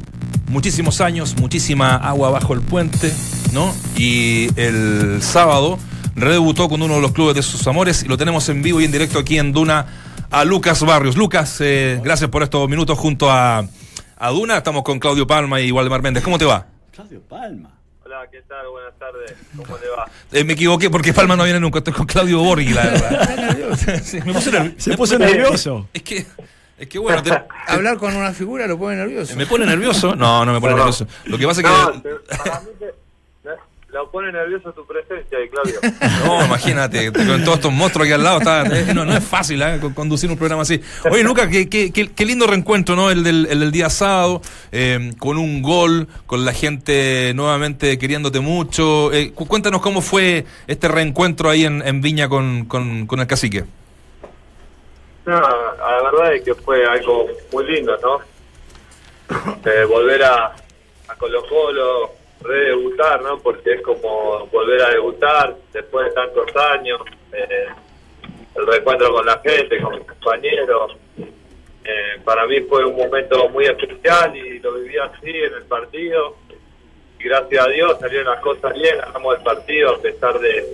muchísimos 0.48 1.02
años, 1.02 1.36
muchísima 1.38 1.98
agua 1.98 2.30
bajo 2.30 2.54
el 2.54 2.62
puente, 2.62 3.14
¿no? 3.52 3.76
Y 3.98 4.58
el 4.58 5.22
sábado 5.22 5.78
redebutó 6.18 6.68
con 6.68 6.82
uno 6.82 6.96
de 6.96 7.02
los 7.02 7.12
clubes 7.14 7.36
de 7.36 7.44
sus 7.44 7.66
amores 7.68 8.04
y 8.04 8.08
lo 8.08 8.18
tenemos 8.18 8.50
en 8.50 8.62
vivo 8.62 8.82
y 8.82 8.86
en 8.86 8.92
directo 8.92 9.20
aquí 9.20 9.38
en 9.38 9.54
Duna 9.54 9.86
a 10.30 10.44
Lucas 10.44 10.82
Barrios. 10.84 11.16
Lucas, 11.16 11.58
eh, 11.62 12.02
gracias 12.04 12.30
por 12.30 12.44
estos 12.44 12.68
minutos 12.68 12.98
junto 12.98 13.32
a, 13.32 13.66
a 14.18 14.30
Duna. 14.32 14.58
Estamos 14.58 14.84
con 14.84 15.00
Claudio 15.00 15.26
Palma 15.28 15.62
y 15.62 15.72
Waldemar 15.72 16.02
Méndez. 16.02 16.24
¿Cómo 16.24 16.38
te 16.38 16.46
va? 16.46 16.66
Claudio 16.92 17.22
Palma. 17.22 17.72
Hola, 18.04 18.22
¿qué 18.32 18.42
tal? 18.48 18.68
Buenas 18.72 18.98
tardes. 18.98 19.34
¿Cómo 19.56 19.78
le 19.78 19.90
va? 19.90 20.10
Eh, 20.32 20.44
me 20.44 20.54
equivoqué 20.54 20.90
porque 20.90 21.14
Palma 21.14 21.36
no 21.36 21.44
viene 21.44 21.60
nunca. 21.60 21.78
Estoy 21.80 21.94
con 21.94 22.06
Claudio 22.06 22.40
Borghi, 22.40 22.74
la 22.74 22.84
verdad. 22.84 23.24
Sí, 24.04 24.20
me 24.26 24.34
puse 24.34 24.52
nervioso. 24.52 24.76
Se 24.80 24.98
puso 24.98 25.20
nervioso. 25.20 25.88
Es 25.94 26.02
que, 26.04 26.26
es 26.80 26.88
que 26.88 26.98
bueno, 27.00 27.22
te- 27.22 27.32
Hablar 27.68 27.98
con 27.98 28.16
una 28.16 28.32
figura 28.34 28.66
lo 28.66 28.78
pone 28.78 28.96
nervioso. 28.96 29.36
¿me 29.36 29.46
pone 29.46 29.66
nervioso? 29.66 30.16
No, 30.16 30.44
no 30.46 30.54
me 30.54 30.60
pone 30.60 30.72
No. 30.74 30.78
nervioso. 30.80 31.06
Lo 31.26 31.38
que 31.38 31.46
pasa 31.46 31.62
es 31.62 31.68
que... 31.68 32.00
te- 32.10 32.38
para 32.38 32.60
mí 32.62 32.68
te- 32.80 33.07
lo 33.90 34.12
pone 34.12 34.32
nervioso 34.32 34.74
tu 34.74 34.86
presencia, 34.86 35.38
Claudio. 35.50 35.80
No, 36.26 36.46
imagínate, 36.46 37.12
con 37.12 37.44
todos 37.44 37.56
estos 37.58 37.72
monstruos 37.72 38.06
aquí 38.06 38.14
al 38.14 38.24
lado, 38.24 38.40
está, 38.40 38.64
no, 38.94 39.06
no 39.06 39.16
es 39.16 39.24
fácil 39.24 39.62
¿eh? 39.62 39.78
con- 39.80 39.94
conducir 39.94 40.30
un 40.30 40.38
programa 40.38 40.64
así. 40.64 40.82
Oye, 41.10 41.24
Lucas, 41.24 41.48
qué, 41.48 41.70
qué, 41.70 41.92
qué- 41.92 42.26
lindo 42.26 42.46
reencuentro, 42.48 42.96
¿no? 42.98 43.10
El 43.10 43.24
del, 43.24 43.48
el 43.50 43.62
del 43.62 43.72
día 43.72 43.90
sábado, 43.90 44.42
eh, 44.74 45.14
con 45.18 45.38
un 45.38 45.62
gol, 45.62 46.08
con 46.26 46.44
la 46.44 46.52
gente 46.54 47.32
nuevamente 47.34 47.98
queriéndote 47.98 48.42
mucho. 48.42 49.14
Eh, 49.14 49.32
cu- 49.32 49.48
cuéntanos 49.48 49.82
cómo 49.82 50.02
fue 50.02 50.46
este 50.68 50.90
reencuentro 50.90 51.50
ahí 51.50 51.64
en, 51.64 51.82
en 51.88 52.02
Viña 52.02 52.28
con, 52.28 52.66
con, 52.66 53.08
con 53.08 53.20
el 53.22 53.28
cacique. 53.28 53.64
Nada, 55.26 55.50
la 55.78 56.12
verdad 56.12 56.36
es 56.36 56.44
que 56.44 56.54
fue 56.56 56.86
algo 56.86 57.28
muy 57.54 57.66
lindo, 57.66 57.98
¿no? 58.02 58.20
Volver 59.90 60.24
a, 60.24 60.46
a 61.08 61.16
Colo 61.18 61.42
Colo, 61.50 62.12
redebutar, 62.48 63.22
¿no? 63.22 63.38
Porque 63.40 63.74
es 63.74 63.82
como 63.82 64.48
volver 64.48 64.82
a 64.82 64.90
debutar 64.90 65.56
después 65.74 66.08
de 66.08 66.12
tantos 66.14 66.56
años, 66.56 67.02
eh, 67.34 67.68
el 68.56 68.68
reencuentro 68.68 69.14
con 69.14 69.26
la 69.26 69.40
gente, 69.40 69.82
con 69.82 69.96
mis 69.96 70.08
compañeros. 70.08 70.96
Eh, 71.20 72.20
para 72.24 72.46
mí 72.48 72.60
fue 72.62 72.86
un 72.86 72.98
momento 72.98 73.48
muy 73.50 73.66
especial 73.66 74.36
y 74.36 74.60
lo 74.60 74.74
viví 74.74 74.98
así 74.98 75.30
en 75.30 75.54
el 75.54 75.64
partido. 75.64 76.36
Y 77.20 77.24
gracias 77.24 77.66
a 77.66 77.70
Dios 77.70 78.00
salieron 78.00 78.28
las 78.28 78.42
cosas 78.42 78.74
bien, 78.74 78.98
ganamos 78.98 79.38
el 79.38 79.44
partido 79.44 79.96
a 79.96 79.98
pesar 80.00 80.40
de, 80.40 80.66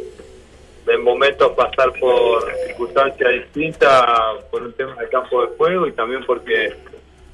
de 0.85 0.97
momentos 0.97 1.51
pasar 1.53 1.93
por 1.99 2.51
circunstancias 2.65 3.31
distintas, 3.31 4.43
por 4.51 4.63
un 4.63 4.73
tema 4.73 4.95
de 4.95 5.09
campo 5.09 5.45
de 5.45 5.55
juego 5.55 5.87
y 5.87 5.93
también 5.93 6.25
porque 6.25 6.73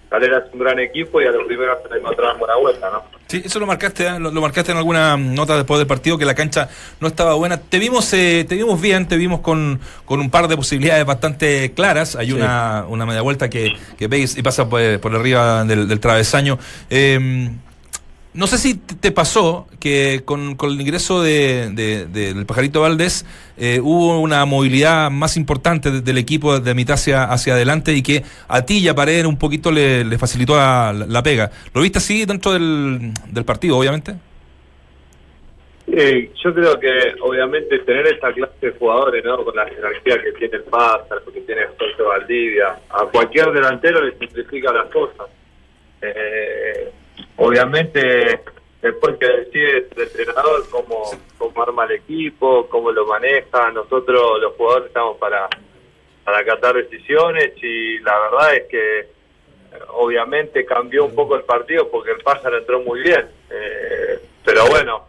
Calera 0.09 0.39
es 0.39 0.53
un 0.53 0.59
gran 0.59 0.79
equipo 0.79 1.21
y 1.21 1.25
a 1.25 1.31
los 1.31 1.45
primeros 1.45 1.77
se 1.83 1.93
le 1.93 2.01
la 2.01 2.55
vuelta, 2.55 2.89
¿no? 2.91 3.03
Sí, 3.27 3.43
eso 3.45 3.59
lo 3.59 3.67
marcaste, 3.67 4.07
¿eh? 4.07 4.19
lo, 4.19 4.31
lo 4.31 4.41
marcaste 4.41 4.71
en 4.71 4.79
alguna 4.79 5.15
nota 5.17 5.55
después 5.55 5.77
del 5.77 5.85
partido 5.85 6.17
que 6.17 6.25
la 6.25 6.33
cancha 6.33 6.67
no 6.99 7.07
estaba 7.07 7.35
buena. 7.35 7.57
Te 7.57 7.77
vimos, 7.77 8.11
eh, 8.13 8.43
te 8.49 8.55
vimos 8.55 8.81
bien, 8.81 9.07
te 9.07 9.17
vimos 9.17 9.41
con, 9.41 9.79
con 10.05 10.19
un 10.19 10.31
par 10.31 10.47
de 10.47 10.55
posibilidades 10.55 11.05
bastante 11.05 11.71
claras. 11.73 12.15
Hay 12.15 12.27
Sí. 12.27 12.33
una, 12.33 12.85
una 12.87 13.05
media 13.05 13.21
vuelta 13.21 13.49
que, 13.51 13.73
que 13.99 14.07
veis 14.07 14.35
y 14.35 14.41
pasa 14.41 14.67
por, 14.67 14.99
por 14.99 15.15
arriba 15.15 15.63
del, 15.65 15.87
del 15.87 15.99
travesaño. 15.99 16.57
Eh, 16.89 17.51
no 18.33 18.45
sé 18.47 18.57
si 18.59 18.75
te 18.75 19.11
pasó 19.11 19.67
que 19.79 20.21
con, 20.23 20.55
con 20.55 20.71
el 20.71 20.79
ingreso 20.79 21.21
de, 21.23 21.69
de- 21.71 22.05
de- 22.05 22.33
del 22.33 22.45
pajarito 22.45 22.81
Valdés 22.81 23.25
eh, 23.57 23.79
hubo 23.81 24.19
una 24.19 24.45
movilidad 24.45 25.09
más 25.09 25.35
importante 25.35 25.89
de- 25.91 26.01
del 26.01 26.17
equipo 26.19 26.59
de 26.59 26.73
mitad 26.75 26.93
hacia, 26.93 27.23
hacia 27.23 27.53
adelante 27.53 27.93
y 27.93 28.03
que 28.03 28.23
a 28.47 28.61
ti 28.65 28.77
y 28.77 28.87
a 28.87 28.93
Paredes 28.95 29.25
un 29.25 29.37
poquito 29.37 29.71
le, 29.71 30.03
facilitó 30.19 30.55
la, 30.55 30.93
pega. 31.23 31.49
¿Lo 31.73 31.81
viste 31.81 31.97
así 31.97 32.25
dentro 32.25 32.51
del, 32.53 33.13
del 33.31 33.45
partido, 33.45 33.77
obviamente? 33.77 34.15
Eh, 35.91 36.31
yo 36.43 36.53
creo 36.53 36.79
que 36.79 36.91
obviamente 37.21 37.79
tener 37.79 38.05
esta 38.07 38.31
clase 38.31 38.53
de 38.61 38.71
jugadores, 38.73 39.23
¿no? 39.25 39.43
Con 39.43 39.55
la 39.55 39.65
jerarquía 39.65 40.21
que 40.21 40.31
tiene 40.33 40.57
el 40.57 40.63
Pázaro, 40.63 41.25
que 41.33 41.41
tiene 41.41 41.61
José 41.79 42.03
Valdivia, 42.03 42.77
a 42.91 43.05
cualquier 43.05 43.51
delantero 43.51 44.05
le 44.05 44.15
simplifica 44.19 44.71
las 44.71 44.85
cosas. 44.91 45.25
Eh, 46.01 46.91
obviamente, 47.39 48.41
después 48.81 49.17
que 49.17 49.27
decide 49.27 49.87
el 49.95 50.01
entrenador 50.01 50.63
cómo, 50.69 51.61
arma 51.61 51.85
el 51.85 51.91
equipo, 51.91 52.67
cómo 52.69 52.91
lo 52.91 53.05
maneja, 53.05 53.71
nosotros 53.71 54.39
los 54.41 54.53
jugadores 54.55 54.87
estamos 54.87 55.17
para, 55.17 55.49
para 56.23 56.39
acatar 56.39 56.75
decisiones 56.75 57.51
y 57.61 57.99
la 57.99 58.17
verdad 58.19 58.55
es 58.55 58.63
que 58.69 59.07
obviamente 59.93 60.65
cambió 60.65 61.05
un 61.05 61.15
poco 61.15 61.35
el 61.35 61.43
partido 61.43 61.89
porque 61.89 62.11
el 62.11 62.19
Pájaro 62.19 62.57
entró 62.57 62.81
muy 62.81 63.01
bien. 63.01 63.27
Eh, 63.49 64.19
pero 64.43 64.65
bueno, 64.67 65.05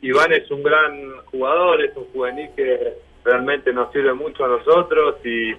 Iván 0.00 0.32
es 0.32 0.50
un 0.50 0.62
gran 0.62 1.16
jugador, 1.26 1.82
es 1.82 1.96
un 1.96 2.04
juvenil 2.12 2.50
que 2.56 2.94
realmente 3.24 3.72
nos 3.72 3.92
sirve 3.92 4.14
mucho 4.14 4.44
a 4.44 4.48
nosotros 4.48 5.16
y 5.24 5.54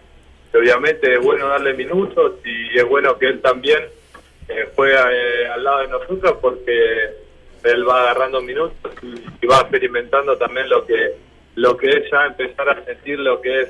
obviamente 0.55 1.13
es 1.13 1.19
bueno 1.23 1.47
darle 1.47 1.73
minutos 1.73 2.33
y 2.43 2.77
es 2.77 2.87
bueno 2.87 3.17
que 3.17 3.27
él 3.27 3.41
también 3.41 3.83
eh, 4.47 4.69
juega 4.75 5.11
eh, 5.11 5.47
al 5.47 5.63
lado 5.63 5.79
de 5.79 5.87
nosotros 5.87 6.37
porque 6.41 7.23
él 7.63 7.87
va 7.87 8.01
agarrando 8.01 8.41
minutos 8.41 8.91
y, 9.01 9.45
va 9.45 9.59
experimentando 9.61 10.37
también 10.37 10.69
lo 10.69 10.85
que 10.85 11.15
lo 11.55 11.77
que 11.77 11.89
es 11.89 12.11
ya 12.11 12.25
empezar 12.25 12.69
a 12.69 12.83
sentir 12.85 13.19
lo 13.19 13.39
que 13.39 13.61
es 13.61 13.69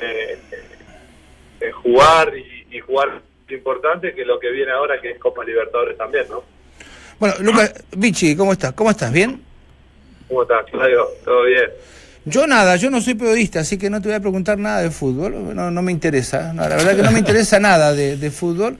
eh, 0.00 0.38
eh, 1.60 1.70
jugar 1.70 2.36
y, 2.36 2.76
y 2.76 2.80
jugar 2.80 3.22
importante 3.48 4.14
que 4.14 4.24
lo 4.24 4.38
que 4.38 4.50
viene 4.50 4.72
ahora 4.72 5.00
que 5.00 5.10
es 5.10 5.18
Copa 5.18 5.44
Libertadores 5.44 5.96
también, 5.96 6.26
¿no? 6.30 6.42
Bueno, 7.18 7.34
Lucas, 7.40 7.74
Vichy, 7.96 8.36
¿cómo 8.36 8.52
estás? 8.52 8.72
¿Cómo 8.72 8.90
estás? 8.90 9.12
¿Bien? 9.12 9.42
¿Cómo 10.28 10.42
estás, 10.42 10.64
Claudio? 10.70 11.06
¿Todo 11.24 11.44
bien? 11.44 11.70
Yo 12.24 12.46
nada, 12.46 12.76
yo 12.76 12.90
no 12.90 13.00
soy 13.00 13.14
periodista, 13.14 13.60
así 13.60 13.78
que 13.78 13.90
no 13.90 14.00
te 14.00 14.08
voy 14.08 14.16
a 14.16 14.20
preguntar 14.20 14.58
nada 14.58 14.82
de 14.82 14.90
fútbol, 14.90 15.54
no, 15.54 15.70
no 15.70 15.82
me 15.82 15.90
interesa, 15.90 16.52
no, 16.52 16.62
la 16.62 16.76
verdad 16.76 16.96
que 16.96 17.02
no 17.02 17.10
me 17.12 17.18
interesa 17.18 17.58
nada 17.58 17.94
de, 17.94 18.16
de 18.18 18.30
fútbol, 18.30 18.78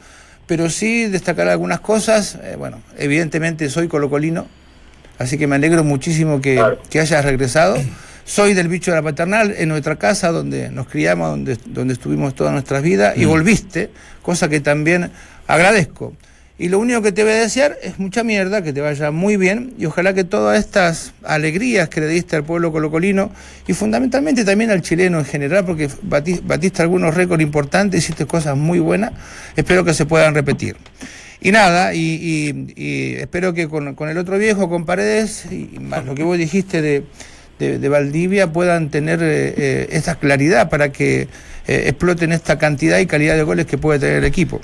pero 0.50 0.68
sí 0.68 1.06
destacar 1.06 1.46
algunas 1.46 1.78
cosas, 1.78 2.36
eh, 2.42 2.56
bueno, 2.58 2.82
evidentemente 2.98 3.70
soy 3.70 3.86
colocolino, 3.86 4.48
así 5.16 5.38
que 5.38 5.46
me 5.46 5.54
alegro 5.54 5.84
muchísimo 5.84 6.40
que, 6.40 6.56
Claro. 6.56 6.80
que 6.90 6.98
hayas 6.98 7.24
regresado, 7.24 7.76
soy 8.24 8.52
del 8.54 8.66
bicho 8.66 8.90
de 8.90 8.96
la 8.96 9.02
paternal, 9.04 9.54
en 9.56 9.68
nuestra 9.68 9.94
casa 9.94 10.32
donde 10.32 10.68
nos 10.68 10.88
criamos, 10.88 11.30
donde, 11.30 11.56
donde 11.66 11.92
estuvimos 11.94 12.34
todas 12.34 12.52
nuestras 12.52 12.82
vidas, 12.82 13.16
y 13.16 13.26
volviste, 13.26 13.90
cosa 14.22 14.48
que 14.48 14.58
también 14.58 15.12
agradezco. 15.46 16.14
Y 16.60 16.68
lo 16.68 16.78
único 16.78 17.00
que 17.00 17.10
te 17.10 17.22
voy 17.22 17.32
a 17.32 17.36
desear 17.36 17.78
es 17.82 17.98
mucha 17.98 18.22
mierda, 18.22 18.60
que 18.62 18.74
te 18.74 18.82
vaya 18.82 19.10
muy 19.10 19.38
bien 19.38 19.72
y 19.78 19.86
ojalá 19.86 20.12
que 20.12 20.24
todas 20.24 20.58
estas 20.58 21.14
alegrías 21.24 21.88
que 21.88 22.02
le 22.02 22.06
diste 22.06 22.36
al 22.36 22.44
pueblo 22.44 22.70
colocolino 22.70 23.32
y 23.66 23.72
fundamentalmente 23.72 24.44
también 24.44 24.70
al 24.70 24.82
chileno 24.82 25.20
en 25.20 25.24
general, 25.24 25.64
porque 25.64 25.88
bati- 25.88 26.42
batiste 26.44 26.82
algunos 26.82 27.14
récords 27.14 27.42
importantes, 27.42 28.04
hiciste 28.04 28.26
cosas 28.26 28.58
muy 28.58 28.78
buenas, 28.78 29.12
espero 29.56 29.84
que 29.84 29.94
se 29.94 30.04
puedan 30.04 30.34
repetir. 30.34 30.76
Y 31.40 31.50
nada, 31.50 31.94
y, 31.94 32.74
espero 33.18 33.54
que 33.54 33.66
con, 33.66 33.94
con 33.94 34.10
el 34.10 34.18
otro 34.18 34.36
viejo, 34.36 34.68
con 34.68 34.84
Paredes, 34.84 35.46
y 35.50 35.78
más 35.80 36.04
lo 36.04 36.14
que 36.14 36.24
vos 36.24 36.36
dijiste 36.36 36.82
de, 36.82 37.04
de, 37.58 37.88
Valdivia, 37.88 38.52
puedan 38.52 38.90
tener 38.90 39.22
eh, 39.22 39.54
eh, 39.56 39.88
esta 39.92 40.16
claridad 40.16 40.68
para 40.68 40.92
que 40.92 41.22
eh, 41.66 41.84
exploten 41.86 42.32
esta 42.32 42.58
cantidad 42.58 42.98
y 42.98 43.06
calidad 43.06 43.36
de 43.36 43.44
goles 43.44 43.64
que 43.64 43.78
puede 43.78 43.98
tener 43.98 44.16
el 44.16 44.24
equipo. 44.26 44.60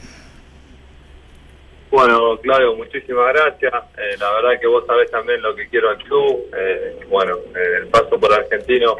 Bueno, 1.97 2.39
Claudio, 2.43 2.77
muchísimas 2.77 3.33
gracias. 3.33 3.73
Eh, 3.97 4.17
la 4.21 4.31
verdad 4.35 4.61
que 4.61 4.67
vos 4.67 4.85
sabés 4.87 5.11
también 5.11 5.41
lo 5.41 5.57
que 5.57 5.67
quiero 5.67 5.89
al 5.89 5.97
club. 5.97 6.45
Eh, 6.55 6.99
bueno, 7.09 7.39
eh, 7.57 7.79
el 7.81 7.87
paso 7.87 8.21
por 8.21 8.31
Argentino, 8.35 8.97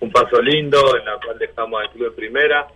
un 0.00 0.10
paso 0.10 0.40
lindo, 0.40 0.96
en 0.96 1.04
la 1.04 1.18
cual 1.22 1.38
dejamos 1.38 1.82
al 1.82 1.90
club 1.90 2.06
en 2.06 2.14
primera. 2.14 2.66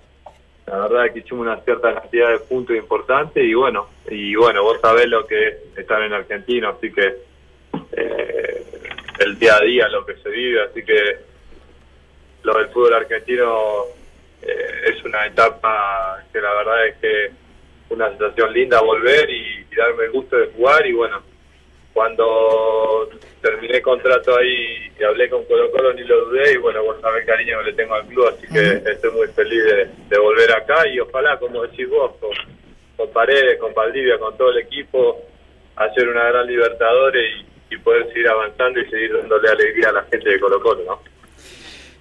La 0.67 0.77
verdad 0.77 1.11
que 1.11 1.21
hicimos 1.21 1.47
una 1.47 1.59
cierta 1.63 1.95
cantidad 1.95 2.33
de 2.33 2.41
puntos 2.41 2.77
importantes 2.77 3.43
y 3.43 3.55
bueno, 3.55 3.89
y 4.11 4.35
bueno, 4.35 4.63
vos 4.63 4.79
sabés 4.79 5.09
lo 5.09 5.27
que 5.27 5.49
es 5.49 5.57
estar 5.75 6.03
en 6.03 6.13
Argentino, 6.13 6.69
así 6.69 6.93
que 6.93 7.07
eh, 7.93 8.65
el 9.21 9.39
día 9.39 9.57
a 9.57 9.61
día, 9.61 9.89
lo 9.89 10.05
que 10.05 10.17
se 10.17 10.29
vive, 10.29 10.65
así 10.65 10.85
que 10.85 11.17
lo 12.43 12.59
del 12.59 12.69
fútbol 12.69 12.93
argentino 12.93 13.85
es 14.43 15.03
una 15.05 15.25
etapa 15.25 16.23
que 16.31 16.41
la 16.43 16.53
verdad 16.53 16.87
es 16.89 16.97
que 16.97 17.42
una 17.93 18.09
sensación 18.11 18.53
linda 18.53 18.81
volver 18.81 19.29
y, 19.31 19.67
y 19.71 19.77
darme 19.77 20.05
el 20.05 20.13
gusto 20.13 20.37
de 20.37 20.47
jugar 20.49 20.87
y 20.87 20.93
bueno, 20.93 21.23
cuando 21.93 23.09
terminé 23.41 23.83
contrato 23.83 24.37
ahí 24.39 24.91
y 24.99 25.03
hablé 25.03 25.29
con 25.29 25.45
Colo 25.45 25.71
Colo 25.71 25.93
ni 25.93 26.03
lo 26.05 26.27
dudé 26.27 26.53
y 26.53 26.57
bueno, 26.57 26.83
vos 26.83 26.97
sabés 27.01 27.21
el 27.21 27.27
cariño 27.27 27.59
que 27.59 27.71
le 27.71 27.73
tengo 27.75 27.95
al 27.95 28.07
club, 28.07 28.29
así 28.29 28.47
que 28.53 28.91
estoy 28.91 29.11
muy 29.11 29.27
feliz 29.29 29.63
de, 29.65 29.89
de 30.09 30.19
volver 30.19 30.51
acá 30.53 30.89
y 30.89 31.01
ojalá, 31.01 31.39
como 31.39 31.63
decís 31.63 31.89
vos, 31.89 32.13
con, 32.19 32.31
con 32.97 33.11
Paredes, 33.13 33.59
con 33.59 33.75
Valdivia, 33.75 34.19
con 34.19 34.37
todo 34.37 34.51
el 34.51 34.59
equipo, 34.59 35.21
hacer 35.77 36.09
una 36.09 36.25
gran 36.29 36.47
Libertadores 36.47 37.25
y, 37.71 37.75
y 37.75 37.79
poder 37.79 38.07
seguir 38.09 38.29
avanzando 38.29 38.81
y 38.81 38.91
seguir 38.91 39.17
dándole 39.17 39.49
alegría 39.49 39.91
a 39.91 39.93
la 39.93 40.03
gente 40.05 40.31
de 40.31 40.41
Colo 40.41 40.61
Colo, 40.61 40.85
¿no? 40.85 41.13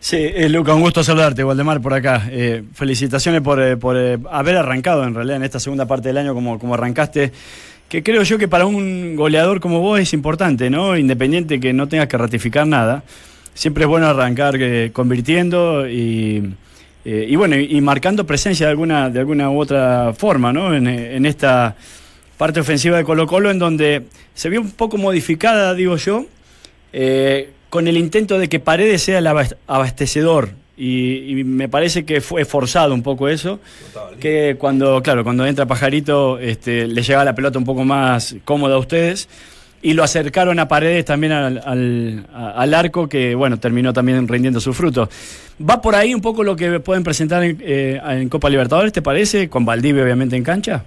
Sí, 0.03 0.17
eh, 0.17 0.49
Luca, 0.49 0.73
un 0.73 0.81
gusto 0.81 1.03
saludarte, 1.03 1.43
Waldemar, 1.43 1.79
por 1.79 1.93
acá. 1.93 2.27
Eh, 2.31 2.63
felicitaciones 2.73 3.41
por, 3.41 3.61
eh, 3.61 3.77
por 3.77 3.95
haber 4.31 4.57
arrancado 4.57 5.03
en 5.03 5.13
realidad 5.13 5.37
en 5.37 5.43
esta 5.43 5.59
segunda 5.59 5.85
parte 5.85 6.07
del 6.07 6.17
año 6.17 6.33
como, 6.33 6.57
como 6.57 6.73
arrancaste, 6.73 7.31
que 7.87 8.01
creo 8.01 8.23
yo 8.23 8.39
que 8.39 8.47
para 8.47 8.65
un 8.65 9.15
goleador 9.15 9.59
como 9.59 9.79
vos 9.79 9.99
es 9.99 10.11
importante, 10.13 10.71
¿no? 10.71 10.97
Independiente 10.97 11.59
que 11.59 11.71
no 11.71 11.87
tengas 11.87 12.07
que 12.07 12.17
ratificar 12.17 12.65
nada, 12.65 13.03
siempre 13.53 13.83
es 13.83 13.87
bueno 13.87 14.07
arrancar 14.07 14.57
convirtiendo 14.91 15.87
y, 15.87 16.55
bueno, 17.35 17.55
y, 17.57 17.79
marcando 17.81 18.25
presencia 18.25 18.65
de 18.65 18.71
alguna, 18.71 19.11
de 19.11 19.19
alguna 19.19 19.51
u 19.51 19.59
otra 19.61 20.13
forma, 20.17 20.51
¿no? 20.51 20.73
En, 20.73 21.27
esta 21.27 21.75
parte 22.39 22.59
ofensiva 22.59 22.97
de 22.97 23.03
Colo 23.03 23.27
Colo, 23.27 23.51
en 23.51 23.59
donde 23.59 24.05
se 24.33 24.49
vio 24.49 24.61
un 24.61 24.71
poco 24.71 24.97
modificada, 24.97 25.75
digo 25.75 25.95
yo, 25.97 26.25
con 27.71 27.87
el 27.87 27.97
intento 27.97 28.37
de 28.37 28.47
que 28.49 28.59
Paredes 28.59 29.01
sea 29.01 29.17
el 29.17 29.25
abas- 29.25 29.55
abastecedor. 29.65 30.49
Y, 30.77 31.39
y 31.39 31.43
me 31.43 31.69
parece 31.69 32.05
que 32.05 32.21
fue 32.21 32.43
forzado 32.45 32.93
un 32.93 33.01
poco 33.03 33.27
eso. 33.29 33.59
Que 34.19 34.55
cuando, 34.59 35.01
claro, 35.01 35.23
cuando 35.23 35.45
entra 35.45 35.65
Pajarito, 35.65 36.37
este, 36.39 36.87
le 36.87 37.01
llega 37.01 37.23
la 37.23 37.33
pelota 37.35 37.57
un 37.59 37.65
poco 37.65 37.83
más 37.83 38.35
cómoda 38.45 38.75
a 38.75 38.79
ustedes. 38.79 39.27
Y 39.83 39.93
lo 39.93 40.03
acercaron 40.03 40.59
a 40.59 40.67
Paredes 40.67 41.05
también 41.05 41.31
al, 41.33 42.25
al 42.33 42.73
arco, 42.73 43.07
que 43.09 43.33
bueno, 43.35 43.59
terminó 43.59 43.93
también 43.93 44.27
rindiendo 44.27 44.59
sus 44.59 44.77
frutos. 44.77 45.09
¿Va 45.59 45.81
por 45.81 45.95
ahí 45.95 46.13
un 46.13 46.21
poco 46.21 46.43
lo 46.43 46.55
que 46.55 46.79
pueden 46.79 47.03
presentar 47.03 47.43
en, 47.43 47.57
eh, 47.61 47.99
en 48.03 48.29
Copa 48.29 48.49
Libertadores, 48.49 48.91
te 48.93 49.01
parece? 49.01 49.49
Con 49.49 49.65
Valdivia, 49.65 50.03
obviamente, 50.03 50.35
en 50.35 50.43
cancha. 50.43 50.83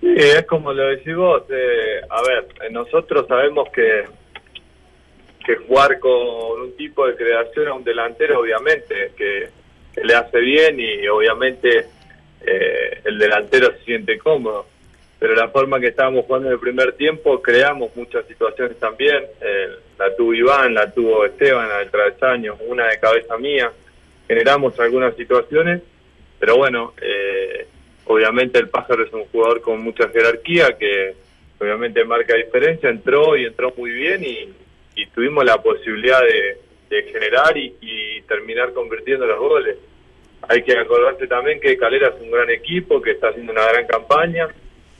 Sí, 0.00 0.08
es 0.16 0.46
como 0.46 0.72
lo 0.72 0.88
decís 0.88 1.14
vos. 1.16 1.42
eh, 1.50 2.00
a 2.08 2.22
ver, 2.22 2.46
eh, 2.66 2.72
nosotros 2.72 3.26
sabemos 3.28 3.68
que 3.74 4.04
que 5.46 5.56
jugar 5.56 6.00
con 6.00 6.60
un 6.60 6.76
tipo 6.76 7.06
de 7.06 7.14
creación 7.14 7.68
a 7.68 7.74
un 7.74 7.84
delantero, 7.84 8.40
obviamente, 8.40 9.12
que, 9.16 9.48
le 10.02 10.14
hace 10.14 10.38
bien 10.40 10.78
y 10.78 11.08
obviamente 11.08 11.86
eh, 12.42 13.00
el 13.02 13.18
delantero 13.18 13.72
se 13.78 13.84
siente 13.84 14.18
cómodo. 14.18 14.66
Pero 15.18 15.34
la 15.34 15.48
forma 15.48 15.80
que 15.80 15.86
estábamos 15.86 16.26
jugando 16.26 16.48
en 16.48 16.52
el 16.52 16.60
primer 16.60 16.92
tiempo, 16.92 17.40
creamos 17.40 17.96
muchas 17.96 18.26
situaciones 18.26 18.78
también. 18.78 19.24
Eh, 19.40 19.68
la 19.98 20.14
tuvo 20.14 20.34
Iván, 20.34 20.74
la 20.74 20.92
tuvo 20.92 21.24
Esteban 21.24 21.70
al 21.70 21.90
travesaño, 21.90 22.58
una 22.66 22.88
de 22.88 23.00
cabeza 23.00 23.38
mía. 23.38 23.72
Generamos 24.28 24.78
algunas 24.80 25.16
situaciones, 25.16 25.80
pero 26.38 26.58
bueno, 26.58 26.92
eh, 27.00 27.66
obviamente 28.04 28.58
el 28.58 28.68
pájaro 28.68 29.02
es 29.02 29.12
un 29.14 29.24
jugador 29.28 29.62
con 29.62 29.80
mucha 29.80 30.10
jerarquía 30.10 30.76
que 30.76 31.14
obviamente 31.58 32.04
marca 32.04 32.34
diferencia. 32.34 32.90
Entró 32.90 33.34
y 33.34 33.46
entró 33.46 33.72
muy 33.78 33.92
bien 33.92 34.22
y, 34.22 34.65
y 34.96 35.06
tuvimos 35.08 35.44
la 35.44 35.62
posibilidad 35.62 36.20
de, 36.20 37.02
generar 37.12 37.56
y, 37.56 38.22
terminar 38.26 38.72
convirtiendo 38.72 39.26
los 39.26 39.38
goles. 39.38 39.76
Hay 40.48 40.62
que 40.62 40.76
acordarse 40.76 41.26
también 41.28 41.60
que 41.60 41.76
Calera 41.76 42.08
es 42.08 42.20
un 42.20 42.30
gran 42.30 42.50
equipo, 42.50 43.00
que 43.00 43.12
está 43.12 43.28
haciendo 43.28 43.52
una 43.52 43.66
gran 43.66 43.86
campaña 43.86 44.48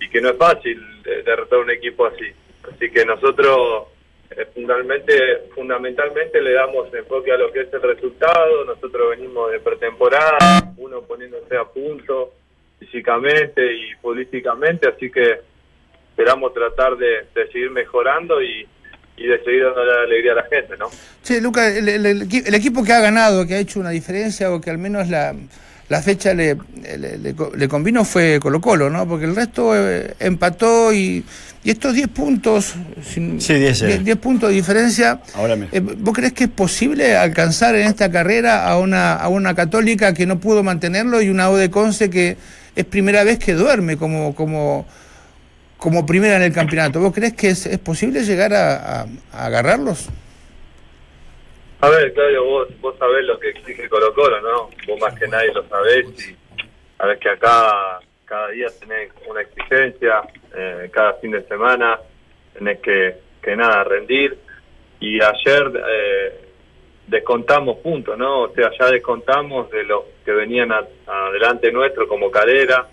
y 0.01 0.09
que 0.09 0.21
no 0.21 0.31
es 0.31 0.37
fácil 0.37 0.81
derrotar 1.03 1.59
un 1.59 1.71
equipo 1.71 2.07
así. 2.07 2.27
Así 2.63 2.91
que 2.91 3.05
nosotros 3.05 3.89
eh, 4.31 4.47
fundamentalmente, 4.55 5.49
fundamentalmente 5.55 6.41
le 6.41 6.53
damos 6.53 6.93
enfoque 6.93 7.33
a 7.33 7.37
lo 7.37 7.51
que 7.51 7.63
es 7.63 7.73
el 7.73 7.83
resultado. 7.83 8.65
Nosotros 8.65 9.11
venimos 9.11 9.51
de 9.51 9.61
pretemporada, 9.61 10.73
uno 10.77 11.03
poniéndose 11.03 11.57
a 11.57 11.65
punto 11.65 12.35
físicamente 12.79 13.73
y 13.73 13.95
políticamente, 14.03 14.89
así 14.89 15.11
que 15.11 15.41
esperamos 16.11 16.53
tratar 16.53 16.97
de 16.97 17.27
seguir 17.33 17.71
mejorando 17.71 18.43
y, 18.43 18.67
y 19.17 19.27
de 19.27 19.39
seguir 19.45 19.63
dando 19.65 19.85
la 19.85 20.03
alegría 20.05 20.33
a 20.33 20.37
la 20.37 20.45
gente, 20.45 20.75
¿no? 20.79 20.87
Sí, 21.23 21.41
Lucas, 21.41 21.75
el, 21.75 21.89
el- 21.89 22.07
el 22.07 22.29
equi- 22.29 22.43
el 22.47 22.55
equipo 22.55 22.85
que 22.85 22.93
ha 22.93 23.01
ganado, 23.01 23.47
que 23.47 23.55
ha 23.55 23.59
hecho 23.59 23.81
una 23.81 23.91
diferencia 23.91 24.51
o 24.53 24.61
que 24.61 24.71
al 24.71 24.79
menos 24.79 25.09
la, 25.09 25.35
la 25.89 26.03
fecha 26.03 26.35
le, 26.35 26.57
le, 26.99 27.19
le 27.19 27.35
co- 27.35 27.53
le 27.57 27.69
convino 27.69 28.05
fue 28.05 28.39
Colo 28.41 28.61
Colo, 28.61 28.91
¿no? 28.91 29.09
Porque 29.09 29.25
el 29.25 29.35
resto 29.35 29.73
eh, 29.75 30.15
empató 30.21 30.93
y, 30.93 31.25
y 31.65 31.71
estos 31.71 31.95
10 31.95 32.09
puntos, 32.09 32.75
sin, 33.03 33.41
Sí, 33.41 33.55
10, 33.55 33.83
eh. 33.83 33.99
10 34.05 34.17
puntos 34.19 34.51
de 34.51 34.55
diferencia, 34.57 35.21
Ahora 35.35 35.57
me- 35.57 35.69
eh, 35.73 35.81
¿vos 35.81 36.15
crees 36.15 36.33
que 36.35 36.45
es 36.45 36.51
posible 36.51 37.17
alcanzar 37.17 37.75
en 37.75 37.87
esta 37.87 38.11
carrera 38.11 38.69
a 38.69 38.79
una, 38.79 39.15
a 39.15 39.29
una 39.29 39.55
católica 39.55 40.13
que 40.13 40.27
no 40.27 40.39
pudo 40.39 40.63
mantenerlo 40.63 41.23
y 41.23 41.31
una 41.31 41.49
de 41.51 41.71
Conce 41.71 42.11
que 42.11 42.37
es 42.77 42.85
primera 42.85 43.25
vez 43.25 43.39
que 43.39 43.55
duerme 43.55 43.97
como... 43.97 44.35
como 44.35 44.87
como 45.79 46.07
primera 46.07 46.37
en 46.37 46.43
el 46.43 46.53
campeonato, 46.53 47.01
¿vos 47.01 47.15
crees 47.15 47.35
que 47.35 47.49
es, 47.49 47.67
es 47.67 47.79
posible 47.79 48.21
llegar 48.23 48.53
a, 48.55 49.07
agarrarlos? 49.33 50.09
A 51.81 51.89
ver, 51.91 52.13
Claudio, 52.15 52.45
vos, 52.45 52.69
vos 52.81 52.97
sabés 52.99 53.25
lo 53.27 53.39
que 53.39 53.51
exige 53.51 53.89
Colo 53.89 54.13
Colo, 54.15 54.41
¿no? 54.41 54.71
Vos 54.89 55.01
más 55.01 55.15
que 55.19 55.29
nadie 55.29 55.53
lo 55.53 55.69
sabés 55.69 56.07
y 56.29 56.37
sabés 56.97 57.19
que 57.21 57.29
acá 57.29 58.01
cada 58.25 58.49
día 58.49 58.67
tenés 58.81 59.11
una 59.29 59.43
exigencia, 59.43 60.23
eh, 60.57 60.91
cada 60.93 61.15
fin 61.15 61.33
de 61.33 61.43
semana 61.47 61.99
tenés 62.55 62.81
que, 62.81 63.17
que 63.43 63.55
nada, 63.55 63.85
rendir. 63.85 64.37
Y 64.99 65.21
ayer 65.23 65.73
eh, 65.89 66.41
descontamos 67.07 67.77
puntos, 67.79 68.17
¿no? 68.17 68.45
O 68.45 68.55
sea, 68.55 68.71
ya 68.81 68.91
descontamos 68.91 69.71
de 69.71 69.85
los 69.85 70.05
que 70.25 70.33
venían 70.33 70.73
a- 70.73 70.87
adelante 71.07 71.71
nuestro 71.71 72.09
como 72.09 72.31
Calera. 72.31 72.87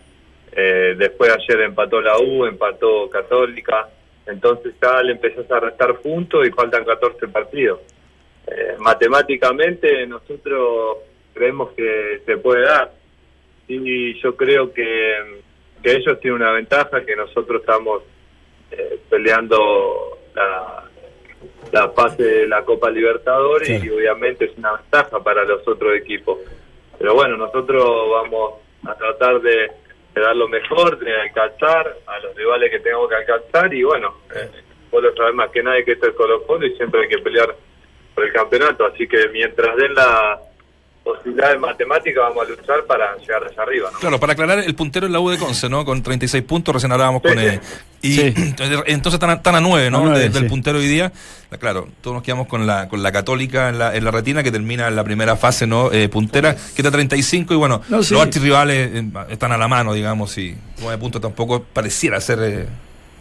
Eh, 0.56 0.96
después 0.98 1.32
ayer 1.32 1.62
empató 1.62 2.02
la 2.02 2.18
U, 2.20 2.46
empató 2.46 3.10
Católica. 3.10 3.90
Entonces 4.26 4.74
ya 4.82 5.02
le 5.02 5.14
empezás 5.14 5.50
a 5.52 5.60
restar 5.60 6.00
puntos 6.00 6.48
y 6.48 6.52
faltan 6.52 6.86
14 6.86 7.28
partidos. 7.28 7.80
Eh, 8.48 8.76
matemáticamente 8.80 10.06
nosotros 10.08 10.98
creemos 11.34 11.72
que 11.74 12.22
se 12.26 12.38
puede 12.38 12.64
dar. 12.64 12.92
Y 13.68 14.20
yo 14.22 14.36
creo 14.36 14.74
que, 14.74 15.42
que 15.82 15.92
ellos 15.92 16.20
tienen 16.20 16.42
una 16.42 16.52
ventaja, 16.52 17.04
que 17.04 17.16
nosotros 17.16 17.62
estamos 17.62 18.04
eh, 18.72 19.00
peleando 19.10 20.20
la, 20.36 20.84
la 21.72 21.90
fase 21.90 22.24
de 22.24 22.48
la 22.48 22.64
Copa 22.64 22.90
Libertadores 22.90 23.68
Sí. 23.68 23.88
y 23.88 23.90
obviamente 23.90 24.46
es 24.46 24.58
una 24.58 24.74
ventaja 24.74 25.20
para 25.24 25.44
los 25.44 25.68
otros 25.68 25.96
equipos. 25.96 26.40
Pero 26.98 27.16
bueno, 27.16 27.38
nosotros 27.38 27.84
vamos 28.12 28.54
a 28.86 28.96
tratar 28.96 29.42
de, 29.42 29.72
de 30.14 30.22
dar 30.22 30.36
lo 30.36 30.48
mejor, 30.48 31.00
de 31.00 31.16
alcanzar 31.22 31.98
a 32.06 32.20
los 32.20 32.36
rivales 32.36 32.70
que 32.72 32.80
tengamos 32.80 33.10
que 33.10 33.16
alcanzar 33.16 33.74
y 33.74 33.84
bueno, 33.84 34.16
eh, 34.36 34.50
vos 34.92 35.04
lo 35.04 35.34
más 35.34 35.50
que 35.50 35.64
nadie 35.64 35.84
que 35.84 35.94
esto 35.94 36.08
es 36.08 36.16
Colo 36.16 36.44
Colo 36.44 36.66
y 36.66 36.76
siempre 36.76 37.02
hay 37.02 37.10
que 37.10 37.20
pelear 37.20 37.56
por 38.14 38.24
el 38.24 38.32
campeonato, 38.32 38.86
así 38.86 39.08
que 39.08 39.28
mientras 39.30 39.76
den 39.76 39.96
la 39.96 40.40
posibilidad 41.04 41.52
de 41.52 41.58
matemática 41.60 42.22
vamos 42.22 42.46
a 42.48 42.50
luchar 42.50 42.84
para 42.88 43.18
llegar 43.18 43.44
allá 43.44 43.62
arriba, 43.62 43.90
¿no? 43.92 44.00
Claro, 44.00 44.20
para 44.20 44.34
aclarar, 44.34 44.60
el 44.60 44.74
puntero 44.76 45.06
es 45.06 45.12
la 45.12 45.20
U 45.20 45.30
de 45.30 45.38
Conce, 45.38 45.68
¿no? 45.70 45.84
Con 45.84 46.02
36 46.02 46.44
puntos, 46.44 46.74
recién 46.74 46.92
hablábamos 46.92 47.22
con... 47.22 47.38
eh, 47.38 47.60
y 48.02 48.14
Sí. 48.14 48.22
entonces 48.38 49.14
están 49.14 49.30
a, 49.32 49.34
están 49.34 49.56
a 49.56 49.60
9, 49.62 49.92
¿no? 49.92 49.98
A 49.98 50.02
nueve, 50.02 50.20
De- 50.20 50.30
del 50.30 50.44
sí. 50.44 50.50
puntero 50.50 50.78
hoy 50.80 50.88
día. 50.88 51.12
Claro, 51.60 51.88
todos 52.02 52.16
nos 52.16 52.24
quedamos 52.24 52.48
con 52.48 52.66
la, 52.66 52.88
con 52.88 53.04
la 53.04 53.12
católica 53.12 53.70
en 53.70 53.80
la, 53.80 53.96
en 53.96 54.04
la 54.06 54.12
retina, 54.12 54.44
que 54.44 54.52
termina 54.52 54.88
en 54.88 54.96
la 54.96 55.04
primera 55.04 55.36
fase, 55.36 55.68
¿no? 55.68 55.92
Eh, 55.92 56.08
puntera, 56.10 56.56
que 56.56 56.62
está 56.82 56.88
a 56.90 56.92
35 56.92 57.54
y 57.54 57.58
bueno, 57.58 57.82
No, 57.90 58.02
sí. 58.02 58.14
los 58.14 58.24
archirrivales 58.24 58.90
eh, 58.94 59.06
están 59.30 59.52
a 59.52 59.58
la 59.58 59.68
mano, 59.68 59.94
digamos, 59.94 60.38
y 60.38 60.56
9 60.82 60.98
puntos 60.98 61.22
tampoco 61.22 61.62
pareciera 61.64 62.20
ser 62.22 62.40
eh, 62.42 62.66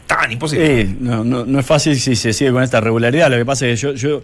tan 0.07 0.30
imposible. 0.33 0.87
Sí, 0.87 0.97
no, 1.01 1.24
no, 1.24 1.45
no 1.45 1.59
es 1.61 1.66
fácil 1.66 1.99
si 1.99 2.14
se 2.16 2.33
sigue 2.33 2.53
con 2.53 2.62
esta 2.62 2.80
regularidad. 2.80 3.28
Lo 3.30 3.37
que 3.39 3.45
pasa 3.45 3.66
es 3.66 3.80
que 3.80 3.87
yo, 3.89 3.93
yo 3.95 4.22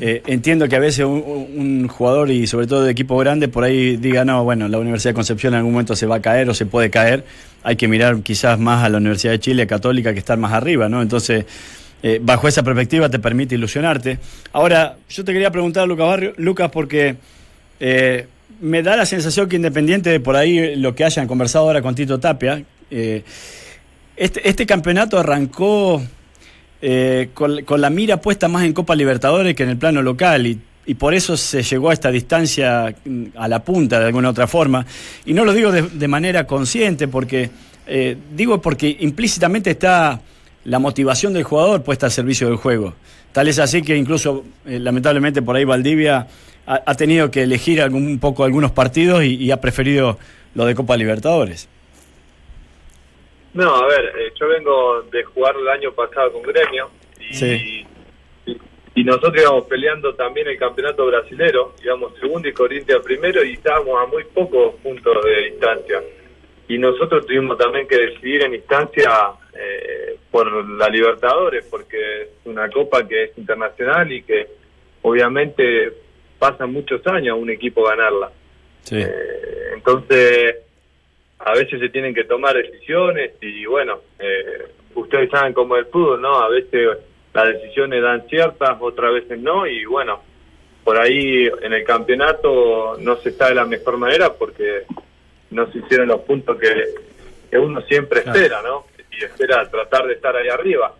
eh, 0.00 0.22
entiendo 0.26 0.68
que 0.68 0.76
a 0.76 0.80
veces 0.80 1.06
un, 1.06 1.88
jugador 1.88 2.30
y 2.30 2.46
sobre 2.46 2.66
todo 2.66 2.84
de 2.84 2.92
equipo 2.92 3.16
grande 3.16 3.48
por 3.48 3.64
ahí 3.64 3.96
diga, 3.96 4.24
no, 4.24 4.44
bueno, 4.44 4.68
la 4.68 4.78
Universidad 4.78 5.10
de 5.10 5.14
Concepción 5.14 5.54
en 5.54 5.58
algún 5.58 5.72
momento 5.72 5.96
se 5.96 6.06
va 6.06 6.16
a 6.16 6.22
caer 6.22 6.48
o 6.50 6.54
se 6.54 6.66
puede 6.66 6.90
caer. 6.90 7.24
Hay 7.62 7.76
que 7.76 7.88
mirar 7.88 8.20
quizás 8.22 8.58
más 8.58 8.84
a 8.84 8.88
la 8.88 8.98
Universidad 8.98 9.32
de 9.32 9.40
Chile 9.40 9.66
Católica 9.66 10.12
que 10.12 10.18
estar 10.18 10.36
más 10.36 10.52
arriba, 10.52 10.88
¿no? 10.88 11.00
Entonces, 11.00 11.46
eh, 12.02 12.20
bajo 12.22 12.46
esa 12.46 12.62
perspectiva 12.62 13.08
te 13.08 13.18
permite 13.18 13.54
ilusionarte. 13.54 14.18
Ahora, 14.52 14.96
yo 15.08 15.24
te 15.24 15.32
quería 15.32 15.50
preguntar, 15.50 15.88
Lucas 15.88 16.06
Barrio, 16.06 16.32
Lucas, 16.36 16.70
porque 16.70 17.16
eh, 17.80 18.26
me 18.60 18.82
da 18.82 18.94
la 18.94 19.06
sensación 19.06 19.48
que 19.48 19.56
independiente 19.56 20.10
de 20.10 20.20
por 20.20 20.36
ahí 20.36 20.76
lo 20.76 20.94
que 20.94 21.04
hayan 21.04 21.26
conversado 21.26 21.64
ahora 21.64 21.80
con 21.80 21.94
Tito 21.94 22.20
Tapia, 22.20 22.62
este, 22.90 24.48
este 24.48 24.66
campeonato 24.66 25.18
arrancó 25.18 26.02
eh, 26.80 27.30
con, 27.34 27.80
la 27.80 27.90
mira 27.90 28.20
puesta 28.20 28.48
más 28.48 28.64
en 28.64 28.72
Copa 28.72 28.94
Libertadores 28.94 29.54
que 29.54 29.64
en 29.64 29.70
el 29.70 29.76
plano 29.76 30.00
local 30.02 30.46
y, 30.46 30.60
y 30.86 30.94
por 30.94 31.12
eso 31.12 31.36
se 31.36 31.62
llegó 31.62 31.90
a 31.90 31.92
esta 31.92 32.10
distancia 32.10 32.94
mm, 33.04 33.24
a 33.36 33.46
la 33.46 33.62
punta 33.62 34.00
de 34.00 34.06
alguna 34.06 34.30
otra 34.30 34.46
forma. 34.46 34.86
Y 35.26 35.34
no 35.34 35.44
lo 35.44 35.52
digo 35.52 35.70
de, 35.70 36.08
manera 36.08 36.46
consciente 36.46 37.08
porque 37.08 37.50
eh, 37.86 38.16
digo 38.34 38.62
porque 38.62 38.96
implícitamente 39.00 39.70
está 39.70 40.20
la 40.64 40.78
motivación 40.78 41.32
del 41.32 41.42
jugador 41.42 41.82
puesta 41.82 42.06
al 42.06 42.12
servicio 42.12 42.46
del 42.46 42.56
juego. 42.56 42.94
Tal 43.32 43.48
es 43.48 43.58
así 43.58 43.82
que 43.82 43.96
incluso 43.96 44.44
eh, 44.64 44.78
lamentablemente 44.78 45.42
por 45.42 45.56
ahí 45.56 45.64
Valdivia 45.64 46.26
ha, 46.66 46.94
tenido 46.96 47.30
que 47.30 47.44
elegir 47.44 47.80
algún, 47.80 48.06
un 48.06 48.18
poco 48.18 48.44
algunos 48.44 48.72
partidos 48.72 49.24
y 49.24 49.50
ha 49.50 49.58
preferido 49.58 50.18
lo 50.54 50.66
de 50.66 50.74
Copa 50.74 50.98
Libertadores. 50.98 51.66
No, 53.54 53.74
a 53.76 53.86
ver, 53.88 54.12
eh, 54.18 54.32
yo 54.38 54.48
vengo 54.48 55.02
de 55.02 55.24
jugar 55.24 55.56
el 55.56 55.68
año 55.68 55.92
pasado 55.92 56.32
con 56.32 56.42
Gremio 56.42 56.90
y, 57.18 57.34
Sí. 57.34 57.86
y, 58.46 58.56
y 58.94 59.04
nosotros 59.04 59.34
íbamos 59.42 59.64
peleando 59.64 60.14
también 60.14 60.48
el 60.48 60.58
campeonato 60.58 61.06
brasilero, 61.06 61.74
íbamos 61.82 62.12
segundo 62.18 62.48
y 62.48 62.52
Corinthians 62.52 63.02
primero 63.04 63.42
y 63.44 63.54
estábamos 63.54 64.00
a 64.02 64.06
muy 64.06 64.24
pocos 64.24 64.74
puntos 64.82 65.24
de 65.24 65.50
distancia. 65.50 66.02
Y 66.68 66.76
nosotros 66.78 67.26
tuvimos 67.26 67.56
también 67.56 67.88
que 67.88 67.96
decidir 67.96 68.42
en 68.42 68.54
instancia 68.54 69.10
eh, 69.54 70.18
por 70.30 70.50
la 70.78 70.88
Libertadores, 70.90 71.64
porque 71.70 72.22
es 72.22 72.28
una 72.44 72.68
copa 72.70 73.06
que 73.08 73.24
es 73.24 73.38
internacional 73.38 74.12
y 74.12 74.22
que 74.22 74.46
obviamente 75.02 75.92
pasan 76.38 76.72
muchos 76.72 77.04
años 77.06 77.32
a 77.32 77.34
un 77.36 77.48
equipo 77.50 77.84
ganarla. 77.84 78.30
Sí. 78.82 78.96
Eh, 79.00 79.70
entonces, 79.74 80.56
a 81.40 81.52
veces 81.54 81.80
se 81.80 81.88
tienen 81.88 82.14
que 82.14 82.24
tomar 82.24 82.56
decisiones 82.56 83.32
y 83.40 83.64
bueno, 83.66 84.00
eh, 84.18 84.66
ustedes 84.94 85.30
saben 85.30 85.52
cómo 85.52 85.76
es 85.76 85.86
el 85.86 85.92
fútbol, 85.92 86.20
¿no? 86.20 86.38
A 86.40 86.48
veces 86.48 86.98
las 87.32 87.48
decisiones 87.48 88.02
dan 88.02 88.26
ciertas, 88.28 88.76
otras 88.80 89.12
veces 89.14 89.38
no 89.38 89.66
y 89.66 89.84
bueno, 89.84 90.20
por 90.84 90.98
ahí 90.98 91.46
en 91.62 91.72
el 91.72 91.84
campeonato 91.84 92.96
no 92.98 93.16
se 93.16 93.28
está 93.30 93.48
de 93.48 93.54
la 93.54 93.64
mejor 93.66 93.98
manera 93.98 94.32
porque 94.32 94.84
no 95.50 95.70
se 95.70 95.78
hicieron 95.78 96.08
los 96.08 96.20
puntos 96.22 96.58
que, 96.58 96.86
que 97.50 97.58
uno 97.58 97.80
siempre 97.82 98.22
Claro. 98.22 98.38
espera, 98.38 98.62
¿no? 98.62 98.86
Y 99.12 99.24
espera 99.24 99.68
tratar 99.70 100.06
de 100.06 100.14
estar 100.14 100.34
ahí 100.36 100.48
arriba. 100.48 100.94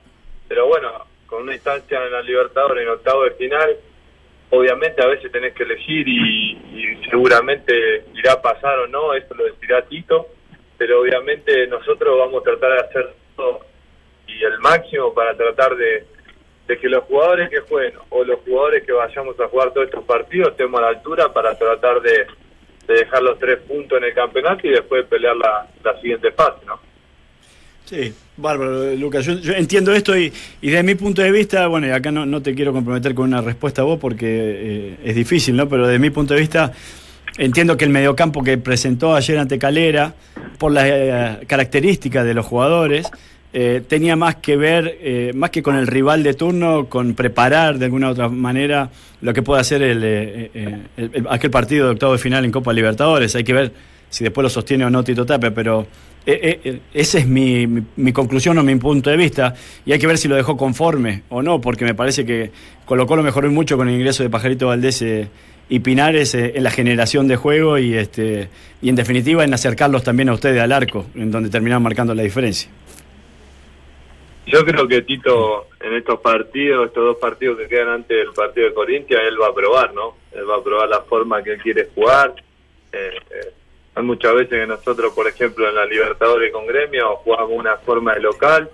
Pero 0.49 0.67
bueno, 0.67 0.91
con 1.27 1.43
una 1.43 1.55
instancia 1.55 2.05
en 2.05 2.13
la 2.13 2.23
Libertadores 2.23 2.83
en 2.83 2.89
octavo 2.91 3.25
de 3.25 3.31
final, 3.33 3.77
obviamente 4.51 5.03
a 5.03 5.09
veces 5.09 5.31
tenés 5.31 5.55
que 5.55 5.65
elegir 5.65 6.07
y, 6.09 6.59
seguramente 7.11 8.05
irá 8.15 8.33
a 8.35 8.43
pasar 8.43 8.79
o 8.81 8.87
no, 8.87 9.15
eso 9.15 9.35
lo 9.35 9.45
decidirá 9.45 9.83
Tito, 9.83 10.29
pero 10.77 11.01
obviamente 11.01 11.67
nosotros 11.67 12.19
vamos 12.19 12.43
a 12.43 12.45
tratar 12.45 12.73
de 12.73 12.87
hacer 12.87 13.15
todo 13.35 13.61
y 14.27 14.45
el 14.45 14.59
máximo 14.59 15.15
para 15.15 15.35
tratar 15.35 15.75
de, 15.77 16.05
de 16.67 16.79
que 16.79 16.89
los 16.89 17.05
jugadores 17.05 17.49
que 17.49 17.61
jueguen 17.61 17.95
o 18.11 18.25
los 18.25 18.41
jugadores 18.41 18.85
que 18.85 18.93
vayamos 18.93 19.41
a 19.41 19.49
jugar 19.49 19.73
todos 19.73 19.87
estos 19.87 20.05
partidos 20.05 20.51
estemos 20.51 20.79
a 20.79 20.83
la 20.83 20.89
altura 20.89 21.33
para 21.33 21.57
tratar 21.57 22.03
de, 22.03 22.27
de 22.87 22.95
dejar 22.95 23.23
los 23.23 23.39
tres 23.39 23.59
puntos 23.61 23.99
en 23.99 24.05
el 24.05 24.15
campeonato 24.15 24.67
y 24.67 24.71
después 24.71 25.07
pelear 25.07 25.37
la, 25.37 25.67
la 25.83 26.01
siguiente 26.01 26.31
fase, 26.33 26.65
¿no? 26.67 26.88
Sí, 27.89 28.13
bárbaro, 28.37 28.95
Lucas. 28.97 29.25
Yo, 29.25 29.35
yo 29.39 29.53
entiendo 29.55 29.95
esto 29.95 30.17
y, 30.19 30.31
y 30.61 30.69
desde 30.71 30.83
mi 30.83 30.95
punto 30.95 31.23
de 31.23 31.31
vista, 31.31 31.67
bueno, 31.69 31.87
y 31.87 31.91
acá 31.91 32.11
no, 32.13 32.27
no 32.27 32.43
te 32.43 32.55
quiero 32.55 32.73
comprometer 32.73 33.15
con 33.15 33.29
una 33.29 33.41
respuesta 33.41 33.81
a 33.83 33.85
vos 33.87 33.99
porque 33.99 34.27
eh, 34.29 34.97
es 35.05 35.15
difícil, 35.15 35.57
¿no? 35.57 35.69
Pero 35.69 35.87
desde 35.87 35.99
mi 35.99 36.11
punto 36.11 36.35
de 36.35 36.41
vista, 36.41 36.71
entiendo 37.39 37.77
que 37.79 37.85
el 37.87 37.91
mediocampo 37.91 38.43
que 38.45 38.59
presentó 38.59 39.15
ayer 39.15 39.39
ante 39.39 39.59
Calera, 39.59 40.15
por 40.59 40.73
las 40.73 40.85
eh, 40.87 41.39
características 41.47 42.27
de 42.27 42.35
los 42.35 42.45
jugadores, 42.45 43.07
eh, 43.55 43.81
tenía 43.89 44.17
más 44.17 44.37
que 44.37 44.57
ver, 44.59 44.99
eh, 45.01 45.33
más 45.35 45.49
que 45.49 45.63
con 45.63 45.75
el 45.77 45.87
rival 45.87 46.23
de 46.23 46.35
turno, 46.35 46.91
con 46.91 47.15
preparar 47.15 47.79
de 47.79 47.87
alguna 47.87 48.09
u 48.09 48.11
otra 48.11 48.29
manera 48.29 48.91
lo 49.23 49.33
que 49.33 49.41
puede 49.43 49.63
hacer 49.63 49.81
el, 49.81 50.03
eh, 50.05 50.51
eh, 50.53 50.79
el- 50.99 51.11
el- 51.15 51.27
aquel 51.31 51.51
partido 51.51 51.87
de 51.87 51.93
octavo 51.93 52.13
de 52.13 52.19
final 52.19 52.45
en 52.45 52.53
Copa 52.53 52.75
Libertadores. 52.75 53.35
Hay 53.35 53.45
que 53.45 53.55
ver 53.55 53.73
si 54.11 54.25
después 54.25 54.43
lo 54.43 54.51
sostiene 54.51 54.85
o 54.85 54.91
no 54.91 55.03
Tito 55.03 55.25
Tape, 55.25 55.51
pero 55.53 55.87
eh, 56.31 56.41
eh, 56.43 56.61
eh, 56.65 56.81
esa 56.93 57.19
es 57.19 57.27
mi, 57.27 57.67
mi- 57.67 58.13
conclusión 58.13 58.59
o 58.59 58.63
mi 58.63 58.77
punto 58.77 59.09
de 59.11 59.17
vista. 59.17 59.55
Y 59.87 59.93
hay 59.93 59.99
que 59.99 60.07
ver 60.07 60.19
si 60.19 60.29
lo 60.29 60.37
dejó 60.37 60.57
conforme 60.57 61.23
o 61.31 61.43
no, 61.43 61.61
porque 61.61 61.85
me 61.85 61.95
parece 61.95 62.27
que 62.27 62.51
Colo 62.85 63.07
Colo 63.07 63.23
mejoró 63.23 63.51
mucho 63.51 63.77
con 63.77 63.89
el 63.89 63.95
ingreso 63.95 64.23
de 64.23 64.31
Pajarito 64.31 64.67
Valdés 64.67 65.01
eh, 65.03 65.29
y 65.71 65.81
Pinares 65.81 66.35
en 66.35 66.63
la 66.63 66.71
generación 66.71 67.29
de 67.29 67.37
juego 67.37 67.79
y, 67.79 67.95
este, 67.95 68.49
y 68.83 68.89
en 68.89 68.95
definitiva 68.97 69.45
en 69.45 69.55
acercarlos 69.55 70.03
también 70.05 70.29
a 70.29 70.35
ustedes 70.35 70.61
al 70.61 70.73
arco, 70.73 71.07
en 71.15 71.31
donde 71.31 71.51
terminaron 71.51 71.83
marcando 71.83 72.15
la 72.15 72.23
diferencia. 72.23 72.71
Yo 74.47 74.65
creo 74.65 74.89
que 74.89 75.03
Tito 75.03 75.67
en 75.81 75.95
estos 75.95 76.21
partidos, 76.21 76.87
estos 76.89 77.05
dos 77.05 77.17
partidos 77.19 77.59
que 77.59 77.69
quedan 77.69 77.89
antes 77.89 78.17
del 78.17 78.33
partido 78.35 78.69
de 78.69 78.75
Corintia, 78.75 79.19
él 79.29 79.37
va 79.41 79.49
a 79.49 79.55
probar, 79.55 79.93
¿no? 79.93 80.17
Él 80.33 80.49
va 80.49 80.57
a 80.57 80.63
probar 80.65 80.89
la 80.89 81.01
forma 81.03 81.43
que 81.43 81.53
él 81.53 81.59
quiere 81.63 81.89
jugar. 81.95 82.35
Hay 83.99 84.05
muchas 84.05 84.33
veces 84.33 84.51
que 84.51 84.67
nosotros, 84.67 85.13
por 85.13 85.27
ejemplo, 85.27 85.69
en 85.69 85.75
la 85.75 85.85
Libertadores 85.85 86.53
con 86.53 86.69
Gremio 86.69 87.17
jugamos 87.17 87.51
una 87.51 87.79
forma 87.79 88.15
de 88.15 88.21
local 88.21 88.71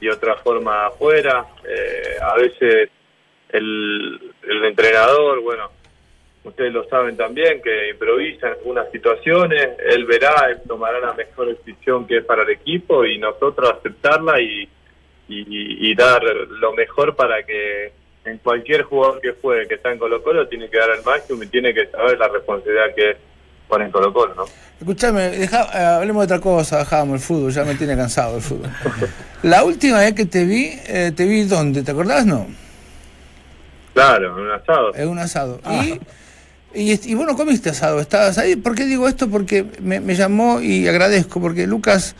y 0.00 0.08
otra 0.08 0.36
forma 0.36 0.86
afuera. 0.86 1.46
Eh, 1.68 2.16
a 2.22 2.36
veces 2.36 2.88
el, 3.48 4.32
el 4.48 4.64
entrenador, 4.64 5.40
bueno, 5.40 5.68
ustedes 6.44 6.72
lo 6.72 6.88
saben 6.88 7.16
también, 7.16 7.60
que 7.60 7.90
improvisa 7.90 8.46
en 8.46 8.52
algunas 8.52 8.88
situaciones, 8.92 9.70
él 9.84 10.06
verá, 10.06 10.48
él 10.48 10.58
tomará 10.68 11.00
la 11.00 11.12
mejor 11.12 11.48
decisión 11.48 12.06
que 12.06 12.18
es 12.18 12.24
para 12.24 12.44
el 12.44 12.50
equipo 12.50 13.04
y 13.04 13.18
nosotros 13.18 13.72
aceptarla 13.72 14.40
y, 14.40 14.62
y, 15.28 15.90
y 15.90 15.94
dar 15.96 16.22
lo 16.22 16.72
mejor 16.74 17.16
para 17.16 17.42
que 17.42 17.90
en 18.24 18.38
cualquier 18.38 18.82
jugador 18.82 19.20
que 19.20 19.32
juegue 19.32 19.66
que 19.66 19.74
está 19.74 19.90
en 19.90 19.98
Colo 19.98 20.22
Colo 20.22 20.46
tiene 20.46 20.70
que 20.70 20.78
dar 20.78 20.90
el 20.90 21.02
máximo 21.02 21.42
y 21.42 21.48
tiene 21.48 21.74
que 21.74 21.86
saber 21.86 22.16
la 22.16 22.28
responsabilidad 22.28 22.94
que 22.94 23.10
es 23.10 23.16
poner 23.68 23.86
en 23.86 23.92
Colo 23.92 24.12
Colo, 24.12 24.34
¿no? 24.34 24.44
Escuchame, 24.80 25.28
deja- 25.30 25.68
eh, 25.74 25.84
hablemos 25.96 26.20
de 26.22 26.34
otra 26.34 26.40
cosa, 26.42 26.78
dejábamos 26.78 27.14
el 27.14 27.20
fútbol, 27.20 27.52
ya 27.52 27.64
me 27.64 27.74
tiene 27.74 27.96
cansado 27.96 28.36
el 28.36 28.42
fútbol. 28.42 28.70
La 29.42 29.64
última 29.64 29.98
vez 29.98 30.14
que 30.14 30.24
te 30.26 30.44
vi, 30.44 30.70
eh, 30.86 31.12
te 31.14 31.24
vi 31.26 31.44
dónde, 31.44 31.82
¿te 31.82 31.90
acordás? 31.90 32.24
No, 32.26 32.46
Claro, 33.94 34.26
en 34.38 34.44
un 34.46 34.50
asado. 34.52 34.94
en 34.94 35.08
un 35.08 35.18
asado. 35.18 35.60
Y, 36.74 36.82
y, 36.92 37.10
y 37.10 37.14
vos 37.14 37.26
no 37.26 37.36
comiste 37.36 37.70
asado, 37.70 37.98
estabas 38.00 38.38
ahí. 38.38 38.54
¿Por 38.56 38.74
qué 38.74 38.84
digo 38.84 39.08
esto? 39.08 39.28
Porque 39.28 39.64
me, 39.80 39.98
me 40.00 40.14
llamó 40.14 40.60
y 40.60 40.86
agradezco, 40.86 41.40
porque 41.40 41.66
Lucas, 41.66 42.14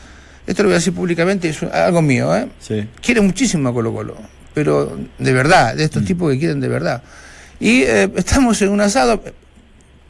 esto 0.46 0.62
lo 0.62 0.68
voy 0.70 0.74
a 0.74 0.78
decir 0.78 0.94
públicamente, 0.94 1.48
es 1.48 1.62
algo 1.62 2.02
mío, 2.02 2.34
¿eh? 2.34 2.48
Sí. 2.58 2.88
quiere 3.00 3.20
muchísimo 3.20 3.68
a 3.68 3.72
Colo 3.72 3.92
Colo, 3.92 4.16
pero 4.54 4.98
de 5.18 5.32
verdad, 5.32 5.76
de 5.76 5.84
estos 5.84 6.04
tipos 6.04 6.32
que 6.32 6.38
quieren 6.38 6.58
de 6.60 6.68
verdad. 6.68 7.02
Y 7.60 7.82
eh, 7.82 8.10
estamos 8.16 8.60
en 8.62 8.70
un 8.70 8.80
asado, 8.80 9.22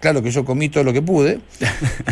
claro 0.00 0.22
que 0.22 0.30
yo 0.30 0.44
comí 0.44 0.68
todo 0.68 0.84
lo 0.84 0.92
que 0.92 1.02
pude, 1.02 1.40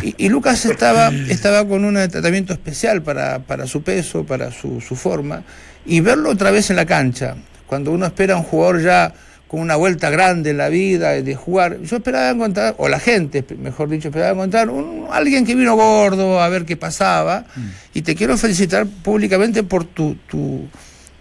y, 0.02 0.14
y 0.18 0.28
Lucas 0.28 0.64
estaba, 0.64 1.10
estaba 1.28 1.66
con 1.66 1.84
un 1.84 1.94
tratamiento 2.08 2.52
especial 2.52 3.02
para, 3.02 3.40
para 3.40 3.66
su 3.66 3.82
peso, 3.82 4.24
para 4.24 4.50
su, 4.50 4.80
su 4.80 4.96
forma, 4.96 5.42
y 5.84 6.00
verlo 6.00 6.30
otra 6.30 6.50
vez 6.50 6.70
en 6.70 6.76
la 6.76 6.86
cancha, 6.86 7.36
cuando 7.66 7.92
uno 7.92 8.06
espera 8.06 8.34
a 8.34 8.38
un 8.38 8.44
jugador 8.44 8.82
ya 8.82 9.12
con 9.48 9.60
una 9.60 9.76
vuelta 9.76 10.10
grande 10.10 10.50
en 10.50 10.56
la 10.56 10.68
vida, 10.68 11.10
de 11.10 11.34
jugar, 11.36 11.80
yo 11.82 11.98
esperaba 11.98 12.30
encontrar, 12.30 12.74
o 12.78 12.88
la 12.88 12.98
gente, 12.98 13.44
mejor 13.56 13.88
dicho, 13.88 14.08
esperaba 14.08 14.32
encontrar 14.32 14.68
un, 14.70 15.06
alguien 15.10 15.46
que 15.46 15.54
vino 15.54 15.76
gordo 15.76 16.40
a 16.40 16.48
ver 16.48 16.64
qué 16.64 16.76
pasaba, 16.76 17.44
y 17.94 18.02
te 18.02 18.16
quiero 18.16 18.36
felicitar 18.36 18.86
públicamente 18.86 19.62
por 19.62 19.84
tu, 19.84 20.16
tu, 20.28 20.62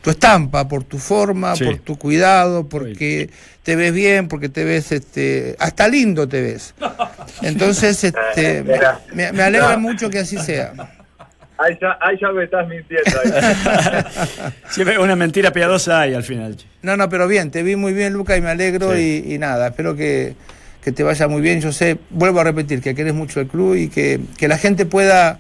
tu 0.05 0.11
estampa, 0.11 0.67
por 0.67 0.83
tu 0.83 0.99
forma, 0.99 1.55
Sí. 1.55 1.65
por 1.65 1.79
tu 1.79 1.97
cuidado, 1.97 2.69
porque 2.69 3.31
te 3.63 3.75
ves 3.75 3.91
bien, 3.91 4.27
porque 4.27 4.49
te 4.49 4.63
ves, 4.63 4.91
este, 4.91 5.55
hasta 5.57 5.87
lindo 5.87 6.27
te 6.29 6.41
ves. 6.43 6.75
Entonces, 7.41 8.03
este, 8.03 8.61
me, 8.61 8.77
me- 9.15 9.31
me 9.31 9.41
alegra 9.41 9.77
mucho 9.77 10.11
que 10.11 10.19
así 10.19 10.37
sea. 10.37 10.73
Ahí 11.57 11.75
ya, 11.81 11.97
ahí 12.01 12.17
ya 12.21 12.29
me 12.31 12.43
estás 12.43 12.67
mintiendo. 12.67 13.19
Siempre 14.69 14.99
una 14.99 15.15
mentira 15.15 15.51
piadosa 15.51 16.01
hay 16.01 16.13
al 16.13 16.23
final. 16.23 16.55
No, 16.83 16.97
no, 16.97 17.09
pero 17.09 17.27
bien, 17.27 17.49
te 17.49 17.63
vi 17.63 17.75
muy 17.75 17.93
bien, 17.93 18.13
Luca, 18.13 18.37
y 18.37 18.41
me 18.41 18.49
alegro 18.51 18.93
Sí. 18.93 19.23
y, 19.25 19.33
y 19.33 19.37
nada, 19.39 19.67
espero 19.69 19.95
que, 19.95 20.35
que 20.83 20.91
te 20.91 21.01
vaya 21.01 21.27
muy 21.27 21.41
bien. 21.41 21.61
Yo 21.61 21.71
sé, 21.71 21.97
vuelvo 22.11 22.41
a 22.41 22.43
repetir, 22.43 22.79
que 22.81 22.93
querés 22.93 23.15
mucho 23.15 23.39
el 23.41 23.47
club 23.47 23.73
y 23.75 23.87
que, 23.87 24.19
que 24.37 24.47
la 24.47 24.59
gente 24.59 24.85
pueda 24.85 25.39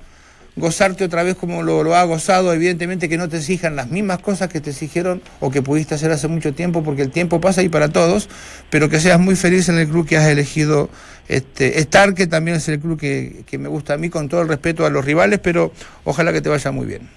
gozarte 0.55 1.03
otra 1.03 1.23
vez 1.23 1.35
como 1.35 1.63
lo, 1.63 1.83
lo 1.83 1.95
ha 1.95 2.03
gozado, 2.03 2.53
evidentemente 2.53 3.09
que 3.09 3.17
no 3.17 3.27
te 3.27 3.37
exijan 3.37 3.75
las 3.75 3.89
mismas 3.89 4.19
cosas 4.19 4.51
que 4.51 4.61
te 4.61 4.69
exigieron 4.69 5.21
o 5.39 5.51
que 5.51 5.61
pudiste 5.61 5.95
hacer 5.95 6.11
hace 6.11 6.27
mucho 6.27 6.53
tiempo, 6.53 6.83
porque 6.83 7.01
el 7.01 7.11
tiempo 7.11 7.41
pasa 7.41 7.61
ahí 7.61 7.69
para 7.69 7.89
todos, 7.89 8.29
pero 8.69 8.89
que 8.89 8.99
seas 8.99 9.19
muy 9.19 9.35
feliz 9.35 9.69
en 9.69 9.77
el 9.77 9.87
club 9.87 10.07
que 10.07 10.17
has 10.17 10.27
elegido 10.27 10.89
este, 11.27 11.79
estar, 11.79 12.13
que 12.13 12.27
también 12.27 12.57
es 12.57 12.69
el 12.69 12.79
club 12.79 12.99
que, 12.99 13.43
que 13.45 13.57
me 13.57 13.67
gusta 13.67 13.95
a 13.95 13.97
mí, 13.97 14.09
con 14.09 14.29
todo 14.29 14.41
el 14.41 14.47
respeto 14.47 14.85
a 14.85 14.89
los 14.89 15.03
rivales, 15.03 15.39
pero 15.39 15.71
ojalá 16.03 16.31
que 16.31 16.41
te 16.41 16.49
vaya 16.49 16.71
muy 16.71 16.85
bien. 16.85 17.09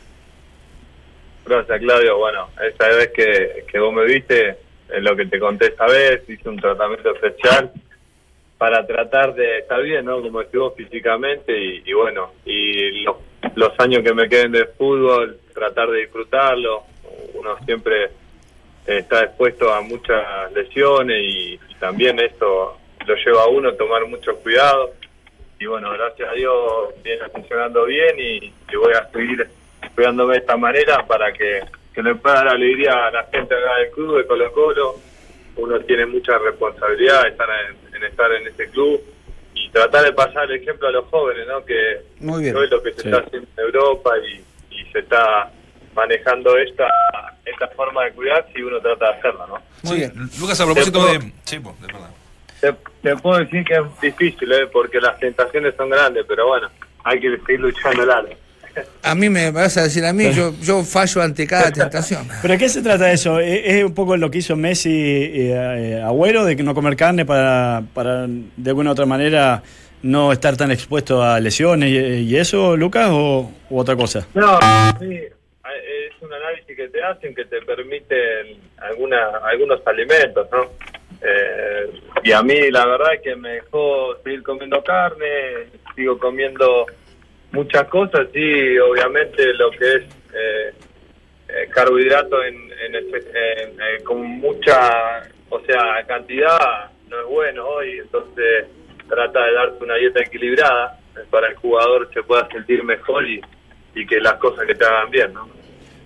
Gracias, 1.46 1.78
Claudio. 1.78 2.18
Bueno, 2.18 2.48
esa 2.62 2.88
vez 2.88 3.10
que, 3.14 3.64
que 3.70 3.78
vos 3.78 3.92
me 3.94 4.04
viste, 4.04 4.50
es 4.50 5.02
lo 5.02 5.16
que 5.16 5.26
te 5.26 5.38
conté 5.38 5.68
esta 5.68 5.86
vez, 5.86 6.22
hice 6.28 6.48
un 6.48 6.56
tratamiento 6.56 7.14
especial 7.14 7.72
para 8.58 8.86
tratar 8.86 9.34
de 9.34 9.60
estar 9.60 9.80
bien, 9.82 10.04
¿no? 10.04 10.20
Como 10.20 10.42
vos, 10.42 10.74
físicamente 10.76 11.56
y, 11.56 11.82
y 11.86 11.92
bueno, 11.92 12.32
y 12.44 13.02
los, 13.02 13.16
los 13.54 13.72
años 13.78 14.02
que 14.02 14.14
me 14.14 14.28
queden 14.28 14.52
de 14.52 14.66
fútbol, 14.66 15.38
tratar 15.52 15.90
de 15.90 16.00
disfrutarlo. 16.00 16.84
Uno 17.34 17.56
siempre 17.64 18.04
eh, 18.04 18.98
está 18.98 19.24
expuesto 19.24 19.72
a 19.72 19.80
muchas 19.80 20.52
lesiones 20.52 21.22
y, 21.22 21.60
también 21.78 22.18
esto 22.18 22.76
lo 23.06 23.14
lleva 23.14 23.44
a 23.44 23.48
uno 23.48 23.68
a 23.68 23.76
tomar 23.76 24.04
mucho 24.06 24.34
cuidado. 24.36 24.94
Y 25.60 25.66
bueno, 25.66 25.92
gracias 25.92 26.28
a 26.28 26.32
Dios 26.32 26.54
viene 27.04 27.28
funcionando 27.28 27.84
bien 27.84 28.16
y, 28.18 28.52
voy 28.76 28.92
a 28.92 29.08
seguir 29.10 29.48
cuidándome 29.94 30.34
de 30.34 30.40
esta 30.40 30.56
manera 30.56 31.06
para 31.06 31.32
que, 31.32 31.60
que 31.94 32.02
le 32.02 32.16
pueda 32.16 32.36
dar 32.36 32.48
alegría 32.48 33.06
a 33.06 33.10
la 33.12 33.24
gente 33.24 33.54
acá 33.54 33.76
del 33.76 33.90
club 33.92 34.18
de 34.18 34.26
Colo 34.26 34.52
Colo. 34.52 34.94
Uno 35.56 35.80
tiene 35.80 36.06
mucha 36.06 36.36
responsabilidad 36.38 37.28
estar 37.28 37.48
en, 37.68 37.96
en 37.96 38.04
estar 38.04 38.32
en 38.32 38.46
este 38.48 38.68
club 38.70 39.00
y 39.66 39.70
tratar 39.70 40.04
de 40.04 40.12
pasar 40.12 40.50
el 40.50 40.60
ejemplo 40.62 40.88
a 40.88 40.92
los 40.92 41.04
jóvenes, 41.06 41.46
¿no? 41.46 41.64
Que 41.64 42.00
Muy 42.20 42.42
bien. 42.44 42.56
hoy 42.56 42.64
es 42.64 42.70
lo 42.70 42.82
que 42.82 42.92
se 42.92 43.02
Sí. 43.02 43.08
está 43.08 43.20
haciendo 43.20 43.48
en 43.56 43.64
Europa 43.64 44.10
y, 44.18 44.74
y 44.80 44.92
se 44.92 44.98
está 45.00 45.50
manejando 45.94 46.56
esta 46.58 46.86
esta 47.44 47.66
forma 47.68 48.04
de 48.04 48.12
cuidarse 48.12 48.50
y 48.56 48.62
uno 48.62 48.78
trata 48.80 49.06
de 49.12 49.18
hacerla, 49.18 49.46
¿no? 49.46 49.58
Muy 49.82 49.96
bien. 49.98 50.12
Lucas, 50.38 50.60
a 50.60 50.64
propósito 50.66 51.06
de. 51.06 51.32
Sí, 51.44 51.58
pues, 51.60 51.80
de 51.80 51.86
verdad. 51.86 52.10
Te, 52.60 52.74
te 53.02 53.16
puedo 53.16 53.38
decir 53.38 53.64
que 53.64 53.74
es 53.74 54.00
difícil, 54.02 54.52
¿eh? 54.52 54.66
porque 54.66 55.00
las 55.00 55.18
tentaciones 55.18 55.74
son 55.76 55.88
grandes, 55.90 56.24
pero 56.28 56.46
bueno, 56.48 56.68
hay 57.04 57.18
que 57.20 57.36
seguir 57.38 57.60
luchando 57.60 58.04
largo. 58.04 58.34
A 59.02 59.14
mí 59.14 59.28
me 59.28 59.50
vas 59.50 59.76
a 59.76 59.82
decir 59.82 60.04
a 60.04 60.12
mí, 60.12 60.32
yo, 60.32 60.52
yo 60.60 60.82
fallo 60.84 61.22
ante 61.22 61.46
cada 61.46 61.70
tentación. 61.72 62.28
¿Pero 62.42 62.52
de 62.52 62.58
qué 62.58 62.68
se 62.68 62.82
trata 62.82 63.10
eso? 63.12 63.40
¿Es 63.40 63.62
es 63.64 63.84
un 63.84 63.94
poco 63.94 64.16
lo 64.16 64.30
que 64.30 64.38
hizo 64.38 64.56
Messi 64.56 64.90
y 64.90 65.50
eh, 65.50 66.02
Agüero, 66.02 66.44
de 66.44 66.56
que 66.56 66.62
no 66.62 66.74
comer 66.74 66.96
carne 66.96 67.24
para, 67.24 67.82
para 67.94 68.26
de 68.28 68.70
alguna 68.70 68.90
u 68.90 68.92
otra 68.92 69.06
manera 69.06 69.62
no 70.02 70.32
estar 70.32 70.56
tan 70.56 70.70
expuesto 70.70 71.22
a 71.22 71.40
lesiones 71.40 71.90
y, 71.90 71.96
y 71.96 72.36
eso, 72.36 72.76
Lucas, 72.76 73.08
o 73.10 73.50
u 73.70 73.78
otra 73.78 73.96
cosa? 73.96 74.26
No, 74.34 74.58
sí, 75.00 75.14
es 75.14 76.22
un 76.22 76.32
análisis 76.32 76.76
que 76.76 76.88
te 76.88 77.02
hacen 77.02 77.34
que 77.34 77.44
te 77.44 77.60
permiten 77.62 78.60
alguna, 78.78 79.38
algunos 79.44 79.80
alimentos, 79.86 80.46
¿no? 80.52 80.70
Eh, 81.20 81.90
y 82.22 82.32
a 82.32 82.42
mí 82.42 82.70
la 82.70 82.86
verdad 82.86 83.14
es 83.14 83.22
que 83.22 83.36
me 83.36 83.54
dejó 83.54 84.16
seguir 84.22 84.42
comiendo 84.42 84.82
carne, 84.84 85.66
sigo 85.94 86.18
comiendo 86.18 86.86
muchas 87.52 87.88
cosas, 87.88 88.28
sí, 88.32 88.78
obviamente 88.78 89.52
lo 89.54 89.70
que 89.70 89.94
es 89.94 90.02
eh, 90.34 90.72
eh, 91.48 91.68
carbohidrato 91.70 92.42
en, 92.44 92.54
en, 92.54 92.94
en- 92.94 93.04
eh, 93.14 94.02
con 94.04 94.20
mucha, 94.22 95.22
o 95.50 95.60
sea, 95.60 96.04
cantidad 96.06 96.90
no 97.08 97.20
es 97.20 97.26
bueno 97.26 97.66
hoy, 97.66 97.98
entonces 97.98 98.66
trata 99.08 99.44
de 99.46 99.52
darte 99.54 99.82
una 99.84 99.94
dieta 99.94 100.20
equilibrada 100.20 100.98
para 101.30 101.48
el 101.48 101.56
jugador 101.56 102.08
se 102.12 102.22
pueda 102.22 102.46
sentir 102.48 102.84
mejor 102.84 103.26
y, 103.26 103.40
y 103.94 104.06
que 104.06 104.20
las 104.20 104.34
cosas 104.34 104.66
que 104.66 104.74
te 104.74 104.84
hagan 104.84 105.10
bien, 105.10 105.32
¿no? 105.32 105.48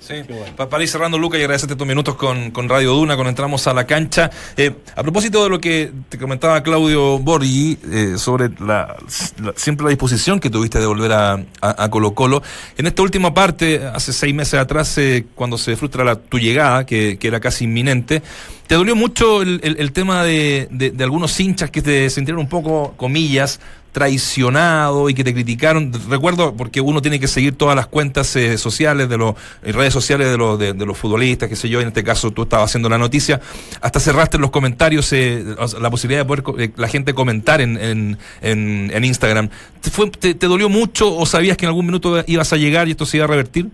Sí. 0.04 0.14
Pa- 0.56 0.68
Para 0.68 0.82
ir 0.82 0.88
cerrando, 0.88 1.16
Luca, 1.16 1.38
y 1.38 1.42
agradecerte 1.42 1.74
estos 1.74 1.86
minutos 1.86 2.16
con, 2.16 2.50
con 2.50 2.68
Radio 2.68 2.92
Duna, 2.94 3.14
cuando 3.14 3.28
entramos 3.30 3.66
a 3.68 3.72
la 3.72 3.86
cancha. 3.86 4.30
Eh, 4.56 4.72
a 4.96 5.02
propósito 5.02 5.44
de 5.44 5.48
lo 5.50 5.60
que 5.60 5.92
te 6.08 6.18
comentaba 6.18 6.60
Claudio 6.64 7.20
Borghi 7.20 7.78
eh, 7.90 8.14
sobre 8.16 8.48
la, 8.58 8.96
la- 9.40 9.52
siempre 9.54 9.84
la 9.84 9.90
disposición 9.90 10.40
que 10.40 10.50
tuviste 10.50 10.80
de 10.80 10.86
volver 10.86 11.12
a, 11.12 11.34
a- 11.34 11.84
a 11.84 11.88
Colo 11.90 12.14
Colo, 12.14 12.42
en 12.76 12.86
esta 12.88 13.00
última 13.02 13.32
parte, 13.32 13.80
hace 13.94 14.12
seis 14.12 14.34
meses 14.34 14.54
atrás, 14.58 14.98
eh, 14.98 15.24
cuando 15.36 15.56
se 15.56 15.76
frustra 15.76 16.02
la, 16.04 16.16
tu 16.16 16.38
llegada, 16.40 16.84
que, 16.84 17.16
que 17.18 17.28
era 17.28 17.38
casi 17.38 17.64
inminente, 17.64 18.22
¿te 18.66 18.74
dolió 18.74 18.96
mucho 18.96 19.40
el, 19.42 19.60
el- 19.62 19.76
el 19.78 19.92
tema 19.92 20.24
de, 20.24 20.66
de- 20.72 20.90
de 20.90 21.04
algunos 21.04 21.38
hinchas 21.38 21.70
que 21.70 21.80
te 21.80 22.10
sintieron 22.10 22.40
un 22.40 22.48
poco, 22.48 22.94
comillas, 22.96 23.60
traicionado 23.92 25.08
y 25.08 25.14
que 25.14 25.22
te 25.22 25.32
criticaron. 25.32 25.92
Recuerdo, 26.08 26.56
porque 26.56 26.80
uno 26.80 27.02
tiene 27.02 27.20
que 27.20 27.28
seguir 27.28 27.56
todas 27.56 27.76
las 27.76 27.86
cuentas 27.86 28.34
eh, 28.36 28.58
sociales, 28.58 29.08
de 29.08 29.18
los 29.18 29.34
eh, 29.62 29.72
redes 29.72 29.92
sociales 29.92 30.30
de 30.30 30.38
los, 30.38 30.58
de, 30.58 30.74
los 30.74 30.98
futbolistas, 30.98 31.48
qué 31.48 31.56
sé 31.56 31.68
yo, 31.68 31.80
en 31.80 31.88
este 31.88 32.02
caso 32.02 32.30
tú 32.30 32.42
estabas 32.42 32.70
haciendo 32.70 32.88
la 32.88 32.98
noticia, 32.98 33.40
hasta 33.80 34.00
cerraste 34.00 34.38
los 34.38 34.50
comentarios 34.50 35.12
eh, 35.12 35.44
la 35.80 35.90
posibilidad 35.90 36.24
de 36.24 36.26
poder 36.26 36.44
eh, 36.58 36.72
la 36.76 36.88
gente 36.88 37.14
comentar 37.14 37.60
en, 37.60 37.76
en, 37.76 38.18
en, 38.40 38.90
en 38.92 39.04
Instagram. 39.04 39.48
¿Te, 39.80 39.90
fue, 39.90 40.10
te, 40.10 40.34
dolió 40.34 40.68
mucho 40.68 41.14
o 41.14 41.26
sabías 41.26 41.56
que 41.56 41.66
en 41.66 41.68
algún 41.68 41.86
minuto 41.86 42.22
ibas 42.26 42.52
a 42.52 42.56
llegar 42.56 42.88
y 42.88 42.92
esto 42.92 43.06
se 43.06 43.18
iba 43.18 43.24
a 43.24 43.28
revertir? 43.28 43.66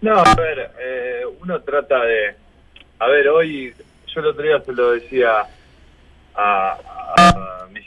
No, 0.00 0.18
a 0.18 0.34
ver, 0.34 0.70
eh, 0.80 1.22
uno 1.40 1.60
trata 1.60 1.98
de... 2.04 2.36
A 3.00 3.06
ver, 3.08 3.28
hoy, 3.28 3.74
yo 4.06 4.20
el 4.20 4.26
otro 4.26 4.42
día 4.42 4.60
se 4.64 4.72
lo 4.72 4.92
decía 4.92 5.30
a, 6.34 6.76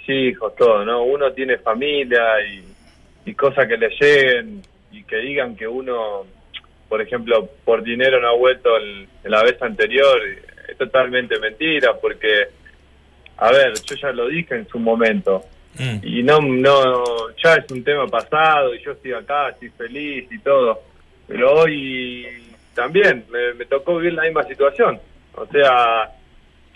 hijos, 0.08 0.56
todo, 0.56 0.84
¿no? 0.86 1.04
Uno 1.04 1.32
tiene 1.34 1.58
familia 1.58 2.24
y, 2.48 2.64
y 3.30 3.34
cosas 3.36 3.68
que 3.68 3.78
le 3.78 3.90
lleguen 3.90 4.62
y 4.92 5.04
que 5.04 5.18
digan 5.18 5.56
que 5.56 5.68
uno, 5.68 6.26
por 6.90 7.02
ejemplo, 7.02 7.50
por 7.64 7.84
dinero 7.84 8.20
no 8.20 8.30
ha 8.30 8.36
vuelto 8.36 8.76
el- 8.78 9.08
en 9.24 9.32
la 9.32 9.44
vez 9.44 9.62
anterior, 9.62 10.20
es 10.68 10.78
totalmente 10.78 11.40
mentira 11.40 11.94
porque, 12.00 12.48
a 13.38 13.52
ver, 13.52 13.74
yo 13.86 13.96
ya 13.96 14.12
lo 14.12 14.28
dije 14.28 14.56
en 14.56 14.68
su 14.68 14.80
momento 14.80 15.44
Mm. 15.80 16.00
y 16.04 16.22
no, 16.24 16.40
no, 16.42 17.04
ya 17.42 17.54
es 17.56 17.72
un 17.72 17.82
tema 17.82 18.06
pasado 18.06 18.76
y 18.76 18.84
yo 18.84 18.92
estoy 18.92 19.14
acá, 19.14 19.50
estoy 19.52 19.70
feliz 19.70 20.28
y 20.30 20.38
todo, 20.40 20.82
pero 21.30 21.54
hoy 21.62 22.28
también 22.76 23.24
me, 23.32 23.54
me 23.54 23.66
tocó 23.66 23.96
vivir 23.96 24.14
la 24.16 24.24
misma 24.24 24.44
situación, 24.44 25.00
o 25.34 25.46
sea, 25.46 26.10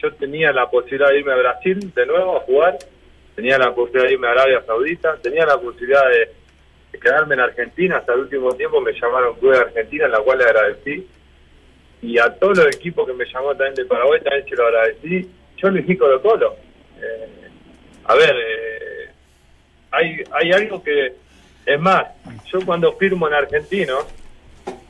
yo 0.01 0.13
tenía 0.13 0.53
la 0.53 0.69
posibilidad 0.69 1.09
de 1.09 1.19
irme 1.19 1.33
a 1.33 1.37
Brasil 1.37 1.91
de 1.93 2.05
nuevo 2.05 2.37
a 2.37 2.39
jugar, 2.41 2.77
tenía 3.35 3.57
la 3.57 3.73
posibilidad 3.75 4.07
de 4.07 4.13
irme 4.13 4.27
a 4.27 4.31
Arabia 4.31 4.63
Saudita, 4.65 5.17
tenía 5.21 5.45
la 5.45 5.59
posibilidad 5.59 6.09
de, 6.09 6.31
quedarme 6.99 7.35
en 7.35 7.41
Argentina, 7.41 7.97
hasta 7.97 8.13
el 8.13 8.21
último 8.21 8.53
tiempo 8.53 8.79
me 8.79 8.93
llamaron 8.93 9.35
Club 9.35 9.51
de 9.51 9.59
Argentina, 9.59 10.05
en 10.05 10.11
la 10.11 10.21
cual 10.21 10.37
le 10.37 10.45
agradecí, 10.45 11.07
y 12.01 12.17
a 12.17 12.29
todos 12.29 12.57
los 12.57 12.67
equipos 12.67 13.05
que 13.05 13.13
me 13.13 13.25
llamó 13.25 13.49
también 13.49 13.75
de 13.75 13.85
Paraguay 13.85 14.21
también 14.21 14.47
se 14.47 14.55
lo 14.55 14.65
agradecí, 14.65 15.29
yo 15.57 15.67
elegí 15.67 15.97
Colo 15.97 16.21
Colo. 16.21 16.55
Eh, 17.01 17.49
a 18.05 18.15
ver, 18.15 18.35
eh, 18.35 19.09
hay, 19.91 20.23
hay 20.31 20.51
algo 20.53 20.81
que, 20.81 21.13
es 21.65 21.79
más, 21.79 22.05
yo 22.51 22.59
cuando 22.65 22.93
firmo 22.93 23.27
en 23.27 23.33
Argentino, 23.33 23.99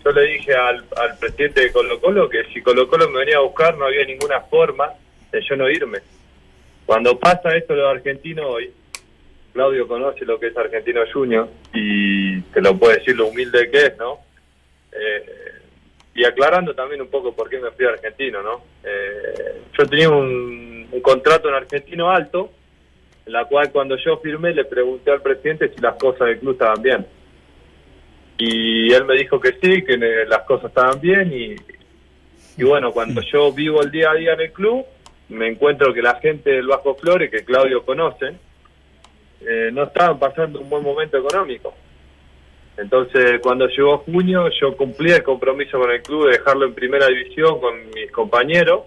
yo 0.04 0.12
le 0.12 0.22
dije 0.28 0.54
al, 0.54 0.86
al 0.98 1.18
presidente 1.18 1.62
de 1.62 1.72
Colo 1.72 2.00
Colo 2.00 2.30
que 2.30 2.43
si 2.54 2.62
Colo 2.62 2.88
Colo 2.88 3.10
me 3.10 3.20
venía 3.20 3.38
a 3.38 3.41
buscar 3.41 3.76
no 3.76 3.86
había 3.86 4.06
ninguna 4.06 4.41
forma 4.41 4.93
de 5.32 5.41
yo 5.41 5.56
no 5.56 5.70
irme. 5.70 6.00
Cuando 6.86 7.20
pasa 7.20 7.56
esto 7.56 7.74
de 7.74 7.82
lo 7.82 7.90
argentino 7.90 8.48
hoy, 8.48 8.72
Claudio 9.54 9.88
conoce 9.88 10.26
lo 10.26 10.40
que 10.40 10.48
es 10.48 10.58
Argentino 10.58 11.02
Junior 11.12 11.48
y 11.74 12.42
te 12.42 12.62
lo 12.62 12.78
puede 12.78 13.00
decir 13.00 13.16
lo 13.16 13.28
humilde 13.28 13.72
que 13.72 13.86
es, 13.86 13.98
¿no? 13.98 14.20
Eh, 14.92 15.26
y 16.14 16.26
aclarando 16.26 16.76
también 16.76 17.02
un 17.02 17.10
poco 17.10 17.34
por 17.34 17.50
qué 17.50 17.60
me 17.60 17.72
fui 17.72 17.86
a 17.86 17.90
Argentino, 17.90 18.44
¿no? 18.44 18.62
Eh, 18.84 19.62
yo 19.78 19.86
tenía 19.86 20.10
un, 20.10 20.88
un 20.92 21.02
contrato 21.02 21.50
en 21.50 21.56
Argentino 21.56 22.12
alto, 22.12 22.52
en 23.26 23.34
la 23.34 23.46
cual 23.46 23.72
cuando 23.72 23.98
yo 23.98 24.18
firmé 24.18 24.54
le 24.54 24.66
pregunté 24.66 25.12
al 25.12 25.22
presidente 25.22 25.72
si 25.74 25.82
las 25.82 25.96
cosas 25.96 26.28
del 26.28 26.40
club 26.40 26.54
estaban 26.54 26.82
bien. 26.82 27.06
Y 28.38 28.94
él 28.94 29.06
me 29.06 29.16
dijo 29.16 29.40
que 29.40 29.54
sí, 29.62 29.84
que 29.84 29.98
las 30.28 30.42
cosas 30.42 30.66
estaban 30.66 31.00
bien 31.00 31.32
y, 31.34 31.56
y 32.62 32.64
bueno, 32.64 32.92
cuando 32.92 33.22
yo 33.22 33.52
vivo 33.54 33.82
el 33.82 33.90
día 33.90 34.12
a 34.12 34.16
día 34.16 34.34
en 34.34 34.42
el 34.42 34.52
club, 34.52 34.86
me 35.30 35.47
encuentro 35.47 35.93
que 35.93 36.01
la 36.01 36.15
gente 36.15 36.51
del 36.51 36.67
Bajo 36.67 36.95
Flores, 36.95 37.32
que 37.32 37.43
Claudio 37.43 37.84
conoce, 37.84 38.34
eh, 39.41 39.69
no 39.73 39.84
estaban 39.84 40.19
pasando 40.19 40.59
un 40.59 40.69
buen 40.69 40.84
momento 40.84 41.17
económico. 41.17 41.73
Entonces, 42.78 43.39
cuando 43.41 43.67
llegó 43.67 43.99
junio, 43.99 44.49
yo 44.59 44.76
cumplí 44.76 45.11
el 45.11 45.23
compromiso 45.23 45.80
con 45.80 45.91
el 45.91 46.01
club 46.01 46.26
de 46.26 46.38
dejarlo 46.38 46.65
en 46.65 46.73
primera 46.73 47.07
división 47.07 47.59
con 47.59 47.89
mis 47.91 48.11
compañeros 48.11 48.84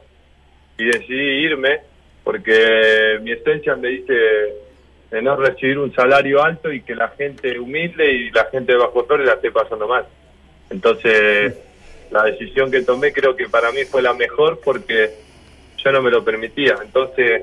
y 0.77 0.85
decidí 0.85 1.45
irme 1.45 1.81
porque 2.23 3.19
mi 3.23 3.33
esencia 3.33 3.75
me 3.77 3.89
dice 3.89 4.15
de 5.11 5.23
no 5.23 5.37
recibir 5.37 5.79
un 5.79 5.95
salario 5.95 6.45
alto 6.45 6.71
y 6.71 6.83
que 6.83 6.95
la 6.95 7.09
gente 7.09 7.59
humilde 7.59 8.13
y 8.13 8.31
la 8.31 8.45
gente 8.47 8.73
de 8.73 8.79
Bajo 8.79 9.05
Flores 9.07 9.27
la 9.27 9.35
esté 9.35 9.51
pasando 9.51 9.89
mal. 9.89 10.07
Entonces, 10.69 11.57
la 12.11 12.25
decisión 12.25 12.71
que 12.71 12.83
tomé 12.83 13.13
creo 13.13 13.35
que 13.35 13.49
para 13.49 13.73
mí 13.73 13.85
fue 13.85 14.03
la 14.03 14.13
mejor 14.13 14.61
porque 14.63 15.11
yo 15.83 15.93
no 15.93 16.03
me 16.03 16.11
lo 16.11 16.25
permitía. 16.25 16.77
Entonces, 16.83 17.43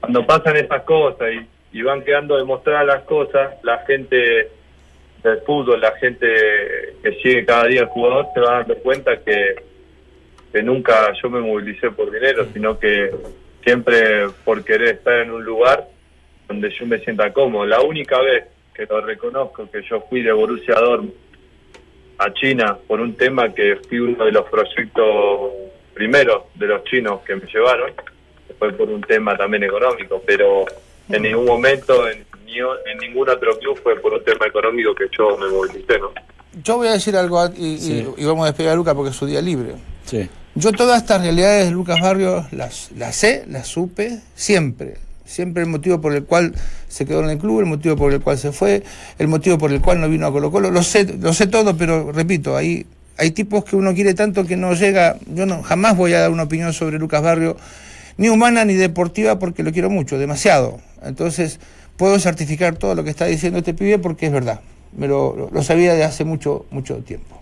cuando 0.00 0.26
pasan 0.26 0.56
esas 0.56 0.82
cosas 0.82 1.28
y, 1.72 1.82
van 1.82 2.02
quedando 2.02 2.36
demostradas 2.36 2.86
las 2.86 3.02
cosas, 3.04 3.54
la 3.62 3.78
gente 3.86 4.48
del 5.22 5.40
fútbol, 5.46 5.80
la 5.80 5.92
gente 5.92 6.26
que 7.02 7.12
sigue 7.22 7.44
cada 7.44 7.66
día 7.66 7.82
al 7.82 7.88
jugador, 7.88 8.26
se 8.34 8.40
va 8.40 8.58
dando 8.58 8.76
cuenta 8.78 9.16
que, 9.18 9.54
que 10.52 10.62
nunca 10.62 11.12
yo 11.22 11.30
me 11.30 11.40
movilicé 11.40 11.90
por 11.90 12.10
dinero, 12.10 12.46
sino 12.52 12.78
que 12.78 13.10
siempre 13.64 14.28
por 14.44 14.64
querer 14.64 14.96
estar 14.96 15.20
en 15.20 15.30
un 15.30 15.44
lugar 15.44 15.86
donde 16.48 16.70
yo 16.70 16.86
me 16.86 16.98
sienta 17.00 17.32
cómodo. 17.32 17.66
La 17.66 17.82
única 17.82 18.20
vez 18.20 18.44
que 18.74 18.86
lo 18.86 19.00
reconozco 19.00 19.70
que 19.70 19.82
yo 19.82 20.00
fui 20.08 20.22
de 20.22 20.32
Borussia 20.32 20.74
Dortmund 20.74 21.12
a 22.18 22.32
China 22.34 22.76
por 22.86 23.00
un 23.00 23.14
tema 23.14 23.52
que 23.54 23.76
fui 23.88 23.98
uno 23.98 24.24
de 24.24 24.32
los 24.32 24.46
proyectos 24.50 25.52
primeros 26.04 26.44
de 26.54 26.66
los 26.66 26.82
chinos 26.84 27.20
que 27.26 27.36
me 27.36 27.42
llevaron, 27.52 27.90
fue 28.58 28.72
por 28.72 28.88
un 28.88 29.02
tema 29.02 29.36
también 29.36 29.64
económico, 29.64 30.22
pero 30.26 30.64
en 31.10 31.22
ningún 31.22 31.44
momento, 31.44 32.08
en, 32.08 32.24
ni- 32.46 32.56
en 32.58 32.98
ningún 33.00 33.28
otro 33.28 33.58
club 33.58 33.78
fue 33.82 34.00
por 34.00 34.14
un 34.14 34.24
tema 34.24 34.46
económico 34.46 34.94
que 34.94 35.04
yo 35.16 35.36
me 35.36 35.46
movilicé, 35.48 35.98
¿no? 35.98 36.10
Yo 36.64 36.78
voy 36.78 36.88
a 36.88 36.92
decir 36.92 37.14
algo 37.16 37.38
a- 37.38 37.52
y, 37.54 37.74
y- 37.74 37.78
Sí. 37.78 38.08
y 38.16 38.24
vamos 38.24 38.44
a 38.44 38.46
despedir 38.46 38.70
a 38.70 38.74
Lucas 38.74 38.94
porque 38.94 39.10
es 39.10 39.16
su 39.16 39.26
día 39.26 39.42
libre. 39.42 39.74
Sí. 40.06 40.26
Yo 40.54 40.72
todas 40.72 41.02
estas 41.02 41.20
realidades 41.22 41.66
de 41.66 41.70
Lucas 41.72 42.00
Barrio 42.00 42.46
las, 42.52 42.90
las 42.96 43.14
sé, 43.14 43.44
las 43.46 43.68
supe 43.68 44.20
siempre. 44.34 44.94
Siempre 45.26 45.62
el 45.62 45.68
motivo 45.68 46.00
por 46.00 46.14
el 46.14 46.24
cual 46.24 46.54
se 46.88 47.04
quedó 47.04 47.22
en 47.22 47.28
el 47.30 47.38
club, 47.38 47.60
el 47.60 47.66
motivo 47.66 47.94
por 47.94 48.10
el 48.12 48.20
cual 48.22 48.38
se 48.38 48.50
fue, 48.52 48.82
el 49.18 49.28
motivo 49.28 49.58
por 49.58 49.70
el 49.70 49.80
cual 49.82 50.00
no 50.00 50.08
vino 50.08 50.26
a 50.26 50.32
Colo 50.32 50.50
Colo. 50.50 50.70
Lo 50.70 50.82
sé, 50.82 51.04
lo 51.20 51.32
sé 51.34 51.46
todo, 51.46 51.76
pero 51.76 52.10
repito, 52.10 52.56
hay, 52.56 52.84
hay 53.20 53.30
tipos 53.32 53.64
que 53.64 53.76
uno 53.76 53.94
quiere 53.94 54.14
tanto 54.14 54.44
que 54.46 54.56
no 54.56 54.72
llega. 54.74 55.16
Yo 55.34 55.46
no 55.46 55.62
jamás 55.62 55.96
voy 55.96 56.14
a 56.14 56.20
dar 56.20 56.30
una 56.30 56.44
opinión 56.44 56.72
sobre 56.72 56.98
Lucas 56.98 57.22
Barrio, 57.22 57.56
ni 58.16 58.28
humana 58.28 58.64
ni 58.64 58.74
deportiva, 58.74 59.38
porque 59.38 59.62
lo 59.62 59.72
quiero 59.72 59.90
mucho, 59.90 60.18
demasiado. 60.18 60.80
Entonces, 61.04 61.60
puedo 61.96 62.18
certificar 62.18 62.76
todo 62.76 62.94
lo 62.94 63.04
que 63.04 63.10
está 63.10 63.26
diciendo 63.26 63.58
este 63.58 63.74
pibe 63.74 63.98
porque 63.98 64.26
es 64.26 64.32
verdad. 64.32 64.60
Me 64.96 65.06
lo, 65.06 65.50
lo- 65.52 65.62
sabía 65.62 65.94
de 65.94 66.02
hace 66.02 66.24
mucho, 66.24 66.66
mucho 66.70 66.96
tiempo. 66.96 67.39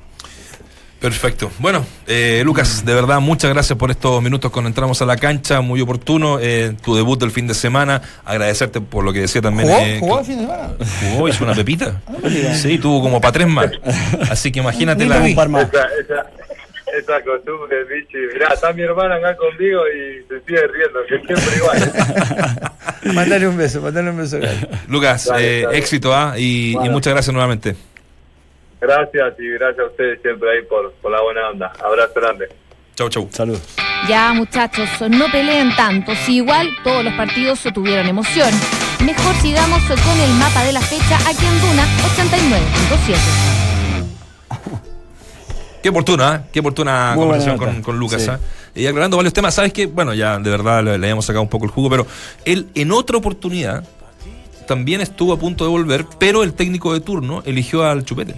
Perfecto. 1.01 1.51
Bueno, 1.61 1.87
eh, 2.09 2.43
Lucas, 2.45 2.85
de 2.85 2.93
verdad, 2.93 3.21
muchas 3.21 3.51
gracias 3.53 3.79
por 3.79 3.91
estos 3.93 4.21
minutos 4.21 4.51
cuando 4.51 4.67
entramos 4.69 5.01
a 5.01 5.07
la 5.07 5.17
cancha, 5.17 5.61
muy 5.61 5.81
oportuno. 5.81 6.39
eh, 6.41 6.75
tu 6.83 6.97
debut 6.97 7.21
del 7.21 7.31
fin 7.31 7.47
de 7.47 7.55
semana, 7.55 8.03
agradecerte 8.25 8.81
por 8.81 9.05
lo 9.05 9.13
que 9.13 9.21
decía 9.21 9.41
también. 9.41 9.69
¿Jugó? 9.69 9.81
eh, 9.81 9.99
¿Jugó 10.01 10.19
el 10.19 10.25
fin 10.25 10.37
de 10.39 10.43
semana? 10.43 10.71
Jugó, 11.13 11.29
hizo 11.29 11.45
una 11.45 11.55
pepita. 11.55 12.01
mira. 12.25 12.55
Sí, 12.55 12.79
tuvo 12.79 13.01
como 13.01 13.21
para 13.21 13.31
tres 13.33 13.47
más. 13.47 13.71
Así 14.29 14.51
que 14.51 14.59
imagínate 14.59 15.07
la. 15.07 15.19
lo 15.19 15.25
vi. 15.25 15.31
Un 15.31 15.37
par 15.37 15.49
más. 15.49 15.69
Esa, 15.69 15.85
esa, 16.01 16.27
esa 16.99 17.23
costumbre, 17.25 17.77
bichi. 17.85 18.17
Mirá, 18.35 18.49
está 18.55 18.73
mi 18.73 18.83
hermana 18.83 19.15
acá 19.17 19.37
conmigo 19.37 19.81
y 19.89 20.27
se 20.27 20.41
sigue 20.47 20.67
riendo, 20.67 20.99
que 21.09 21.27
siempre 21.27 21.57
igual. 21.59 21.93
Mandale 23.15 23.47
un 23.47 23.57
beso, 23.57 23.81
mandale 23.81 24.11
un 24.11 24.17
beso. 24.17 24.39
Lucas, 24.89 25.27
Dale, 25.27 25.61
eh, 25.61 25.63
dale. 25.63 25.79
éxito, 25.79 26.13
¿ah? 26.15 26.35
Y, 26.37 26.71
y 26.71 26.75
Bueno. 26.75 26.91
muchas 26.93 27.13
gracias 27.13 27.33
nuevamente. 27.33 27.77
Gracias 28.81 29.35
y 29.39 29.49
gracias 29.51 29.81
a 29.81 29.91
ustedes 29.91 30.23
siempre 30.23 30.51
ahí 30.51 30.65
por, 30.67 30.93
por 30.95 31.11
la 31.11 31.21
buena 31.21 31.49
onda. 31.49 31.73
Abrazo 31.85 32.13
grande. 32.15 32.49
Chau, 32.95 33.09
chau. 33.09 33.29
Salud. 33.31 33.59
Ya, 34.09 34.33
muchachos, 34.33 34.89
no 35.09 35.27
peleen 35.31 35.75
tanto. 35.77 36.15
Si 36.15 36.37
igual 36.37 36.69
todos 36.85 37.05
los 37.05 37.15
partidos 37.15 37.61
tuvieron 37.75 38.07
emoción. 38.07 38.51
Mejor 39.05 39.35
sigamos 39.37 39.83
con 39.83 40.21
el 40.21 40.31
mapa 40.35 40.65
de 40.65 40.73
la 40.73 40.81
fecha 40.81 41.17
aquí 41.29 41.45
en 41.45 41.61
Duna 41.61 41.85
89.7. 42.17 43.17
Qué 45.83 45.89
oportuna, 45.89 46.35
¿eh? 46.35 46.49
qué 46.53 46.61
oportuna 46.61 47.13
Muy 47.15 47.25
conversación 47.25 47.57
con, 47.57 47.83
con 47.83 47.99
Lucas. 47.99 48.23
Sí. 48.23 48.31
¿ah? 48.31 48.41
Y 48.75 48.87
aclarando 48.87 49.17
varios 49.17 49.33
temas, 49.33 49.55
¿sabes 49.55 49.73
qué? 49.73 49.87
Bueno, 49.87 50.15
ya 50.15 50.39
de 50.39 50.51
verdad 50.51 50.83
le, 50.83 50.99
le 50.99 51.07
habíamos 51.07 51.25
sacado 51.25 51.43
un 51.43 51.49
poco 51.49 51.65
el 51.65 51.71
jugo, 51.71 51.89
pero 51.91 52.07
él 52.45 52.69
en 52.75 52.93
otra 52.93 53.17
oportunidad 53.17 53.85
también 54.67 55.01
estuvo 55.01 55.33
a 55.33 55.39
punto 55.39 55.65
de 55.65 55.71
volver, 55.71 56.07
pero 56.19 56.43
el 56.43 56.53
técnico 56.53 56.93
de 56.93 57.01
turno 57.01 57.43
eligió 57.47 57.85
al 57.85 58.05
Chupete. 58.05 58.35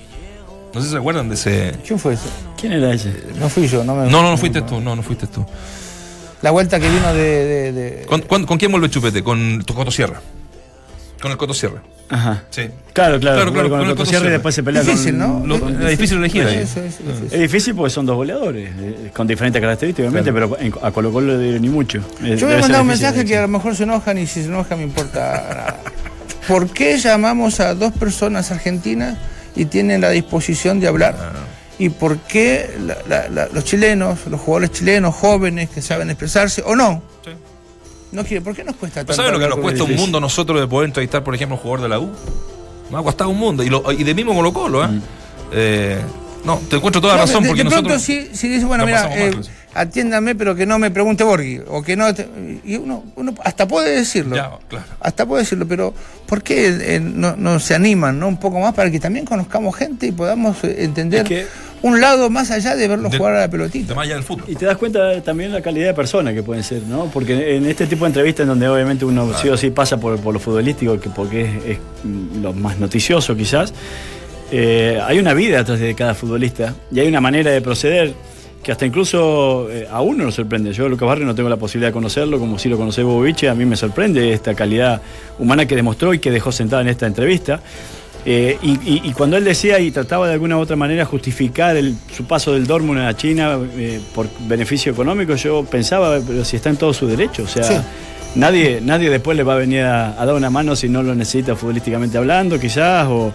No 0.74 0.80
sé 0.80 0.86
si 0.86 0.92
se 0.92 0.98
acuerdan 0.98 1.28
de 1.28 1.34
ese. 1.34 1.74
¿Quién 1.86 1.98
fue 1.98 2.14
ese? 2.14 2.28
¿Quién 2.58 2.72
era 2.72 2.92
ese? 2.92 3.12
No 3.38 3.48
fui 3.48 3.66
yo, 3.66 3.82
no 3.84 3.94
me. 3.94 4.10
No, 4.10 4.22
no, 4.22 4.30
no 4.30 4.36
fuiste 4.36 4.62
tú, 4.62 4.80
no, 4.80 4.94
no 4.94 5.02
fuiste 5.02 5.26
tú. 5.26 5.44
La 6.42 6.50
vuelta 6.52 6.78
que 6.80 6.88
vino 6.88 7.12
de. 7.12 7.22
de- 7.22 7.72
de- 7.72 8.06
¿Con, 8.06 8.22
con- 8.22 8.46
con 8.46 8.56
quién 8.58 8.70
vuelve 8.70 8.88
Chupete? 8.88 9.22
Con 9.22 9.62
tu 9.64 9.74
Coto 9.74 9.90
Sierra. 9.90 10.20
Con 11.20 11.30
el 11.32 11.36
Coto 11.36 11.52
Sierra. 11.52 11.82
Ajá. 12.08 12.44
Sí. 12.50 12.62
Claro, 12.92 13.20
claro. 13.20 13.36
Claro, 13.36 13.52
claro, 13.52 13.68
con 13.68 13.78
con 13.80 13.88
el 13.88 13.94
Cotosierra 13.94 13.94
y 13.94 13.96
Cotosierra. 13.96 14.30
después 14.32 14.54
se 14.54 14.62
pelea 14.62 14.82
Difícil, 14.82 15.18
con- 15.18 15.46
¿no? 15.48 15.58
Lo- 15.58 15.68
era 15.68 15.88
difícil 15.90 16.18
elegir 16.18 16.44
ahí. 16.44 16.56
Eso, 16.56 16.80
eso. 16.82 16.98
Es 17.30 17.40
difícil 17.40 17.74
porque 17.74 17.90
son 17.90 18.06
dos 18.06 18.16
goleadores, 18.16 18.70
eh, 18.80 19.10
con 19.14 19.26
diferentes 19.26 19.60
características, 19.60 20.10
obviamente, 20.10 20.32
pero 20.32 20.56
en- 20.58 20.74
a 20.82 20.90
Colo 20.92 21.12
Colo 21.12 21.36
ni 21.36 21.68
mucho. 21.68 21.98
Yo 22.22 22.46
voy 22.46 22.56
a 22.56 22.60
mandar 22.60 22.80
un 22.80 22.86
mensaje 22.88 23.24
que 23.24 23.36
a 23.36 23.42
lo 23.42 23.48
mejor 23.48 23.76
se 23.76 23.82
enojan 23.84 24.18
y 24.18 24.26
si 24.26 24.40
se 24.42 24.48
enojan 24.48 24.78
me 24.78 24.84
importa 24.84 25.20
nada. 25.50 25.76
¿Por 26.48 26.68
qué 26.70 26.98
llamamos 26.98 27.60
a 27.60 27.74
dos 27.74 27.92
personas 27.92 28.50
argentinas 28.50 29.16
y 29.56 29.64
tienen 29.66 30.00
la 30.00 30.10
disposición 30.10 30.80
de 30.80 30.88
hablar? 30.88 31.16
Ah. 31.18 31.32
¿Y 31.78 31.88
por 31.88 32.18
qué 32.18 32.70
la- 32.84 32.98
la- 33.08 33.28
la- 33.30 33.46
los 33.52 33.64
chilenos, 33.64 34.18
los 34.26 34.40
jugadores 34.40 34.72
chilenos, 34.72 35.14
jóvenes 35.14 35.70
que 35.70 35.80
saben 35.80 36.10
expresarse 36.10 36.62
o 36.66 36.76
no? 36.76 37.02
Sí. 37.24 37.30
No 38.12 38.22
quieren, 38.22 38.42
¿por 38.44 38.54
qué 38.54 38.64
nos 38.64 38.76
cuesta 38.76 39.00
tanto? 39.00 39.12
¿Pero 39.12 39.16
¿Sabes 39.16 39.32
lo 39.32 39.38
que 39.38 39.48
nos 39.48 39.58
cuesta 39.60 39.84
un 39.84 39.94
mundo 39.96 40.20
nosotros 40.20 40.60
de 40.60 40.66
poder 40.66 40.88
entrevistar, 40.88 41.24
por 41.24 41.34
ejemplo, 41.34 41.56
un 41.56 41.62
jugador 41.62 41.82
de 41.82 41.88
la 41.88 41.98
U? 41.98 42.10
Nos 42.90 43.00
ha 43.00 43.04
costado 43.04 43.30
un 43.30 43.38
mundo. 43.38 43.62
Y, 43.62 43.70
lo- 43.70 43.90
y 43.92 44.02
de 44.04 44.14
mismo 44.14 44.34
Colo 44.34 44.52
Colo, 44.52 44.84
¿eh? 44.84 44.88
Eh, 45.52 45.98
no, 46.44 46.60
te 46.68 46.76
encuentro 46.76 47.00
toda 47.00 47.14
la 47.14 47.20
No, 47.20 47.26
razón 47.26 47.42
de, 47.44 47.48
porque 47.48 47.64
de 47.64 47.70
pronto 47.70 47.88
nosotros. 47.90 48.02
si, 48.30 48.36
si 48.36 48.48
dice, 48.48 48.64
bueno, 48.66 48.84
mira, 48.84 49.08
eh, 49.16 49.32
sí. 49.42 49.50
Atiéndame, 49.74 50.34
pero 50.34 50.54
que 50.54 50.66
no 50.66 50.78
me 50.78 50.90
pregunte 50.90 51.22
Borghi, 51.24 51.60
o 51.68 51.82
que 51.82 51.96
no... 51.96 52.12
te- 52.14 52.28
y 52.64 52.76
uno, 52.76 53.04
uno 53.16 53.34
hasta 53.44 53.66
puede 53.68 53.96
decirlo. 53.96 54.36
Ya, 54.36 54.50
claro. 54.68 54.84
Hasta 55.00 55.26
puede 55.26 55.42
decirlo, 55.42 55.66
pero 55.68 55.94
¿por 56.26 56.42
qué 56.42 56.68
eh, 56.96 57.00
no, 57.00 57.36
no 57.36 57.60
se 57.60 57.74
animan 57.74 58.18
no 58.18 58.28
un 58.28 58.38
poco 58.38 58.58
más 58.60 58.74
para 58.74 58.90
que 58.90 58.98
también 59.00 59.24
conozcamos 59.24 59.76
gente 59.76 60.06
y 60.06 60.12
podamos 60.12 60.62
eh, 60.64 60.82
entender 60.84 61.22
Es 61.22 61.28
que- 61.28 61.46
un 61.82 61.98
lado 61.98 62.28
más 62.28 62.50
allá 62.50 62.76
de 62.76 62.86
verlos 62.88 63.10
De- 63.10 63.16
jugar 63.16 63.36
a 63.36 63.40
la 63.40 63.48
pelotita? 63.48 63.94
más 63.94 64.04
allá 64.04 64.14
del 64.16 64.22
fútbol. 64.24 64.44
Y 64.48 64.54
te 64.54 64.66
das 64.66 64.76
cuenta 64.76 65.22
también 65.22 65.50
la 65.52 65.62
calidad 65.62 65.86
de 65.86 65.94
persona 65.94 66.34
que 66.34 66.42
pueden 66.42 66.62
ser, 66.62 66.82
¿no? 66.82 67.06
Porque 67.06 67.56
en 67.56 67.64
este 67.64 67.86
tipo 67.86 68.04
de 68.04 68.08
entrevistas 68.08 68.42
en 68.44 68.48
donde 68.48 68.68
obviamente 68.68 69.04
uno 69.06 69.32
sí 69.40 69.48
o 69.48 69.56
sí 69.56 69.70
pasa 69.70 69.96
por, 69.98 70.18
por 70.20 70.34
lo 70.34 70.40
futbolístico, 70.40 71.00
que 71.00 71.08
porque 71.08 71.42
es, 71.44 71.50
es, 71.66 71.78
lo 72.42 72.52
más 72.52 72.78
noticioso 72.78 73.34
quizás, 73.34 73.72
eh, 74.52 75.00
hay 75.02 75.18
una 75.18 75.32
vida 75.32 75.60
atrás 75.60 75.78
de 75.80 75.94
cada 75.94 76.14
futbolista 76.14 76.74
y 76.92 77.00
hay 77.00 77.08
una 77.08 77.20
manera 77.20 77.50
de 77.50 77.60
proceder 77.62 78.12
que 78.62 78.72
hasta 78.72 78.84
incluso 78.84 79.68
eh, 79.70 79.86
a 79.90 80.02
uno 80.02 80.24
lo 80.24 80.30
sorprende. 80.32 80.72
Yo, 80.72 80.88
Lucas 80.88 81.06
Barrio, 81.08 81.26
no 81.26 81.34
tengo 81.34 81.48
la 81.48 81.56
posibilidad 81.56 81.88
de 81.88 81.94
conocerlo, 81.94 82.38
como 82.38 82.58
si 82.58 82.68
lo 82.68 82.76
conoce 82.76 83.02
Bobiche, 83.02 83.48
a 83.48 83.54
mí 83.54 83.64
me 83.64 83.76
sorprende 83.76 84.32
esta 84.32 84.54
calidad 84.54 85.00
humana 85.38 85.66
que 85.66 85.74
demostró 85.76 86.12
y 86.12 86.18
que 86.18 86.30
dejó 86.30 86.52
sentada 86.52 86.82
en 86.82 86.88
esta 86.88 87.06
entrevista. 87.06 87.60
Eh, 88.26 88.58
y, 88.62 88.72
y- 88.72 89.00
y 89.04 89.12
cuando 89.14 89.38
él 89.38 89.44
decía 89.44 89.78
y 89.80 89.90
trataba 89.90 90.26
de 90.28 90.34
alguna 90.34 90.58
u 90.58 90.60
otra 90.60 90.76
manera 90.76 91.06
justificar 91.06 91.74
el- 91.76 91.94
su 92.14 92.24
paso 92.24 92.52
del 92.52 92.66
Dortmund 92.66 93.00
a 93.00 93.16
China 93.16 93.58
eh, 93.78 93.98
por 94.14 94.26
beneficio 94.40 94.92
económico, 94.92 95.34
yo 95.36 95.64
pensaba, 95.64 96.18
pero 96.26 96.44
si 96.44 96.56
está 96.56 96.68
en 96.68 96.76
todo 96.76 96.92
su 96.92 97.06
derecho, 97.06 97.44
o 97.44 97.48
sea, 97.48 97.64
Sí. 97.64 97.74
nadie, 98.34 98.80
nadie 98.82 99.08
después 99.08 99.38
le 99.38 99.42
va 99.42 99.54
a 99.54 99.56
venir 99.56 99.84
a, 99.84 100.20
a 100.20 100.26
dar 100.26 100.34
una 100.34 100.50
mano 100.50 100.76
si 100.76 100.86
no 100.90 101.02
lo 101.02 101.14
necesita 101.14 101.56
futbolísticamente 101.56 102.18
hablando, 102.18 102.60
quizás, 102.60 103.06
o, 103.08 103.32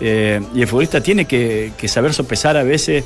eh, 0.00 0.40
y 0.52 0.62
el 0.62 0.66
futbolista 0.66 1.00
tiene 1.00 1.26
que, 1.26 1.70
que 1.78 1.86
saber 1.86 2.12
sopesar 2.12 2.56
a 2.56 2.64
veces 2.64 3.04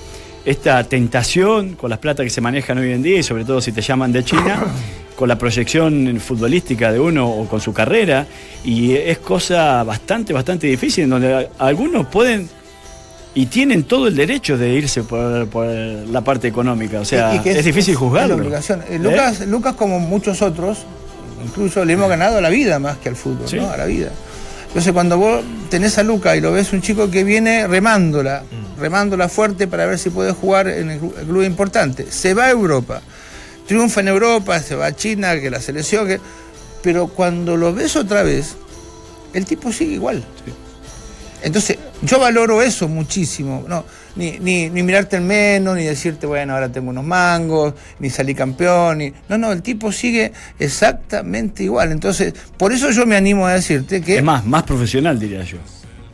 esta 0.50 0.82
tentación 0.84 1.74
con 1.74 1.90
las 1.90 1.98
plata 1.98 2.22
que 2.24 2.30
se 2.30 2.40
manejan 2.40 2.78
hoy 2.78 2.92
en 2.92 3.02
día 3.02 3.18
y 3.18 3.22
sobre 3.22 3.44
todo 3.44 3.60
si 3.60 3.72
te 3.72 3.80
llaman 3.82 4.12
de 4.12 4.24
China, 4.24 4.64
con 5.16 5.28
la 5.28 5.36
proyección 5.36 6.18
futbolística 6.20 6.92
de 6.92 7.00
uno 7.00 7.28
o 7.28 7.46
con 7.48 7.60
su 7.60 7.72
carrera, 7.72 8.26
y 8.64 8.94
es 8.94 9.18
cosa 9.18 9.82
bastante, 9.82 10.32
bastante 10.32 10.66
difícil, 10.66 11.04
en 11.04 11.10
donde 11.10 11.48
algunos 11.58 12.06
pueden 12.06 12.48
y 13.34 13.46
tienen 13.46 13.84
todo 13.84 14.08
el 14.08 14.16
derecho 14.16 14.56
de 14.56 14.70
irse 14.74 15.02
por, 15.02 15.46
por 15.48 15.66
la 15.66 16.20
parte 16.22 16.48
económica, 16.48 17.00
o 17.00 17.04
sea, 17.04 17.34
Y- 17.34 17.38
y 17.38 17.40
que 17.40 17.50
es, 17.58 17.64
difícil 17.64 17.92
es 17.94 17.98
juzgarlo. 17.98 18.36
la 18.36 18.42
obligación. 18.42 18.80
Eh, 18.82 18.94
¿Eh? 18.94 18.98
Lucas, 18.98 19.46
Lucas, 19.46 19.74
como 19.74 20.00
muchos 20.00 20.40
otros, 20.42 20.78
incluso 21.44 21.84
le 21.84 21.92
hemos 21.92 22.08
ganado 22.08 22.38
a 22.38 22.40
la 22.40 22.48
vida 22.48 22.78
más 22.78 22.96
que 22.98 23.08
al 23.10 23.16
fútbol, 23.16 23.46
Sí. 23.48 23.56
¿no? 23.56 23.70
A 23.70 23.76
la 23.76 23.84
vida. 23.84 24.10
Entonces, 24.68 24.92
cuando 24.92 25.18
vos 25.18 25.42
tenés 25.70 25.98
a 25.98 26.02
Lucas 26.02 26.36
y 26.36 26.40
lo 26.40 26.52
ves 26.52 26.72
un 26.72 26.80
chico 26.80 27.10
que 27.10 27.22
viene 27.24 27.66
remándola, 27.68 28.42
Mm. 28.42 28.67
Remándola 28.78 29.28
fuerte 29.28 29.66
para 29.66 29.86
ver 29.86 29.98
si 29.98 30.10
puede 30.10 30.32
jugar 30.32 30.68
en 30.68 30.90
el, 30.90 31.00
clu- 31.00 31.18
el 31.18 31.26
club 31.26 31.42
importante, 31.42 32.10
se 32.10 32.34
va 32.34 32.46
a 32.46 32.50
Europa, 32.50 33.02
triunfa 33.66 34.00
en 34.00 34.08
Europa, 34.08 34.60
se 34.60 34.74
va 34.74 34.86
a 34.86 34.96
China, 34.96 35.38
que 35.40 35.50
la 35.50 35.60
selección, 35.60 36.06
que... 36.06 36.20
pero 36.82 37.08
cuando 37.08 37.56
lo 37.56 37.74
ves 37.74 37.96
otra 37.96 38.22
vez, 38.22 38.56
el 39.34 39.44
tipo 39.44 39.72
sigue 39.72 39.94
igual. 39.94 40.24
Entonces, 41.40 41.78
yo 42.02 42.18
valoro 42.18 42.62
eso 42.62 42.88
muchísimo. 42.88 43.64
No, 43.68 43.84
ni, 44.16 44.40
ni, 44.40 44.70
ni 44.70 44.82
mirarte 44.82 45.16
el 45.16 45.22
menos, 45.22 45.76
ni 45.76 45.84
decirte, 45.84 46.26
bueno, 46.26 46.54
ahora 46.54 46.68
tengo 46.68 46.90
unos 46.90 47.04
mangos, 47.04 47.74
ni 48.00 48.10
salí 48.10 48.34
campeón. 48.34 48.98
Ni... 48.98 49.12
No, 49.28 49.38
no, 49.38 49.52
el 49.52 49.62
tipo 49.62 49.92
sigue 49.92 50.32
exactamente 50.58 51.62
igual. 51.62 51.92
Entonces, 51.92 52.34
por 52.56 52.72
eso 52.72 52.90
yo 52.90 53.06
me 53.06 53.14
animo 53.16 53.46
a 53.46 53.52
decirte 53.52 54.00
que. 54.00 54.16
Es 54.16 54.24
más, 54.24 54.44
más 54.46 54.64
profesional 54.64 55.16
diría 55.16 55.44
yo. 55.44 55.58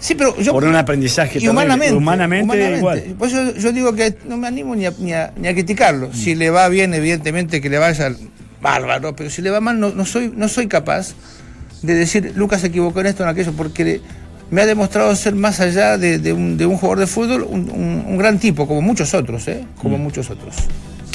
Sí, 0.05 0.15
pero 0.15 0.37
yo. 0.39 0.53
Por 0.53 0.65
un 0.65 0.77
aprendizaje 0.77 1.39
y 1.39 1.41
terrible. 1.41 1.51
humanamente, 1.95 1.95
Humanamente, 1.95 2.77
igual. 2.77 3.03
Por 3.19 3.29
eso 3.29 3.55
yo 3.55 3.73
digo 3.73 3.95
que 3.95 4.15
no 4.29 4.37
me 4.37 4.47
animo 4.47 4.77
ni 4.77 4.85
a, 4.85 4.93
ni 4.99 5.15
a- 5.15 5.33
ni 5.35 5.49
a 5.49 5.55
criticarlo. 5.55 6.13
Si 6.13 6.35
le 6.35 6.51
va 6.51 6.69
bien, 6.69 6.93
evidentemente 6.93 7.63
que 7.63 7.71
le 7.71 7.79
vaya 7.79 8.13
bárbaro, 8.61 9.17
pero 9.17 9.31
si 9.31 9.41
le 9.41 9.49
va 9.49 9.61
mal, 9.63 9.81
no, 9.81 9.91
no 9.91 10.05
soy, 10.05 10.31
no 10.37 10.49
soy 10.49 10.67
capaz 10.69 11.15
de 11.81 11.95
decir, 11.95 12.33
Lucas 12.37 12.61
se 12.61 12.67
equivocó 12.67 13.01
en 13.01 13.07
esto 13.07 13.23
o 13.23 13.27
en 13.27 13.31
aquello, 13.33 13.53
porque 13.57 14.03
me 14.51 14.61
ha 14.61 14.67
demostrado 14.67 15.17
ser 15.17 15.35
más 15.35 15.61
allá 15.61 15.97
de, 15.97 16.19
de 16.19 16.35
un, 16.35 16.59
de 16.59 16.67
un 16.67 16.77
jugador 16.77 16.99
de 16.99 17.07
fútbol, 17.07 17.43
un, 17.43 17.71
un- 17.71 18.05
un 18.07 18.19
gran 18.19 18.39
tipo, 18.39 18.69
como 18.69 18.83
muchos 18.83 19.15
otros, 19.15 19.49
¿eh? 19.49 19.65
Como 19.81 19.97
muchos 19.97 20.29
otros. 20.29 20.55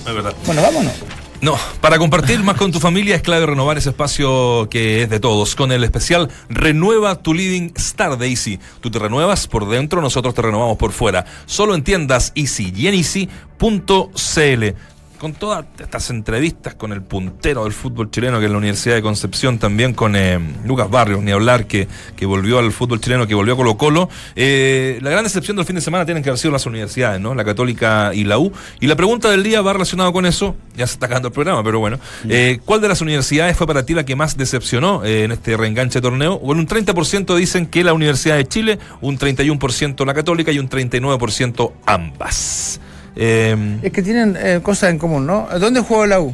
Es 0.08 0.14
verdad. 0.16 0.34
Bueno, 0.48 0.64
vámonos. 0.64 0.94
No, 1.42 1.58
para 1.80 1.98
compartir 1.98 2.44
más 2.44 2.58
con 2.58 2.74
tu 2.74 2.82
familia 2.82 3.16
es 3.16 3.22
clave 3.22 3.46
renovar 3.46 3.78
ese 3.78 3.90
espacio 3.90 4.68
que 4.70 5.04
es 5.04 5.10
de 5.10 5.22
todos. 5.22 5.56
Con 5.56 5.72
el 5.72 5.86
especial 5.86 6.30
Renueva 6.50 7.16
tu 7.16 7.34
Living 7.34 7.72
Star 7.76 8.18
de 8.18 8.28
Easy. 8.28 8.60
Tú 8.82 8.92
te 8.92 9.00
renuevas 9.00 9.48
por 9.48 9.70
dentro, 9.70 10.02
nosotros 10.02 10.34
te 10.34 10.42
renovamos 10.42 10.78
por 10.78 10.92
fuera. 10.92 11.26
Solo 11.46 11.76
en 11.76 11.84
tiendas 11.84 12.34
Easy 12.36 12.74
y 12.76 12.88
en 12.88 12.96
Easy.cl. 12.96 14.76
Con 15.20 15.34
todas 15.34 15.66
estas 15.78 16.10
entrevistas 16.12 16.76
con 16.76 16.94
el 16.94 17.02
puntero 17.02 17.66
del 17.66 17.74
fútbol 17.74 18.10
chileno, 18.10 18.40
que 18.40 18.46
es 18.46 18.52
la 18.52 18.58
Universidad 18.58 18.96
de 18.96 19.02
Concepción, 19.02 19.60
también 19.60 19.94
con 19.94 20.16
eh, 20.16 20.40
Lucas 20.64 20.90
Barrios, 20.90 21.22
ni 21.22 21.32
hablar, 21.32 21.68
que, 21.68 21.90
que 22.16 22.26
volvió 22.26 22.58
al 22.58 22.72
fútbol 22.72 23.02
chileno, 23.02 23.28
que 23.28 23.36
volvió 23.36 23.56
a 23.56 23.58
Colo 23.58 23.78
Colo. 23.78 24.10
Eh, 24.38 24.98
la 25.02 25.10
gran 25.10 25.26
decepción 25.26 25.58
del 25.58 25.66
fin 25.66 25.76
de 25.76 25.82
semana 25.82 26.06
tienen 26.06 26.24
que 26.24 26.30
haber 26.30 26.40
sido 26.40 26.54
las 26.54 26.66
universidades, 26.66 27.20
¿no? 27.20 27.36
La 27.36 27.44
Católica 27.44 28.12
y 28.14 28.24
la 28.24 28.40
U. 28.40 28.54
Y 28.80 28.88
la 28.88 28.96
pregunta 28.96 29.30
del 29.30 29.44
día 29.44 29.62
va 29.62 29.74
relacionado 29.74 30.14
con 30.14 30.26
eso. 30.26 30.56
Ya 30.78 30.88
se 30.88 30.94
está 30.94 31.08
acabando 31.08 31.28
el 31.28 31.34
programa, 31.34 31.66
pero 31.66 31.80
bueno. 31.80 32.00
Eh, 32.30 32.62
¿Cuál 32.64 32.80
de 32.80 32.88
las 32.88 33.02
universidades 33.02 33.58
fue 33.58 33.68
para 33.68 33.86
ti 33.86 33.94
la 33.94 34.06
que 34.06 34.16
más 34.16 34.38
decepcionó 34.38 35.04
eh, 35.04 35.26
en 35.26 35.34
este 35.34 35.58
reenganche 35.58 36.00
de 36.00 36.02
torneo? 36.02 36.40
Bueno, 36.40 36.62
un 36.62 36.68
30% 36.68 37.36
dicen 37.36 37.66
que 37.66 37.84
la 37.84 37.92
Universidad 37.92 38.38
de 38.38 38.48
Chile, 38.48 38.80
un 39.02 39.20
31% 39.20 40.06
la 40.06 40.14
Católica 40.14 40.54
y 40.54 40.60
un 40.60 40.70
39% 40.70 41.74
ambas. 41.86 42.80
Eh, 43.22 43.80
Es 43.84 43.92
que 43.92 44.02
tienen 44.02 44.38
eh, 44.40 44.60
cosas 44.64 44.92
en 44.92 44.98
común, 44.98 45.26
¿no? 45.28 45.48
¿Dónde 45.60 45.82
jugó 45.82 46.06
la 46.06 46.22
U? 46.22 46.34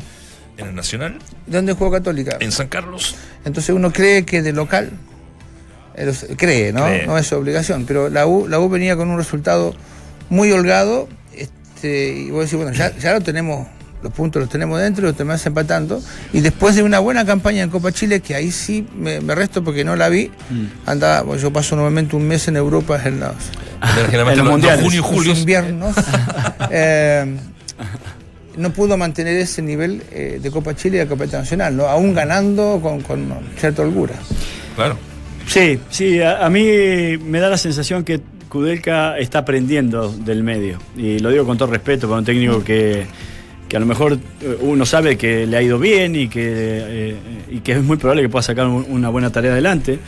en 0.58 0.68
el 0.68 0.76
Nacional, 0.76 1.18
¿Dónde 1.48 1.74
jugó 1.74 1.92
Católica? 1.92 2.38
en 2.40 2.52
San 2.52 2.68
Carlos. 2.68 3.16
Entonces 3.44 3.76
uno 3.76 3.92
cree 3.92 4.24
que 4.24 4.42
de 4.42 4.54
local, 4.54 4.92
eh, 5.96 6.06
los- 6.06 6.26
cree, 6.38 6.72
¿no? 6.72 6.86
Cree. 6.86 7.08
No 7.08 7.18
es 7.18 7.34
obligación, 7.34 7.86
pero 7.86 8.08
la 8.10 8.26
U, 8.28 8.48
la 8.48 8.60
U 8.60 8.70
venía 8.70 8.96
con 8.96 9.10
un 9.10 9.18
resultado 9.18 9.76
muy 10.30 10.52
holgado, 10.52 11.10
este, 11.34 12.14
y 12.14 12.30
vos 12.32 12.46
decís, 12.46 12.56
bueno, 12.56 12.72
ya, 12.72 12.96
ya 12.98 13.14
lo 13.14 13.22
tenemos, 13.22 13.68
los 14.06 14.14
puntos 14.14 14.40
los 14.40 14.50
tenemos 14.50 14.80
dentro, 14.80 15.04
los 15.08 15.16
terminás 15.18 15.44
empatando, 15.48 16.00
y 16.32 16.42
después 16.42 16.76
de 16.76 16.84
una 16.84 17.00
buena 17.00 17.26
campaña 17.26 17.64
en 17.64 17.72
Copa 17.72 17.92
Chile, 17.92 18.20
que 18.20 18.36
ahí 18.36 18.52
sí 18.52 18.88
me, 18.96 19.20
me 19.20 19.34
resto 19.34 19.64
porque 19.64 19.84
no 19.84 19.96
la 19.96 20.10
vi, 20.10 20.30
andaba, 20.86 21.24
bueno, 21.24 21.42
yo 21.42 21.52
paso 21.52 21.76
normalmente 21.76 22.16
un 22.16 22.28
mes 22.28 22.48
en 22.48 22.56
Europa 22.56 23.02
en 23.04 23.20
los, 23.20 23.34
Generalmente 24.06 24.42
en 24.42 24.46
los 24.46 24.54
junio 24.54 24.92
y 24.92 24.98
los 24.98 25.06
julio. 25.06 25.34
inviernos. 25.34 25.96
eh, 26.70 27.36
no 28.58 28.70
pudo 28.70 28.96
mantener 28.96 29.38
ese 29.38 29.64
nivel 29.64 30.04
eh, 30.12 30.40
de 30.42 30.52
Copa 30.52 30.76
Chile 30.76 30.98
y 30.98 31.00
de 31.00 31.08
Copa 31.08 31.26
Internacional, 31.26 31.76
¿no? 31.76 31.88
aún 31.88 32.14
ganando 32.14 32.80
con, 32.82 33.02
con 33.02 33.28
cierta 33.58 33.82
holgura. 33.82 34.14
Claro. 34.76 34.98
Sí, 35.48 35.80
sí, 35.90 36.22
a, 36.22 36.46
a 36.46 36.50
mí 36.52 36.64
me 37.18 37.40
da 37.40 37.50
la 37.50 37.58
sensación 37.58 38.04
que 38.04 38.22
Kudelka 38.50 39.18
está 39.18 39.40
aprendiendo 39.40 40.10
del 40.10 40.44
medio. 40.44 40.78
Y 40.96 41.20
lo 41.20 41.30
digo 41.30 41.46
con 41.46 41.58
todo 41.58 41.72
respeto 41.72 42.08
para 42.08 42.20
un 42.20 42.26
técnico 42.26 42.64
que, 42.64 43.06
que 43.68 43.78
a 43.78 43.80
lo 43.80 43.86
mejor 43.86 44.14
eh, 44.42 44.58
uno 44.62 44.86
sabe 44.86 45.18
que 45.18 45.46
le 45.48 45.58
ha 45.58 45.62
ido 45.62 45.80
bien 45.80 46.16
y 46.16 46.28
que, 46.28 46.42
eh, 46.46 47.16
y 47.50 47.60
que 47.62 47.74
es 47.74 47.84
muy 47.84 47.98
probable 47.98 48.22
que 48.24 48.30
pueda 48.30 48.44
sacar 48.44 48.68
un- 48.68 48.86
una 48.90 49.10
buena 49.10 49.32
tarea 49.32 49.52
adelante. 49.52 50.00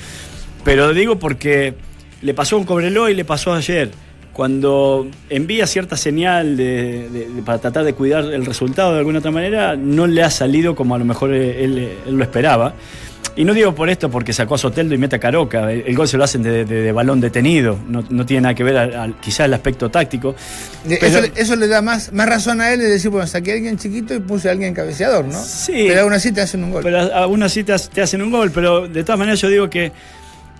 Pero 0.63 0.93
digo 0.93 1.17
porque 1.17 1.73
le 2.21 2.33
pasó 2.33 2.57
con 2.57 2.65
Cobreloa 2.65 3.09
y 3.11 3.15
le 3.15 3.25
pasó 3.25 3.53
ayer. 3.53 3.91
Cuando 4.33 5.07
envía 5.31 5.65
cierta 5.65 5.97
señal 5.97 6.57
de- 6.57 7.27
para 7.43 7.57
tratar 7.57 7.83
de 7.83 7.93
cuidar 7.93 8.25
el 8.25 8.45
resultado 8.45 8.93
de 8.93 8.99
alguna 8.99 9.17
otra 9.19 9.31
manera, 9.31 9.75
no 9.75 10.05
le 10.05 10.21
ha 10.21 10.29
salido 10.29 10.75
como 10.75 10.93
a 10.93 10.99
lo 10.99 11.05
mejor 11.05 11.33
él, 11.33 11.89
él 12.05 12.15
lo 12.15 12.23
esperaba. 12.23 12.75
Y 13.37 13.45
no 13.45 13.53
digo 13.53 13.73
por 13.75 13.87
esto 13.89 14.09
porque 14.09 14.33
sacó 14.33 14.55
a 14.55 14.57
Soteldo 14.57 14.95
y 14.95 14.97
mete 14.97 15.15
a 15.15 15.19
Caroca. 15.19 15.71
El, 15.71 15.83
el 15.85 15.95
gol 15.95 16.07
se 16.07 16.17
lo 16.17 16.23
hacen 16.23 16.41
de, 16.41 16.65
de- 16.65 16.81
de 16.81 16.91
balón 16.91 17.21
detenido. 17.21 17.77
No, 17.87 18.03
no 18.09 18.25
tiene 18.25 18.41
nada 18.41 18.55
que 18.55 18.63
ver 18.63 18.75
al, 18.77 18.95
al- 18.95 19.15
quizá 19.19 19.45
el 19.45 19.53
aspecto 19.53 19.89
táctico. 19.89 20.35
Pero- 20.87 21.05
eso, 21.05 21.21
le- 21.21 21.31
eso 21.35 21.55
le 21.55 21.67
da 21.67 21.81
más, 21.83 22.11
más 22.13 22.27
razón 22.27 22.61
a 22.61 22.73
él 22.73 22.79
de 22.79 22.89
decir, 22.89 23.11
bueno, 23.11 23.27
saqué 23.27 23.51
a 23.51 23.53
alguien 23.55 23.77
chiquito 23.77 24.15
y 24.15 24.19
puse 24.19 24.49
a 24.49 24.53
alguien 24.53 24.73
cabeceador, 24.73 25.23
¿no? 25.25 25.39
Sí. 25.39 25.85
Pero 25.87 26.01
aún 26.01 26.13
así 26.13 26.31
te 26.31 26.41
hacen 26.41 26.63
un 26.63 26.71
gol. 26.71 26.81
Pero 26.83 26.99
aún 27.13 27.43
así 27.43 27.63
te, 27.63 27.73
ha- 27.73 27.77
te 27.77 28.01
hacen 28.01 28.23
un 28.23 28.31
gol. 28.31 28.49
Pero 28.51 28.87
de 28.87 29.03
todas 29.03 29.19
maneras 29.19 29.39
yo 29.39 29.49
digo 29.49 29.69
que, 29.69 29.91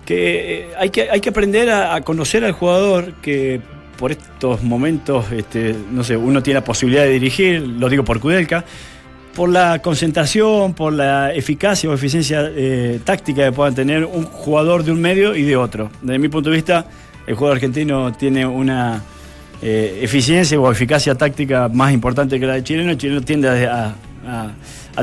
que, 0.04 0.60
eh, 0.60 0.68
hay, 0.78 0.90
que 0.90 1.10
hay 1.10 1.20
que 1.20 1.30
aprender 1.30 1.70
a, 1.70 1.96
a 1.96 2.00
conocer 2.02 2.44
al 2.44 2.52
jugador 2.52 3.14
que 3.22 3.60
por 3.98 4.12
estos 4.12 4.62
momentos, 4.62 5.32
este, 5.32 5.74
no 5.90 6.04
sé, 6.04 6.16
uno 6.16 6.40
tiene 6.44 6.60
la 6.60 6.64
posibilidad 6.64 7.02
de 7.02 7.10
dirigir, 7.10 7.60
lo 7.60 7.88
digo 7.88 8.04
por 8.04 8.20
Kudelka, 8.20 8.64
por 9.38 9.50
la 9.50 9.80
concentración, 9.80 10.74
por 10.74 10.92
la 10.92 11.32
eficacia 11.32 11.88
o 11.88 11.94
eficiencia 11.94 12.50
eh, 12.56 12.98
táctica 13.04 13.44
que 13.44 13.52
puedan 13.52 13.72
tener 13.72 14.04
un 14.04 14.24
jugador 14.24 14.82
de 14.82 14.90
un 14.90 15.00
medio 15.00 15.36
y 15.36 15.44
de 15.44 15.56
otro. 15.56 15.92
Desde 16.02 16.18
mi 16.18 16.28
punto 16.28 16.50
de 16.50 16.56
vista, 16.56 16.84
el 17.24 17.36
jugador 17.36 17.58
argentino 17.58 18.12
tiene 18.14 18.44
una 18.44 19.00
eh, 19.62 20.00
eficiencia 20.02 20.58
o 20.58 20.72
eficacia 20.72 21.14
táctica 21.14 21.68
más 21.68 21.92
importante 21.92 22.40
que 22.40 22.46
la 22.46 22.54
del 22.54 22.64
chileno. 22.64 22.90
El 22.90 22.98
chileno 22.98 23.20
tiende 23.20 23.68
a 23.68 23.94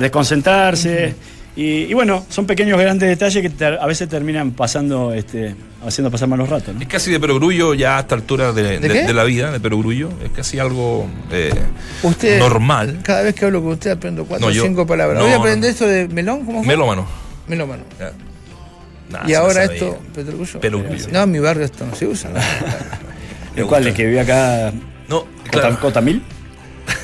desconcentrarse. 0.02 1.16
Y, 1.56 1.84
y 1.84 1.94
bueno, 1.94 2.26
son 2.30 2.46
pequeños 2.46 2.80
grandes 2.80 3.08
detalles 3.08 3.42
que 3.42 3.50
ter- 3.50 3.78
a 3.82 3.86
veces 3.86 4.10
terminan 4.10 4.52
pasando, 4.52 5.14
este, 5.14 5.56
haciendo 5.86 6.12
pasar 6.12 6.28
malos 6.28 6.50
ratos. 6.50 6.76
¿no? 6.76 6.82
Es 6.82 6.88
casi 6.88 7.12
de 7.12 7.20
perogrullo 7.20 7.74
ya 7.74 7.98
a 7.98 8.02
esta 8.02 8.16
altura 8.16 8.52
de, 8.52 8.64
¿De 8.64 8.80
de- 8.80 8.88
qué? 8.90 9.04
de 9.04 9.14
la 9.14 9.24
vida, 9.24 9.52
de 9.52 9.60
perogrullo. 9.60 10.10
Es 10.24 10.32
casi 10.32 10.60
algo 10.60 11.08
eh, 11.32 11.52
Usted, 12.04 12.40
normal. 12.40 13.00
Cada 13.04 13.22
vez 13.22 13.36
que 13.36 13.46
hablo 13.46 13.62
con 13.62 13.72
usted 13.74 13.92
aprendo 13.92 14.26
cuatro 14.26 14.48
No, 14.48 14.52
o 14.52 14.56
yo- 14.56 14.64
cinco 14.64 14.86
palabras. 14.86 15.18
no, 15.18 15.24
Voy 15.26 15.32
a 15.34 15.36
no. 15.38 15.42
aprender 15.42 15.70
esto 15.72 15.88
de 15.88 16.08
melón, 16.10 16.46
¿cómo 16.46 16.60
fue? 16.64 16.68
Melómano. 16.68 17.08
Melómano. 17.48 17.84
Nah, 19.10 19.20
y 19.28 19.34
ahora 19.36 19.66
esto, 19.66 20.00
Petrogullo. 20.16 20.60
Perogrullo. 20.60 21.08
No, 21.12 21.24
en 21.24 21.32
mi 21.32 21.40
barrio 21.40 21.64
esto 21.64 21.86
no 21.86 21.96
se 21.96 22.08
usa. 22.08 22.32
¿no? 22.32 22.40
¿El 23.56 23.66
cual? 23.68 23.86
¿El 23.88 23.94
que 23.94 24.06
vive 24.06 24.20
acá? 24.20 24.74
No, 25.08 25.22
Cota, 25.22 25.50
claro. 25.52 25.80
Cotamil? 25.80 26.24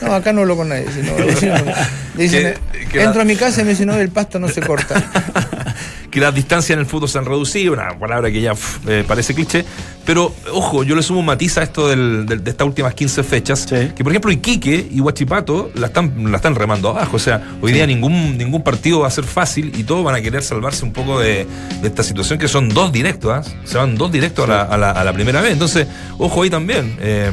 No, 0.02 0.14
acá 0.14 0.34
no 0.34 0.42
hablo 0.42 0.56
con 0.58 0.70
nadie. 0.70 0.86
sino- 0.92 1.14
dicen, 2.16 2.54
Que- 2.72 2.88
que 2.88 3.02
entro 3.04 3.18
la- 3.18 3.22
a 3.22 3.26
mi 3.26 3.36
casa 3.36 3.62
y 3.62 3.64
me 3.64 3.72
dicen, 3.72 3.88
no, 3.88 3.96
el 3.96 4.10
pasto 4.10 4.40
no 4.40 4.48
se 4.50 4.62
corta. 4.62 5.02
que 6.12 6.20
las 6.20 6.36
distancias 6.36 6.72
en 6.76 6.80
el 6.80 6.86
fútbol 6.86 7.08
se 7.08 7.18
han 7.20 7.26
reducido, 7.26 7.72
una 7.72 7.98
palabra 7.98 8.30
que 8.30 8.42
ya 8.42 8.52
eh, 8.88 9.06
parece 9.08 9.34
cliché, 9.34 9.64
pero 10.06 10.34
ojo, 10.52 10.84
yo 10.84 10.94
le 10.94 11.04
sumo 11.04 11.22
un 11.22 11.26
matiz 11.26 11.58
a 11.58 11.64
esto 11.64 11.88
del- 11.88 12.26
del- 12.26 12.44
de 12.44 12.52
estas 12.52 12.68
últimas 12.68 12.94
15 12.96 13.24
fechas, 13.24 13.66
Sí. 13.70 13.94
que 13.96 14.04
por 14.04 14.12
ejemplo 14.12 14.30
Iquique 14.30 14.90
y 14.92 15.00
Huachipato 15.00 15.72
la 15.74 15.88
están, 15.88 16.30
la 16.30 16.36
están 16.36 16.56
remando 16.56 16.90
abajo, 16.90 17.16
o 17.16 17.20
sea, 17.20 17.42
hoy 17.62 17.72
día 17.72 17.88
ningún, 17.88 18.38
ningún 18.38 18.62
partido 18.62 19.00
va 19.00 19.08
a 19.08 19.12
ser 19.12 19.24
fácil 19.24 19.72
y 19.78 19.84
todos 19.86 20.04
van 20.04 20.16
a 20.16 20.22
querer 20.22 20.44
salvarse 20.44 20.84
un 20.84 20.92
poco 20.92 21.18
de, 21.18 21.48
de 21.82 21.88
esta 21.88 22.04
situación 22.04 22.38
que 22.40 22.50
son 22.50 22.68
dos 22.68 22.92
directos, 22.92 23.32
¿ah? 23.48 23.50
se 23.64 23.78
van 23.78 23.96
dos 23.96 24.12
directos 24.12 24.50
a, 24.50 24.52
la, 24.52 24.62
a 24.64 24.78
la- 24.78 24.92
a 24.92 25.04
la 25.06 25.14
primera 25.14 25.40
vez, 25.40 25.54
entonces, 25.54 25.88
ojo 26.18 26.44
ahí 26.44 26.50
también, 26.50 26.98
eh, 27.00 27.32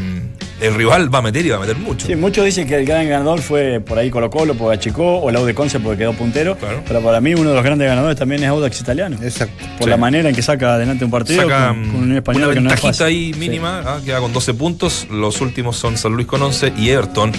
el 0.60 0.74
rival 0.74 1.12
va 1.14 1.18
a 1.18 1.22
meter 1.22 1.44
y 1.46 1.50
va 1.50 1.56
a 1.56 1.60
meter 1.60 1.76
mucho. 1.76 2.06
Sí, 2.06 2.16
muchos 2.16 2.44
dicen 2.44 2.66
que 2.66 2.76
el 2.76 2.84
gran 2.84 3.08
ganador 3.08 3.40
fue 3.40 3.80
por 3.80 3.98
ahí 3.98 4.10
Colo 4.10 4.28
Colo, 4.30 4.54
porque 4.54 4.76
achicó, 4.76 5.20
o 5.20 5.30
la 5.30 5.40
U 5.40 5.44
de 5.44 5.54
Conce 5.54 5.78
porque 5.80 5.98
quedó 5.98 6.12
puntero. 6.14 6.56
Claro. 6.56 6.82
Pero 6.86 7.00
para 7.02 7.20
mí 7.20 7.34
uno 7.34 7.50
de 7.50 7.54
los 7.56 7.64
grandes 7.64 7.88
ganadores 7.88 8.16
también 8.18 8.42
es 8.42 8.48
Audax 8.48 8.80
Italiano. 8.80 9.16
Exacto. 9.22 9.64
Por 9.78 9.84
Sí. 9.84 9.90
la 9.90 9.96
manera 9.96 10.28
en 10.28 10.34
que 10.34 10.42
saca 10.42 10.74
adelante 10.74 11.04
un 11.04 11.10
partido 11.10 11.42
Saca 11.42 11.68
con, 11.68 11.84
con 11.92 12.02
un 12.02 12.16
español 12.16 12.44
una 12.44 12.54
que 12.54 12.60
no 12.60 12.68
es 12.70 12.74
ventajita 12.74 12.88
fácil. 12.88 13.06
ahí 13.06 13.32
Sí. 13.34 13.38
mínima, 13.40 13.82
ah, 13.86 14.00
queda 14.04 14.20
con 14.20 14.32
12 14.32 14.54
puntos. 14.54 15.06
Los 15.10 15.40
últimos 15.40 15.76
son 15.76 15.96
San 15.96 16.12
Luis 16.12 16.26
con 16.26 16.42
11 16.42 16.72
y 16.76 16.90
Everton. 16.90 17.32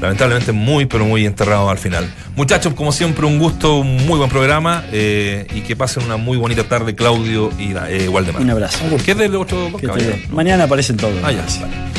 Lamentablemente 0.00 0.52
muy, 0.52 0.84
pero 0.84 1.06
muy 1.06 1.24
enterrado 1.24 1.70
al 1.70 1.78
final. 1.78 2.12
Muchachos, 2.36 2.74
como 2.74 2.92
siempre, 2.92 3.24
un 3.24 3.38
gusto, 3.38 3.78
un 3.78 4.06
muy 4.06 4.18
buen 4.18 4.28
programa 4.28 4.84
eh, 4.92 5.46
y 5.54 5.60
que 5.62 5.74
pasen 5.74 6.04
una 6.04 6.18
muy 6.18 6.36
bonita 6.36 6.64
tarde, 6.64 6.94
Claudio 6.94 7.50
y 7.58 7.72
eh, 7.88 8.06
Waldemar. 8.06 8.42
Un 8.42 8.50
abrazo. 8.50 8.78
¿Qué 9.02 9.12
es 9.12 9.16
del 9.18 9.34
otro 9.36 9.70
podcast? 9.72 9.98
Mañana 10.30 10.64
aparecen 10.64 10.98
todos. 10.98 11.14
Ah, 11.24 11.32
ya, 11.32 11.46
vale. 11.62 11.95